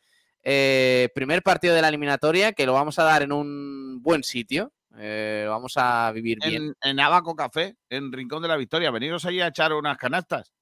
[0.44, 4.74] eh, primer partido de la eliminatoria que lo vamos a dar en un buen sitio.
[4.98, 6.74] eh, lo vamos a vivir bien.
[6.82, 8.90] En, en Abaco Café, en Rincón de la Victoria.
[8.90, 10.54] Veniros allí a echar unas canastas.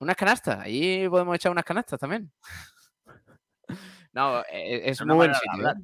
[0.00, 2.32] Unas canastas, allí podemos echar unas canastas también.
[4.18, 5.68] No, eh, es Una muy buen sitio.
[5.70, 5.74] ¿eh?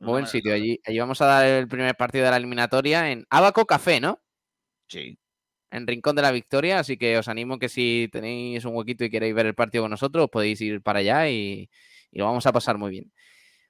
[0.00, 0.52] Muy buen sitio.
[0.52, 4.20] Allí, allí vamos a dar el primer partido de la eliminatoria en Abaco Café, ¿no?
[4.88, 5.16] Sí.
[5.70, 9.10] En Rincón de la Victoria, así que os animo que si tenéis un huequito y
[9.10, 11.70] queréis ver el partido con nosotros, podéis ir para allá y,
[12.10, 13.12] y lo vamos a pasar muy bien.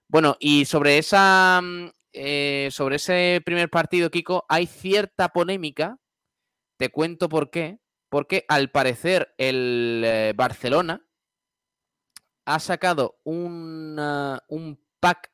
[0.09, 5.99] Bueno, y sobre esa mm, eh, sobre ese primer partido, Kiko, hay cierta polémica.
[6.79, 7.79] Te cuento por qué.
[8.09, 11.05] Porque al parecer el eh, Barcelona
[12.45, 13.99] ha sacado un,
[14.49, 15.33] un pack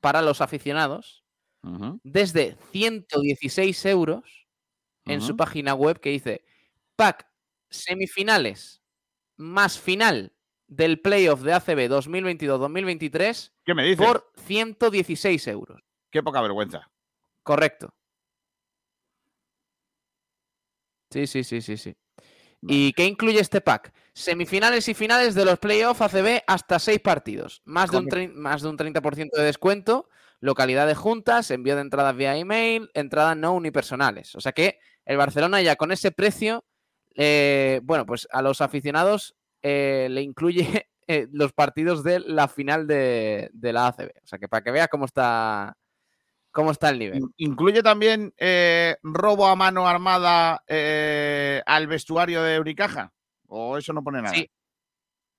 [0.00, 1.24] para los aficionados
[2.02, 4.48] desde 116 euros
[5.04, 6.44] en su página web que dice
[6.96, 7.26] pack
[7.68, 8.82] semifinales
[9.36, 10.34] más final
[10.68, 14.06] del playoff de ACB 2022-2023 ¿Qué me dices?
[14.06, 15.82] por 116 euros.
[16.10, 16.90] Qué poca vergüenza.
[17.42, 17.94] Correcto.
[21.10, 21.94] Sí, sí, sí, sí, sí.
[22.62, 23.92] ¿Y qué incluye este pack?
[24.12, 27.62] Semifinales y finales de los playoffs ACB hasta seis partidos.
[27.64, 30.08] Más de, un más de un 30% de descuento,
[30.40, 34.34] localidad de juntas, envío de entradas vía email, entradas no unipersonales.
[34.34, 36.64] O sea que el Barcelona ya con ese precio,
[37.14, 42.86] eh, bueno, pues a los aficionados eh, le incluye eh, los partidos de la final
[42.86, 44.10] de, de la ACB.
[44.22, 45.76] O sea que para que veas cómo está,
[46.50, 47.18] cómo está el nivel.
[47.18, 53.12] In- ¿Incluye también eh, robo a mano armada eh, al vestuario de Unicaja?
[53.48, 54.34] ¿O eso no pone nada?
[54.34, 54.50] Sí.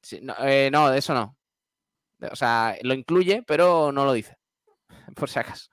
[0.04, 1.38] Sí, no, eh, no, de eso no.
[2.32, 4.38] O sea, lo incluye, pero no lo dice.
[5.16, 5.70] Por si acaso.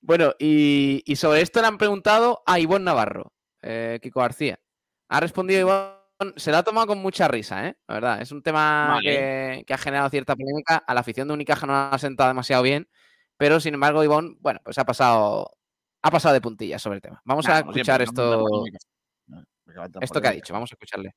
[0.00, 3.32] Bueno, y, y sobre esto le han preguntado a Ivonne Navarro,
[3.62, 4.58] eh, Kiko García.
[5.08, 6.00] Ha respondido Ivonne,
[6.36, 7.76] se lo ha tomado con mucha risa, ¿eh?
[7.86, 9.02] La verdad, es un tema Vale.
[9.10, 10.76] que, que ha generado cierta polémica.
[10.86, 12.88] A la afición de Unicaja no la ha sentado demasiado bien,
[13.40, 15.50] pero sin embargo, Ivonne, bueno, pues ha pasado,
[16.02, 17.22] ha pasado de puntillas sobre el tema.
[17.24, 18.46] Vamos Nah, a siempre, escuchar esto.
[19.28, 19.44] No,
[20.02, 20.52] esto que ha dicho.
[20.52, 21.14] Vamos a escucharle.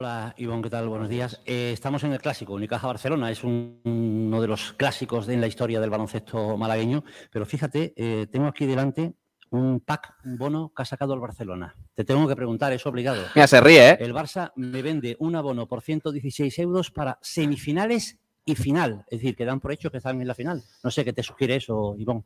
[0.00, 0.88] Hola, Ivonne, ¿qué tal?
[0.88, 1.40] Buenos días.
[1.46, 3.30] Eh, estamos en el clásico, Unicaja Barcelona.
[3.30, 7.04] Es un- uno de los clásicos de- en la historia del baloncesto malagueño.
[7.30, 9.14] Pero fíjate, eh, tengo aquí delante
[9.50, 11.76] un pack, un bono que ha sacado el Barcelona.
[11.94, 13.22] Te tengo que preguntar, es obligado.
[13.36, 13.96] Mira, se ríe, ¿eh?
[14.00, 19.04] El Barça me vende un abono por 116 euros para semifinales y final.
[19.08, 20.62] Es decir, que dan por hecho que están en la final.
[20.82, 22.24] No sé qué te sugiere eso, Ivonne.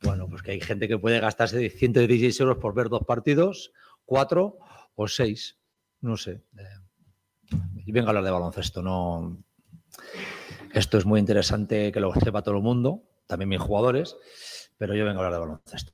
[0.00, 3.72] Bueno, pues que hay gente que puede gastarse 116 euros por ver dos partidos,
[4.04, 4.58] cuatro
[4.94, 5.58] o seis.
[6.00, 6.40] No sé.
[6.56, 9.42] Eh, Y vengo a hablar de baloncesto, no.
[10.72, 14.16] Esto es muy interesante que lo sepa todo el mundo, también mis jugadores,
[14.76, 15.92] pero yo vengo a hablar de baloncesto.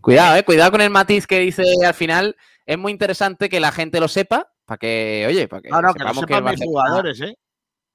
[0.00, 2.36] Cuidado, eh, cuidado con el matiz que dice al final.
[2.66, 5.94] Es muy interesante que la gente lo sepa, para que, oye, para que, No, no,
[5.94, 7.36] que lo sepan mis jugadores, ¿eh?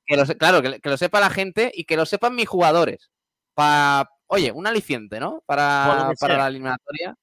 [0.09, 3.11] que lo claro, que, que lo sepa la gente y que lo sepan mis jugadores.
[3.53, 5.43] Para, oye, un aliciente, ¿no?
[5.45, 7.15] Para, que para la eliminatoria.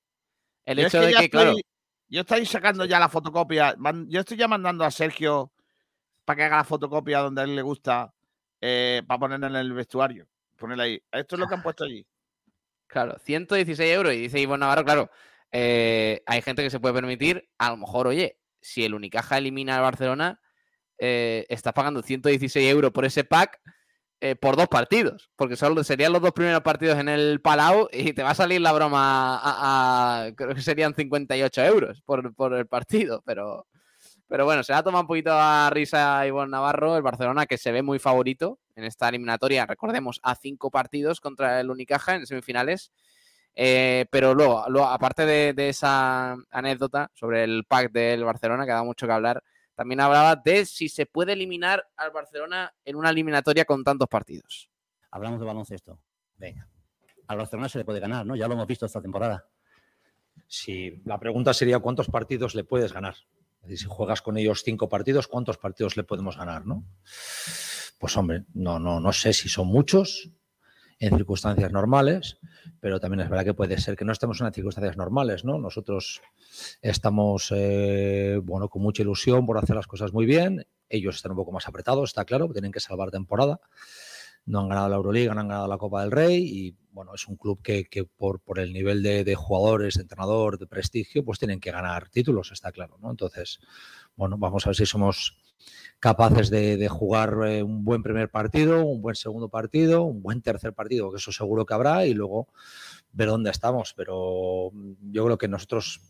[0.64, 1.54] El Yo es hecho de que, claro,
[2.08, 3.74] Yo estoy sacando ya la fotocopia.
[4.06, 5.50] Yo estoy ya mandando a Sergio
[6.24, 8.12] para que haga la fotocopia donde a él le gusta
[8.60, 10.28] eh, para ponerla en el vestuario.
[10.56, 11.02] Ponerla ahí.
[11.10, 12.06] Esto es lo que han puesto allí.
[12.86, 14.12] Claro, 116 euros.
[14.14, 15.10] Y dice Ivonne Navarro, claro,
[15.50, 19.76] eh, hay gente que se puede permitir, a lo mejor, oye, si el Unicaja elimina
[19.76, 20.40] al Barcelona,
[20.98, 23.60] eh, estás pagando 116 euros por ese pack
[24.20, 28.14] eh, por dos partidos, porque solo serían los dos primeros partidos en el Palau y
[28.14, 32.66] te va a salir la broma a, creo que serían 58 euros por, por el
[32.66, 33.66] partido, pero,
[34.26, 37.72] pero bueno, se la toma un poquito a risa Ivonne Navarro, el Barcelona que se
[37.72, 42.92] ve muy favorito en esta eliminatoria, recordemos, a cinco partidos contra el Unicaja en semifinales.
[43.58, 48.72] Eh, pero luego, luego, aparte de, de esa anécdota sobre el pack del Barcelona, que
[48.72, 49.42] da mucho que hablar,
[49.74, 54.68] también hablaba de si se puede eliminar al Barcelona en una eliminatoria con tantos partidos.
[55.10, 55.98] Hablamos de baloncesto.
[56.36, 56.68] Venga.
[57.28, 58.36] Al Barcelona se le puede ganar, ¿no?
[58.36, 59.48] Ya lo hemos visto esta temporada.
[60.46, 63.14] Si la pregunta sería cuántos partidos le puedes ganar.
[63.62, 66.84] Es decir, si juegas con ellos cinco partidos, ¿cuántos partidos le podemos ganar, no?
[67.98, 70.30] Pues hombre, no, no, no sé si son muchos
[70.98, 72.38] en circunstancias normales,
[72.80, 75.58] pero también es verdad que puede ser que no estemos en circunstancias normales, ¿no?
[75.58, 76.22] Nosotros
[76.80, 80.66] estamos, eh, bueno, con mucha ilusión por hacer las cosas muy bien.
[80.88, 83.60] Ellos están un poco más apretados, está claro, tienen que salvar temporada.
[84.46, 87.26] No han ganado la Euroliga, no han ganado la Copa del Rey y, bueno, es
[87.26, 91.24] un club que, que por, por el nivel de, de jugadores, de entrenador, de prestigio,
[91.24, 93.10] pues tienen que ganar títulos, está claro, ¿no?
[93.10, 93.58] Entonces,
[94.14, 95.36] bueno, vamos a ver si somos
[95.98, 100.72] capaces de, jugar eh, un buen primer partido, un buen segundo partido, un buen tercer
[100.72, 102.48] partido, que eso seguro que habrá, y luego
[103.12, 103.94] ver dónde estamos.
[103.94, 106.00] Pero mm, yo creo que nosotros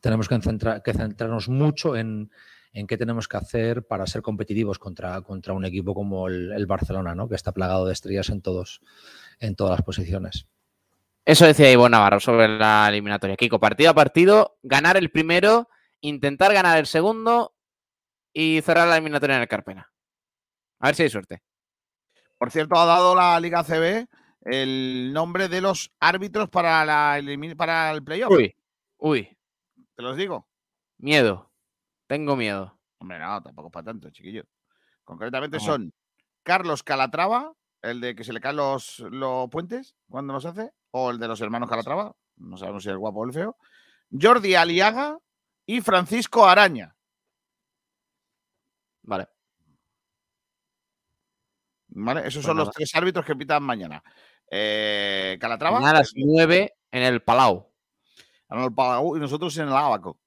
[0.00, 2.30] tenemos que, centra- que centrarnos mucho en,
[2.88, 5.22] qué tenemos que hacer para ser competitivos contra,
[5.54, 7.28] un equipo como el, el Barcelona, ¿no?
[7.28, 8.80] que está plagado de estrellas en, todos,
[9.38, 10.46] en todas las posiciones.
[11.24, 13.36] Eso decía Ivo Navarro sobre la eliminatoria.
[13.36, 15.68] Kiko, partido a partido, ganar el primero,
[16.02, 17.53] intentar ganar el segundo
[18.34, 19.90] y cerrar la eliminatoria en el Carpena.
[20.80, 21.42] A ver si hay suerte.
[22.36, 24.06] Por cierto, ha dado la Liga CB
[24.42, 27.18] el nombre de los árbitros para, la,
[27.56, 28.30] para el playoff.
[28.30, 28.54] Uy,
[28.98, 29.38] uy,
[29.94, 30.46] Te los digo.
[30.98, 31.50] miedo.
[32.06, 32.78] Tengo miedo.
[32.98, 34.44] Hombre, no, tampoco es para tanto, chiquillo.
[35.04, 35.94] Concretamente son
[36.42, 41.10] Carlos Calatrava, el de que se le caen los, los puentes cuando los hace, o
[41.10, 43.56] el de los hermanos Calatrava, no sabemos si es el guapo o el feo,
[44.10, 45.18] Jordi Aliaga
[45.66, 46.93] y Francisco Araña.
[49.04, 49.28] Vale.
[51.88, 52.20] ¿Vale?
[52.20, 54.02] Esos Pues son los tres árbitros que pitan mañana.
[54.50, 55.78] Eh, Calatrava.
[55.80, 57.70] Mañana a las 9 en el Palau.
[58.48, 60.18] Ganó el Palau y nosotros en el Abaco.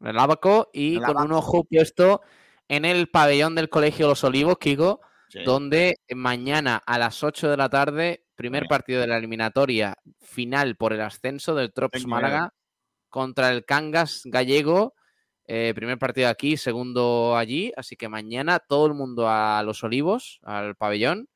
[0.00, 2.20] En el Abaco y El con un ojo puesto
[2.68, 5.42] en el pabellón del Colegio Los Olivos, Kiko, Sí.
[5.42, 10.92] donde mañana a las 8 de la tarde, primer partido de la eliminatoria final por
[10.92, 12.54] el ascenso del Trops Málaga
[13.08, 14.94] contra el Cangas Gallego.
[15.46, 17.72] Eh, primer partido aquí, segundo allí.
[17.76, 21.28] Así que mañana todo el mundo a Los Olivos, al pabellón,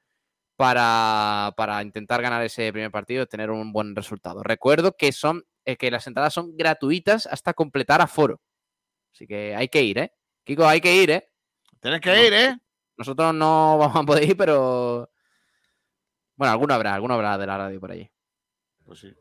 [0.57, 4.43] para, para intentar ganar ese primer partido y tener un buen resultado.
[4.43, 8.41] Recuerdo que son eh, que las entradas son gratuitas hasta completar aforo.
[9.13, 10.13] Así que hay que ir, ¿eh?
[10.45, 11.31] Kiko, hay que ir, ¿eh?
[11.81, 12.57] Tienes que ir, ¿eh?
[12.97, 15.11] Nosotros no vamos a poder ir, pero.
[16.37, 18.11] Bueno, alguno habrá, alguno habrá de la radio por allí.
[18.85, 19.13] Pues sí.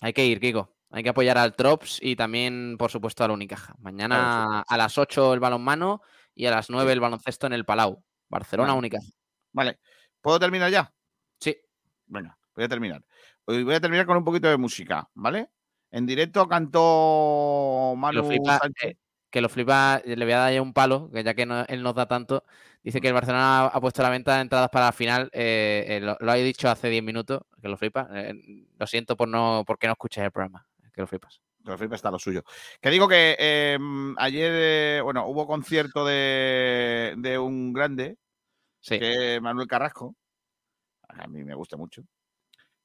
[0.00, 0.73] Hay que ir, Kiko.
[0.94, 3.74] Hay que apoyar al Trops y también, por supuesto, a la Unicaja.
[3.80, 6.02] Mañana a las 8 el balonmano
[6.36, 8.02] y a las 9 el baloncesto en el Palau.
[8.28, 8.78] Barcelona, Vale.
[8.78, 9.06] Unicaja.
[9.52, 9.78] Vale.
[10.20, 10.92] ¿Puedo terminar ya?
[11.40, 11.56] Sí.
[12.06, 13.02] Venga, voy a terminar.
[13.44, 15.50] Hoy Voy a terminar con un poquito de música, ¿vale?
[15.90, 18.94] En directo cantó Manu lo flipa, eh,
[19.30, 21.64] que lo flipa, eh, le voy a dar ya un palo, que ya que no-
[21.66, 22.44] él nos da tanto,
[22.82, 25.84] dice que el Barcelona ha puesto a la venta de entradas para la final, eh,
[25.88, 28.08] eh, lo, lo ha dicho hace 10 minutos, que lo flipa.
[28.78, 31.42] lo siento por no porque no escuches el programa, que lo flipas.
[31.64, 32.42] Pero flipa está lo suyo.
[32.80, 33.78] Que digo que eh,
[34.18, 38.16] ayer, eh, bueno, hubo concierto de, de un grande,
[38.86, 40.14] que es Manuel Carrasco.
[41.08, 42.02] A mí me gusta mucho.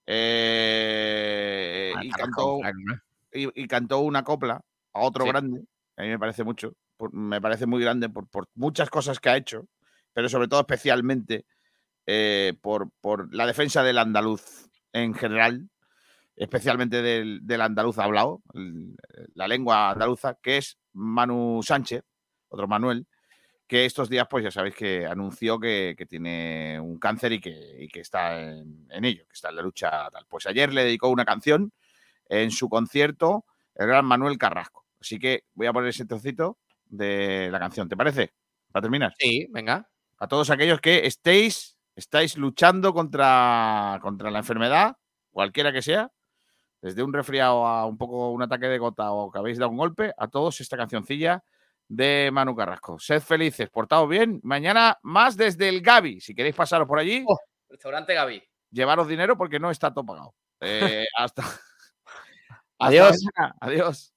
[0.05, 2.59] Eh, Ah, y, cantó,
[3.33, 4.61] y, y cantó una copla
[4.93, 5.29] a otro Sí.
[5.31, 5.61] grande.
[5.95, 6.73] que A mí me parece mucho.
[6.97, 9.65] por- me parece muy grande por, por muchas cosas que ha hecho,
[10.13, 11.45] pero sobre todo especialmente
[12.05, 15.69] eh, por, por la defensa del andaluz en general,
[16.39, 18.95] especialmente del, del andaluz hablado, el-
[19.35, 22.03] la lengua andaluza, que es Manu Sánchez,
[22.49, 23.07] otro Manuel,
[23.67, 27.77] que estos días, pues ya sabéis que anunció que, que tiene un cáncer y que,
[27.81, 30.25] y que está en, en ello, que está en la lucha tal.
[30.27, 31.71] Pues ayer le dedicó una canción
[32.29, 33.45] en su concierto,
[33.75, 34.85] el gran Manuel Carrasco.
[35.01, 38.33] Así que voy a poner ese trocito de la canción, ¿te parece?
[38.71, 39.13] Para terminar.
[39.19, 39.89] Sí, venga.
[40.19, 44.97] A todos aquellos que estéis, estáis luchando contra, contra la enfermedad,
[45.31, 46.11] cualquiera que sea,
[46.81, 49.77] desde un resfriado a un poco un ataque de gota o que habéis dado un
[49.77, 51.43] golpe, a todos esta cancioncilla
[51.87, 52.99] de Manu Carrasco.
[52.99, 54.39] Sed felices, portaos bien.
[54.43, 56.21] Mañana más desde el Gavi.
[56.21, 57.25] Si queréis pasaros por allí,
[57.69, 58.43] Restaurante Gaby.
[58.71, 60.33] llevaros dinero porque no está todo pagado.
[60.61, 61.41] Eh, hasta.
[61.43, 61.59] hasta
[62.79, 63.17] Adiós.
[63.35, 63.55] mañana.
[63.59, 64.13] Adiós.